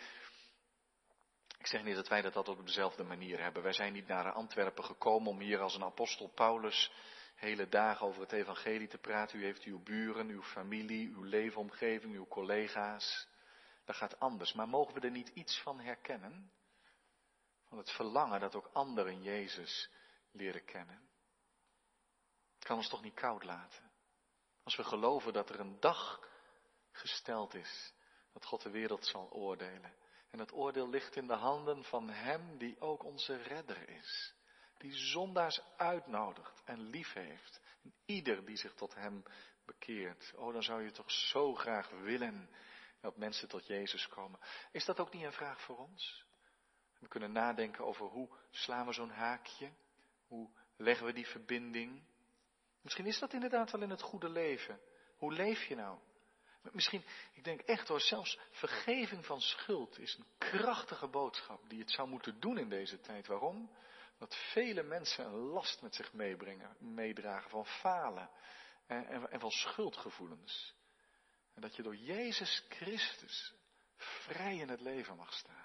ik 1.59 1.67
zeg 1.67 1.83
niet 1.83 1.95
dat 1.95 2.09
wij 2.09 2.23
dat 2.23 2.37
altijd 2.37 2.59
op 2.59 2.67
dezelfde 2.67 3.03
manier 3.03 3.41
hebben. 3.43 3.63
Wij 3.63 3.73
zijn 3.73 3.93
niet 3.93 4.07
naar 4.07 4.33
Antwerpen 4.33 4.85
gekomen 4.85 5.29
om 5.29 5.41
hier 5.41 5.61
als 5.61 5.75
een 5.75 5.85
apostel 5.85 6.29
Paulus 6.29 6.93
hele 7.35 7.69
dagen 7.69 8.07
over 8.07 8.21
het 8.21 8.33
evangelie 8.33 8.89
te 8.89 8.99
praten. 8.99 9.39
U 9.39 9.45
heeft 9.45 9.63
uw 9.63 9.83
buren, 9.83 10.29
uw 10.29 10.43
familie, 10.43 11.09
uw 11.09 11.23
leefomgeving, 11.23 12.15
uw 12.15 12.27
collega's. 12.27 13.29
Dat 13.85 13.97
gaat 13.97 14.19
anders. 14.19 14.53
Maar 14.53 14.69
mogen 14.69 14.95
we 14.95 15.01
er 15.01 15.11
niet 15.11 15.29
iets 15.29 15.61
van 15.61 15.81
herkennen? 15.81 16.51
Van 17.73 17.81
het 17.81 17.91
verlangen 17.91 18.41
dat 18.41 18.55
ook 18.55 18.71
anderen 18.73 19.23
Jezus 19.23 19.91
leren 20.31 20.65
kennen. 20.65 21.09
Het 22.55 22.65
kan 22.65 22.77
ons 22.77 22.89
toch 22.89 23.03
niet 23.03 23.15
koud 23.15 23.45
laten. 23.45 23.91
Als 24.63 24.77
we 24.77 24.85
geloven 24.85 25.33
dat 25.33 25.51
er 25.51 25.61
een 25.61 25.81
dag 25.81 26.29
gesteld 26.91 27.55
is 27.55 27.93
dat 28.33 28.45
God 28.45 28.63
de 28.63 28.71
wereld 28.71 29.07
zal 29.07 29.31
oordelen. 29.31 29.95
En 30.31 30.39
het 30.39 30.53
oordeel 30.53 30.89
ligt 30.89 31.17
in 31.17 31.27
de 31.27 31.35
handen 31.35 31.85
van 31.85 32.09
Hem 32.09 32.59
die 32.59 32.81
ook 32.81 33.05
onze 33.05 33.37
redder 33.37 33.89
is. 33.89 34.35
Die 34.79 34.95
zondaars 34.95 35.61
uitnodigt 35.77 36.63
en 36.65 36.81
lief 36.81 37.13
heeft. 37.13 37.61
En 37.83 37.95
ieder 38.05 38.45
die 38.45 38.57
zich 38.57 38.75
tot 38.75 38.95
Hem 38.95 39.23
bekeert. 39.65 40.33
Oh, 40.37 40.53
dan 40.53 40.63
zou 40.63 40.83
je 40.83 40.91
toch 40.91 41.11
zo 41.11 41.55
graag 41.55 41.91
willen 41.91 42.51
dat 43.01 43.17
mensen 43.17 43.49
tot 43.49 43.67
Jezus 43.67 44.09
komen. 44.09 44.41
Is 44.73 44.85
dat 44.85 45.01
ook 45.01 45.13
niet 45.13 45.25
een 45.25 45.33
vraag 45.33 45.61
voor 45.61 45.79
ons? 45.79 46.31
We 47.03 47.09
kunnen 47.09 47.33
nadenken 47.33 47.85
over 47.85 48.07
hoe 48.07 48.29
slaan 48.51 48.87
we 48.87 48.93
zo'n 48.93 49.11
haakje? 49.11 49.71
Hoe 50.27 50.51
leggen 50.77 51.07
we 51.07 51.13
die 51.13 51.27
verbinding? 51.27 52.03
Misschien 52.81 53.07
is 53.07 53.19
dat 53.19 53.33
inderdaad 53.33 53.71
wel 53.71 53.83
in 53.83 53.91
het 53.91 54.03
goede 54.03 54.29
leven. 54.29 54.81
Hoe 55.17 55.33
leef 55.33 55.65
je 55.65 55.75
nou? 55.75 55.99
Misschien, 56.73 57.05
ik 57.33 57.45
denk 57.45 57.61
echt 57.61 57.89
hoor, 57.89 58.01
zelfs 58.01 58.39
vergeving 58.51 59.27
van 59.27 59.41
schuld 59.41 59.99
is 59.99 60.15
een 60.15 60.27
krachtige 60.39 61.07
boodschap 61.07 61.69
die 61.69 61.81
het 61.81 61.91
zou 61.91 62.09
moeten 62.09 62.41
doen 62.41 62.59
in 62.59 62.69
deze 62.69 63.01
tijd. 63.01 63.27
Waarom? 63.27 63.71
Dat 64.19 64.37
vele 64.53 64.83
mensen 64.83 65.27
een 65.27 65.35
last 65.35 65.83
met 65.83 65.95
zich 65.95 66.13
meebrengen, 66.13 66.77
meedragen 66.79 67.51
van 67.51 67.67
falen 67.67 68.31
en, 68.87 69.07
en, 69.07 69.31
en 69.31 69.41
van 69.41 69.51
schuldgevoelens. 69.51 70.75
En 71.55 71.61
dat 71.61 71.77
je 71.77 71.83
door 71.83 71.97
Jezus 71.97 72.65
Christus 72.69 73.55
vrij 73.97 74.57
in 74.57 74.69
het 74.69 74.81
leven 74.81 75.17
mag 75.17 75.33
staan. 75.33 75.62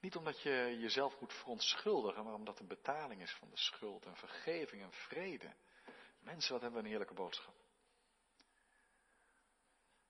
Niet 0.00 0.16
omdat 0.16 0.42
je 0.42 0.76
jezelf 0.80 1.20
moet 1.20 1.32
verontschuldigen, 1.32 2.24
maar 2.24 2.34
omdat 2.34 2.58
er 2.58 2.66
betaling 2.66 3.22
is 3.22 3.32
van 3.32 3.50
de 3.50 3.56
schuld 3.56 4.04
en 4.04 4.16
vergeving 4.16 4.82
en 4.82 4.92
vrede. 4.92 5.54
Mensen, 6.20 6.52
wat 6.52 6.60
hebben 6.60 6.78
we 6.78 6.84
een 6.84 6.90
heerlijke 6.90 7.14
boodschap. 7.14 7.54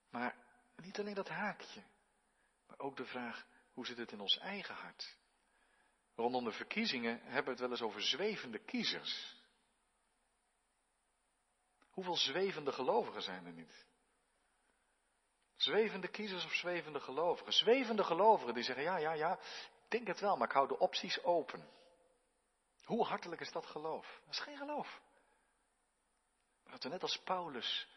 Maar 0.09 0.35
niet 0.75 0.99
alleen 0.99 1.13
dat 1.13 1.29
haakje, 1.29 1.83
maar 2.67 2.79
ook 2.79 2.97
de 2.97 3.05
vraag, 3.05 3.47
hoe 3.73 3.85
zit 3.85 3.97
het 3.97 4.11
in 4.11 4.19
ons 4.19 4.37
eigen 4.37 4.75
hart? 4.75 5.17
Rondom 6.15 6.43
de 6.43 6.51
verkiezingen 6.51 7.21
hebben 7.21 7.43
we 7.43 7.49
het 7.49 7.59
wel 7.59 7.69
eens 7.69 7.81
over 7.81 8.01
zwevende 8.01 8.59
kiezers. 8.59 9.35
Hoeveel 11.89 12.15
zwevende 12.15 12.71
gelovigen 12.71 13.21
zijn 13.21 13.45
er 13.45 13.51
niet? 13.51 13.85
Zwevende 15.55 16.07
kiezers 16.07 16.45
of 16.45 16.53
zwevende 16.53 16.99
gelovigen? 16.99 17.53
Zwevende 17.53 18.03
gelovigen 18.03 18.53
die 18.53 18.63
zeggen, 18.63 18.83
ja, 18.83 18.97
ja, 18.97 19.13
ja, 19.13 19.39
denk 19.87 20.07
het 20.07 20.19
wel, 20.19 20.37
maar 20.37 20.47
ik 20.47 20.53
hou 20.53 20.67
de 20.67 20.77
opties 20.77 21.23
open. 21.23 21.69
Hoe 22.83 23.05
hartelijk 23.05 23.41
is 23.41 23.51
dat 23.51 23.65
geloof? 23.65 24.21
Dat 24.25 24.33
is 24.33 24.39
geen 24.39 24.57
geloof. 24.57 25.01
Dat 26.63 26.83
we 26.83 26.89
net 26.89 27.01
als 27.01 27.21
Paulus 27.23 27.87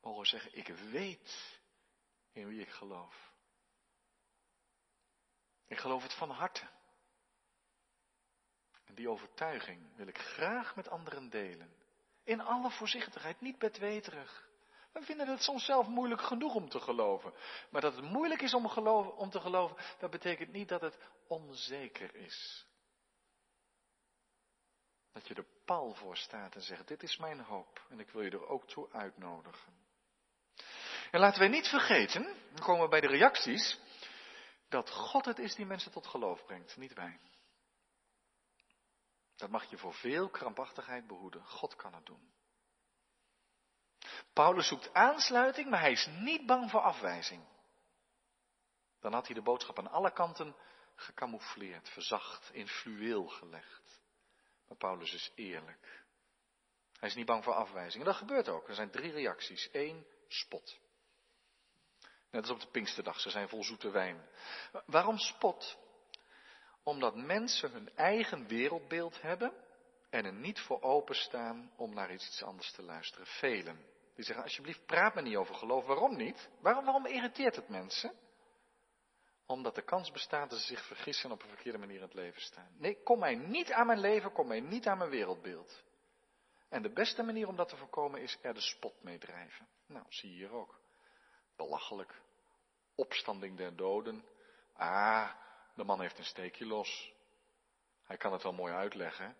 mogen 0.00 0.26
zeggen, 0.26 0.56
ik 0.56 0.66
weet 0.68 1.60
in 2.32 2.48
wie 2.48 2.60
ik 2.60 2.70
geloof. 2.70 3.32
Ik 5.66 5.78
geloof 5.78 6.02
het 6.02 6.14
van 6.14 6.30
harte. 6.30 6.68
En 8.84 8.94
die 8.94 9.10
overtuiging 9.10 9.96
wil 9.96 10.06
ik 10.06 10.18
graag 10.18 10.76
met 10.76 10.88
anderen 10.88 11.28
delen. 11.30 11.72
In 12.24 12.40
alle 12.40 12.70
voorzichtigheid, 12.70 13.40
niet 13.40 13.58
bedweterig. 13.58 14.47
We 14.92 15.02
vinden 15.02 15.28
het 15.28 15.42
soms 15.42 15.64
zelf 15.64 15.86
moeilijk 15.86 16.22
genoeg 16.22 16.54
om 16.54 16.68
te 16.68 16.80
geloven. 16.80 17.34
Maar 17.70 17.80
dat 17.80 17.94
het 17.94 18.04
moeilijk 18.04 18.42
is 18.42 18.54
om, 18.54 18.66
om 18.66 19.30
te 19.30 19.40
geloven, 19.40 19.76
dat 19.98 20.10
betekent 20.10 20.52
niet 20.52 20.68
dat 20.68 20.80
het 20.80 20.98
onzeker 21.26 22.14
is. 22.14 22.66
Dat 25.12 25.28
je 25.28 25.34
er 25.34 25.46
pal 25.64 25.94
voor 25.94 26.16
staat 26.16 26.54
en 26.54 26.62
zegt, 26.62 26.88
dit 26.88 27.02
is 27.02 27.16
mijn 27.16 27.40
hoop 27.40 27.86
en 27.88 28.00
ik 28.00 28.10
wil 28.10 28.22
je 28.22 28.30
er 28.30 28.46
ook 28.46 28.66
toe 28.66 28.92
uitnodigen. 28.92 29.76
En 31.10 31.20
laten 31.20 31.40
wij 31.40 31.48
niet 31.48 31.68
vergeten, 31.68 32.22
dan 32.54 32.64
komen 32.64 32.82
we 32.82 32.88
bij 32.88 33.00
de 33.00 33.06
reacties, 33.06 33.80
dat 34.68 34.90
God 34.90 35.24
het 35.24 35.38
is 35.38 35.54
die 35.54 35.66
mensen 35.66 35.92
tot 35.92 36.06
geloof 36.06 36.44
brengt, 36.44 36.76
niet 36.76 36.94
wij. 36.94 37.20
Dat 39.36 39.50
mag 39.50 39.70
je 39.70 39.78
voor 39.78 39.94
veel 39.94 40.28
krampachtigheid 40.28 41.06
behoeden. 41.06 41.44
God 41.44 41.76
kan 41.76 41.94
het 41.94 42.06
doen. 42.06 42.32
Paulus 44.32 44.68
zoekt 44.68 44.94
aansluiting, 44.94 45.70
maar 45.70 45.80
hij 45.80 45.92
is 45.92 46.06
niet 46.06 46.46
bang 46.46 46.70
voor 46.70 46.80
afwijzing. 46.80 47.44
Dan 49.00 49.12
had 49.12 49.26
hij 49.26 49.34
de 49.34 49.42
boodschap 49.42 49.78
aan 49.78 49.90
alle 49.90 50.12
kanten 50.12 50.56
gecamoufleerd, 50.94 51.88
verzacht, 51.88 52.50
in 52.52 52.68
fluweel 52.68 53.28
gelegd. 53.28 54.00
Maar 54.68 54.76
Paulus 54.76 55.14
is 55.14 55.32
eerlijk. 55.34 56.06
Hij 56.98 57.08
is 57.08 57.14
niet 57.14 57.26
bang 57.26 57.44
voor 57.44 57.54
afwijzing. 57.54 58.02
En 58.02 58.08
dat 58.08 58.18
gebeurt 58.18 58.48
ook. 58.48 58.68
Er 58.68 58.74
zijn 58.74 58.90
drie 58.90 59.12
reacties. 59.12 59.68
Eén, 59.72 60.06
spot. 60.28 60.78
Net 62.30 62.42
als 62.42 62.50
op 62.50 62.60
de 62.60 62.66
Pinksterdag, 62.66 63.20
ze 63.20 63.30
zijn 63.30 63.48
vol 63.48 63.64
zoete 63.64 63.90
wijn. 63.90 64.28
Waarom 64.86 65.18
spot? 65.18 65.78
Omdat 66.82 67.16
mensen 67.16 67.70
hun 67.70 67.96
eigen 67.96 68.46
wereldbeeld 68.46 69.20
hebben 69.22 69.52
en 70.10 70.24
er 70.24 70.32
niet 70.32 70.60
voor 70.60 70.82
openstaan 70.82 71.72
om 71.76 71.94
naar 71.94 72.12
iets 72.12 72.42
anders 72.42 72.72
te 72.72 72.82
luisteren. 72.82 73.26
Velen. 73.26 73.86
Die 74.18 74.26
zeggen, 74.26 74.44
alsjeblieft, 74.44 74.86
praat 74.86 75.14
me 75.14 75.22
niet 75.22 75.36
over 75.36 75.54
geloof. 75.54 75.86
Waarom 75.86 76.16
niet? 76.16 76.48
Waarom, 76.60 76.84
waarom 76.84 77.06
irriteert 77.06 77.56
het 77.56 77.68
mensen? 77.68 78.12
Omdat 79.46 79.74
de 79.74 79.82
kans 79.82 80.10
bestaat 80.10 80.50
dat 80.50 80.58
ze 80.58 80.66
zich 80.66 80.86
vergissen 80.86 81.24
en 81.24 81.34
op 81.34 81.42
een 81.42 81.48
verkeerde 81.48 81.78
manier 81.78 81.96
in 81.96 82.02
het 82.02 82.14
leven 82.14 82.40
staan. 82.40 82.74
Nee, 82.78 83.02
kom 83.02 83.18
mij 83.18 83.34
niet 83.34 83.72
aan 83.72 83.86
mijn 83.86 83.98
leven, 83.98 84.32
kom 84.32 84.46
mij 84.46 84.60
niet 84.60 84.86
aan 84.86 84.98
mijn 84.98 85.10
wereldbeeld. 85.10 85.82
En 86.68 86.82
de 86.82 86.92
beste 86.92 87.22
manier 87.22 87.48
om 87.48 87.56
dat 87.56 87.68
te 87.68 87.76
voorkomen 87.76 88.20
is 88.20 88.38
er 88.42 88.54
de 88.54 88.60
spot 88.60 89.02
mee 89.02 89.18
drijven. 89.18 89.68
Nou, 89.86 90.04
zie 90.08 90.30
je 90.30 90.36
hier 90.36 90.52
ook. 90.52 90.80
Belachelijk. 91.56 92.20
Opstanding 92.94 93.56
der 93.56 93.76
doden. 93.76 94.24
Ah, 94.72 95.30
de 95.74 95.84
man 95.84 96.00
heeft 96.00 96.18
een 96.18 96.24
steekje 96.24 96.66
los. 96.66 97.12
Hij 98.02 98.16
kan 98.16 98.32
het 98.32 98.42
wel 98.42 98.52
mooi 98.52 98.72
uitleggen, 98.72 99.36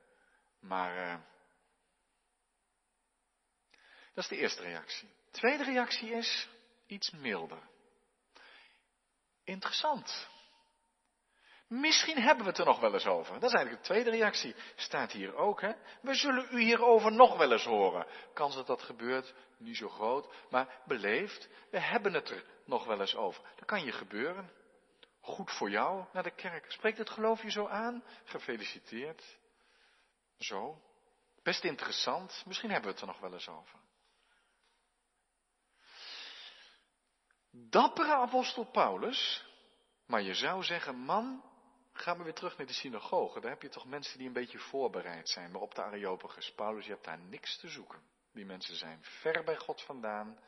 maar 0.60 0.96
uh, 0.96 1.20
dat 4.18 4.30
is 4.30 4.36
de 4.36 4.42
eerste 4.42 4.62
reactie. 4.62 5.08
De 5.30 5.38
tweede 5.38 5.64
reactie 5.64 6.10
is 6.10 6.48
iets 6.86 7.10
milder. 7.10 7.58
Interessant. 9.44 10.28
Misschien 11.66 12.18
hebben 12.18 12.44
we 12.44 12.50
het 12.50 12.58
er 12.58 12.66
nog 12.66 12.80
wel 12.80 12.92
eens 12.92 13.06
over. 13.06 13.32
Dat 13.40 13.50
is 13.50 13.54
eigenlijk 13.54 13.86
de 13.86 13.92
tweede 13.92 14.10
reactie. 14.10 14.54
Staat 14.76 15.12
hier 15.12 15.34
ook, 15.34 15.60
hè? 15.60 15.72
We 16.00 16.14
zullen 16.14 16.48
u 16.50 16.60
hierover 16.60 17.12
nog 17.12 17.36
wel 17.36 17.52
eens 17.52 17.64
horen. 17.64 18.06
Kans 18.34 18.54
dat 18.54 18.66
dat 18.66 18.82
gebeurt, 18.82 19.34
niet 19.56 19.76
zo 19.76 19.88
groot, 19.88 20.34
maar 20.50 20.80
beleefd. 20.84 21.48
We 21.70 21.80
hebben 21.80 22.12
het 22.12 22.30
er 22.30 22.44
nog 22.64 22.84
wel 22.84 23.00
eens 23.00 23.16
over. 23.16 23.42
Dat 23.56 23.64
kan 23.64 23.84
je 23.84 23.92
gebeuren. 23.92 24.50
Goed 25.20 25.52
voor 25.52 25.70
jou 25.70 26.04
naar 26.12 26.22
de 26.22 26.34
kerk. 26.34 26.72
Spreekt 26.72 26.98
het 26.98 27.10
geloof 27.10 27.42
je 27.42 27.50
zo 27.50 27.66
aan? 27.66 28.04
Gefeliciteerd. 28.24 29.38
Zo. 30.38 30.82
Best 31.42 31.64
interessant. 31.64 32.42
Misschien 32.46 32.70
hebben 32.70 32.88
we 32.88 32.94
het 32.94 33.06
er 33.06 33.12
nog 33.12 33.20
wel 33.20 33.32
eens 33.32 33.48
over. 33.48 33.77
Dappere 37.70 38.14
apostel 38.14 38.64
Paulus. 38.64 39.46
Maar 40.06 40.22
je 40.22 40.34
zou 40.34 40.62
zeggen, 40.62 40.96
man, 40.96 41.42
Gaan 41.98 42.18
we 42.18 42.24
weer 42.24 42.34
terug 42.34 42.56
naar 42.56 42.66
de 42.66 42.72
synagoge. 42.72 43.40
Daar 43.40 43.50
heb 43.50 43.62
je 43.62 43.68
toch 43.68 43.86
mensen 43.86 44.18
die 44.18 44.26
een 44.26 44.32
beetje 44.32 44.59
voorbereid 44.59 45.28
zijn. 45.28 45.50
Maar 45.50 45.61
op 45.61 45.74
de 45.74 45.82
Areopagus, 45.82 46.52
Paulus, 46.52 46.84
je 46.84 46.90
hebt 46.90 47.04
daar 47.04 47.18
niks 47.18 47.56
te 47.56 47.68
zoeken. 47.68 48.02
Die 48.32 48.44
mensen 48.44 48.76
zijn 48.76 48.98
ver 49.02 49.44
bij 49.44 49.56
God 49.56 49.82
vandaan, 49.82 50.38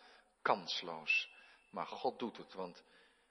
kansloos. 0.42 1.30
Maar 1.70 1.86
God 1.86 2.18
doet 2.18 2.36
het, 2.36 2.52
want 2.52 2.84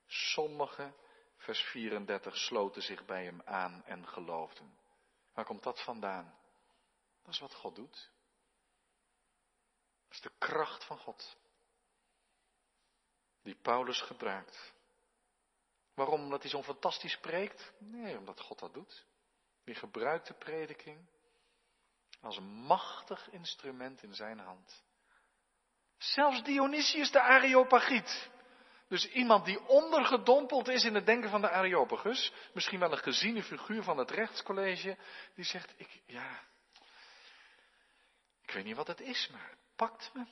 sommigen, 0.08 0.96
vers 1.38 1.62
34, 1.62 2.38
sloten 2.38 2.82
zich 2.82 3.06
bij 3.06 3.24
hem 3.24 3.42
aan 3.46 3.84
en 3.86 4.08
geloofden. 4.08 4.78
Waar 5.34 5.46
komt 5.46 5.64
dat 5.64 5.84
vandaan? 5.84 6.36
Dat 7.24 7.34
is 7.34 7.40
wat 7.40 7.54
God 7.54 7.76
doet. 7.76 8.12
Dat 10.08 10.12
is 10.12 10.22
de 10.22 10.32
kracht 10.38 10.84
van 10.84 10.98
God. 10.98 11.38
Die 13.50 13.58
Paulus 13.62 14.02
gebruikt. 14.02 14.74
Waarom? 15.94 16.22
Omdat 16.22 16.42
hij 16.42 16.52
zo'n 16.52 16.64
fantastisch 16.64 17.12
spreekt? 17.12 17.74
Nee, 17.78 18.18
omdat 18.18 18.40
God 18.40 18.60
dat 18.60 18.74
doet. 18.74 19.06
Die 19.64 19.76
gebruikt 19.76 20.28
de 20.28 20.34
prediking 20.34 21.08
als 22.22 22.38
een 22.38 22.54
machtig 22.54 23.30
instrument 23.30 24.04
in 24.04 24.14
zijn 24.14 24.40
hand. 24.40 24.84
Zelfs 25.98 26.44
Dionysius 26.44 27.12
de 27.12 27.22
Areopagiet. 27.22 28.30
Dus 28.88 29.10
iemand 29.10 29.46
die 29.46 29.68
ondergedompeld 29.68 30.68
is 30.68 30.84
in 30.84 30.96
het 30.96 31.06
denken 31.06 31.30
van 31.30 31.42
de 31.42 31.50
Areopagus. 31.50 32.34
Misschien 32.54 32.80
wel 32.80 32.92
een 32.92 32.98
geziene 32.98 33.44
figuur 33.44 33.84
van 33.84 33.98
het 33.98 34.12
rechtscollege. 34.12 34.98
Die 35.36 35.46
zegt, 35.46 35.74
ik, 35.78 36.02
ja, 36.06 36.40
ik 38.42 38.52
weet 38.52 38.64
niet 38.64 38.76
wat 38.76 38.88
het 38.88 39.00
is, 39.00 39.30
maar 39.32 39.50
het 39.50 39.60
pakt 39.76 40.12
me 40.14 40.26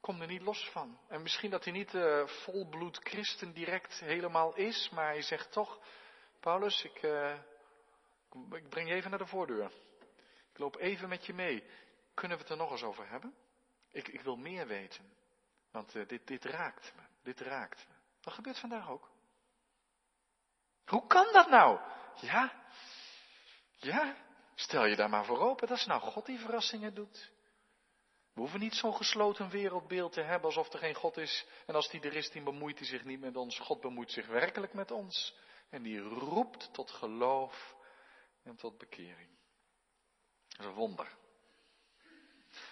kom 0.00 0.20
er 0.20 0.26
niet 0.26 0.42
los 0.42 0.68
van. 0.70 0.98
En 1.08 1.22
misschien 1.22 1.50
dat 1.50 1.64
hij 1.64 1.72
niet 1.72 1.94
uh, 1.94 2.26
volbloed 2.26 2.98
christen 2.98 3.52
direct 3.52 4.00
helemaal 4.00 4.54
is, 4.54 4.90
maar 4.90 5.06
hij 5.06 5.22
zegt 5.22 5.52
toch, 5.52 5.80
Paulus, 6.40 6.84
ik, 6.84 7.02
uh, 7.02 7.38
ik 8.50 8.68
breng 8.68 8.88
je 8.88 8.94
even 8.94 9.10
naar 9.10 9.18
de 9.18 9.26
voordeur. 9.26 9.70
Ik 10.52 10.58
loop 10.58 10.76
even 10.76 11.08
met 11.08 11.26
je 11.26 11.34
mee. 11.34 11.64
Kunnen 12.14 12.36
we 12.36 12.42
het 12.42 12.52
er 12.52 12.58
nog 12.58 12.70
eens 12.70 12.82
over 12.82 13.08
hebben? 13.08 13.34
Ik, 13.90 14.08
ik 14.08 14.20
wil 14.20 14.36
meer 14.36 14.66
weten. 14.66 15.12
Want 15.70 15.94
uh, 15.94 16.06
dit, 16.06 16.26
dit 16.26 16.44
raakt 16.44 16.92
me. 16.96 17.02
Dit 17.22 17.40
raakt 17.40 17.86
me. 17.88 17.94
Dat 18.20 18.34
gebeurt 18.34 18.58
vandaag 18.58 18.90
ook. 18.90 19.10
Hoe 20.84 21.06
kan 21.06 21.32
dat 21.32 21.48
nou? 21.48 21.80
Ja, 22.20 22.52
ja, 23.76 24.16
stel 24.54 24.84
je 24.84 24.96
daar 24.96 25.10
maar 25.10 25.24
voor 25.24 25.38
open. 25.38 25.68
Dat 25.68 25.78
is 25.78 25.86
nou 25.86 26.00
God 26.00 26.26
die 26.26 26.38
verrassingen 26.38 26.94
doet. 26.94 27.32
We 28.36 28.42
hoeven 28.42 28.60
niet 28.60 28.74
zo'n 28.74 28.96
gesloten 28.96 29.50
wereldbeeld 29.50 30.12
te 30.12 30.20
hebben 30.20 30.46
alsof 30.46 30.72
er 30.72 30.78
geen 30.78 30.94
God 30.94 31.16
is. 31.16 31.46
En 31.66 31.74
als 31.74 31.88
die 31.90 32.00
er 32.00 32.16
is, 32.16 32.30
die 32.30 32.42
bemoeit 32.42 32.78
hij 32.78 32.86
zich 32.86 33.04
niet 33.04 33.20
met 33.20 33.36
ons. 33.36 33.58
God 33.58 33.80
bemoeit 33.80 34.10
zich 34.10 34.26
werkelijk 34.26 34.72
met 34.72 34.90
ons. 34.90 35.34
En 35.70 35.82
die 35.82 36.00
roept 36.00 36.72
tot 36.72 36.90
geloof 36.90 37.76
en 38.42 38.56
tot 38.56 38.78
bekering. 38.78 39.28
Dat 40.48 40.60
is 40.60 40.66
een 40.66 40.72
wonder. 40.72 41.16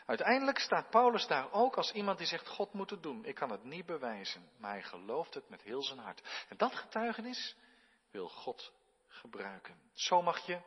Uiteindelijk 0.07 0.59
staat 0.59 0.91
Paulus 0.91 1.27
daar 1.27 1.53
ook 1.53 1.77
als 1.77 1.93
iemand 1.93 2.19
die 2.19 2.27
zegt, 2.27 2.49
God 2.49 2.73
moet 2.73 2.91
het 2.91 3.03
doen. 3.03 3.25
Ik 3.25 3.35
kan 3.35 3.51
het 3.51 3.65
niet 3.65 3.87
bewijzen, 3.87 4.51
maar 4.57 4.71
hij 4.71 4.83
gelooft 4.83 5.35
het 5.35 5.49
met 5.49 5.63
heel 5.63 5.83
zijn 5.83 5.99
hart. 5.99 6.45
En 6.49 6.57
dat 6.57 6.75
getuigenis 6.75 7.57
wil 8.11 8.29
God 8.29 8.73
gebruiken. 9.09 9.81
Zo 9.93 10.23
mag 10.23 10.47
je 10.47 10.61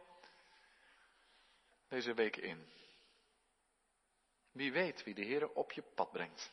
deze 1.88 2.14
week 2.14 2.38
in. 2.38 2.77
Wie 4.58 4.72
weet 4.72 5.04
wie 5.04 5.14
de 5.14 5.24
Heer 5.24 5.54
op 5.54 5.72
je 5.72 5.82
pad 5.82 6.12
brengt. 6.12 6.52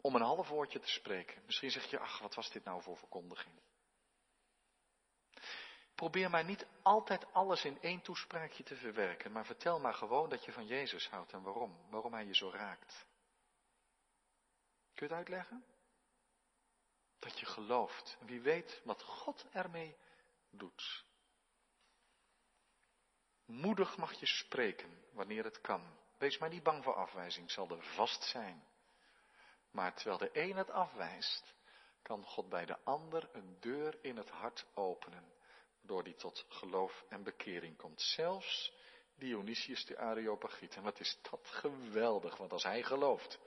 Om 0.00 0.14
een 0.14 0.22
half 0.22 0.48
woordje 0.48 0.78
te 0.78 0.88
spreken. 0.88 1.42
Misschien 1.46 1.70
zeg 1.70 1.90
je, 1.90 1.98
ach, 1.98 2.18
wat 2.18 2.34
was 2.34 2.50
dit 2.50 2.64
nou 2.64 2.82
voor 2.82 2.96
verkondiging? 2.96 3.54
Probeer 5.94 6.30
maar 6.30 6.44
niet 6.44 6.66
altijd 6.82 7.32
alles 7.32 7.64
in 7.64 7.80
één 7.80 8.02
toespraakje 8.02 8.62
te 8.62 8.76
verwerken, 8.76 9.32
maar 9.32 9.46
vertel 9.46 9.80
maar 9.80 9.94
gewoon 9.94 10.28
dat 10.28 10.44
je 10.44 10.52
van 10.52 10.66
Jezus 10.66 11.08
houdt 11.08 11.32
en 11.32 11.42
waarom. 11.42 11.90
Waarom 11.90 12.12
hij 12.12 12.26
je 12.26 12.34
zo 12.34 12.50
raakt. 12.50 13.06
Kun 14.94 15.06
je 15.06 15.14
het 15.14 15.22
uitleggen? 15.22 15.64
Dat 17.18 17.38
je 17.38 17.46
gelooft. 17.46 18.18
Wie 18.20 18.40
weet 18.40 18.80
wat 18.84 19.02
God 19.02 19.46
ermee 19.52 19.96
doet. 20.50 21.04
Moedig 23.50 23.96
mag 23.96 24.12
je 24.12 24.26
spreken 24.26 25.04
wanneer 25.12 25.44
het 25.44 25.60
kan. 25.60 25.82
Wees 26.18 26.38
maar 26.38 26.48
niet 26.48 26.62
bang 26.62 26.84
voor 26.84 26.94
afwijzing, 26.94 27.50
zal 27.50 27.70
er 27.70 27.82
vast 27.82 28.22
zijn. 28.22 28.64
Maar 29.70 29.94
terwijl 29.94 30.18
de 30.18 30.30
een 30.32 30.56
het 30.56 30.70
afwijst, 30.70 31.54
kan 32.02 32.24
God 32.24 32.48
bij 32.48 32.66
de 32.66 32.76
ander 32.84 33.28
een 33.32 33.56
deur 33.60 33.98
in 34.02 34.16
het 34.16 34.30
hart 34.30 34.66
openen, 34.74 35.32
waardoor 35.78 36.04
die 36.04 36.14
tot 36.14 36.46
geloof 36.48 37.04
en 37.08 37.22
bekering 37.22 37.76
komt. 37.76 38.00
Zelfs 38.00 38.72
Dionysius 39.14 39.84
de 39.84 39.98
Areopagiet. 39.98 40.76
En 40.76 40.82
wat 40.82 41.00
is 41.00 41.18
dat 41.30 41.40
geweldig, 41.42 42.36
want 42.36 42.52
als 42.52 42.62
hij 42.62 42.82
gelooft, 42.82 43.38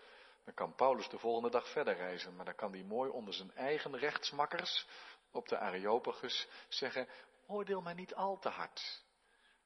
dan 0.43 0.53
kan 0.53 0.75
Paulus 0.75 1.09
de 1.09 1.19
volgende 1.19 1.49
dag 1.49 1.69
verder 1.69 1.95
reizen, 1.95 2.35
maar 2.35 2.45
dan 2.45 2.55
kan 2.55 2.71
hij 2.71 2.83
mooi 2.83 3.09
onder 3.09 3.33
zijn 3.33 3.55
eigen 3.55 3.97
rechtsmakkers 3.97 4.87
op 5.31 5.47
de 5.47 5.57
Areopagus 5.57 6.47
zeggen, 6.67 7.07
oordeel 7.47 7.81
mij 7.81 7.93
niet 7.93 8.15
al 8.15 8.39
te 8.39 8.49
hard. 8.49 9.02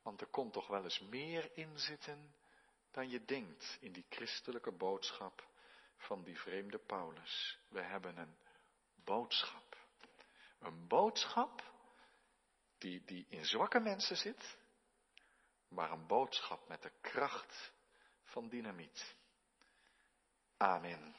Want 0.07 0.21
er 0.21 0.27
komt 0.27 0.53
toch 0.53 0.67
wel 0.67 0.83
eens 0.83 0.99
meer 0.99 1.49
in 1.53 1.79
zitten 1.79 2.35
dan 2.91 3.09
je 3.09 3.25
denkt 3.25 3.77
in 3.79 3.91
die 3.91 4.05
christelijke 4.09 4.71
boodschap 4.71 5.47
van 5.97 6.23
die 6.23 6.39
vreemde 6.39 6.77
Paulus. 6.77 7.59
We 7.67 7.81
hebben 7.81 8.17
een 8.17 8.35
boodschap. 9.03 9.77
Een 10.59 10.87
boodschap 10.87 11.71
die, 12.77 13.03
die 13.05 13.25
in 13.29 13.45
zwakke 13.45 13.79
mensen 13.79 14.17
zit, 14.17 14.57
maar 15.67 15.91
een 15.91 16.07
boodschap 16.07 16.67
met 16.67 16.81
de 16.81 16.91
kracht 17.01 17.71
van 18.23 18.49
dynamiet. 18.49 19.15
Amen. 20.57 21.15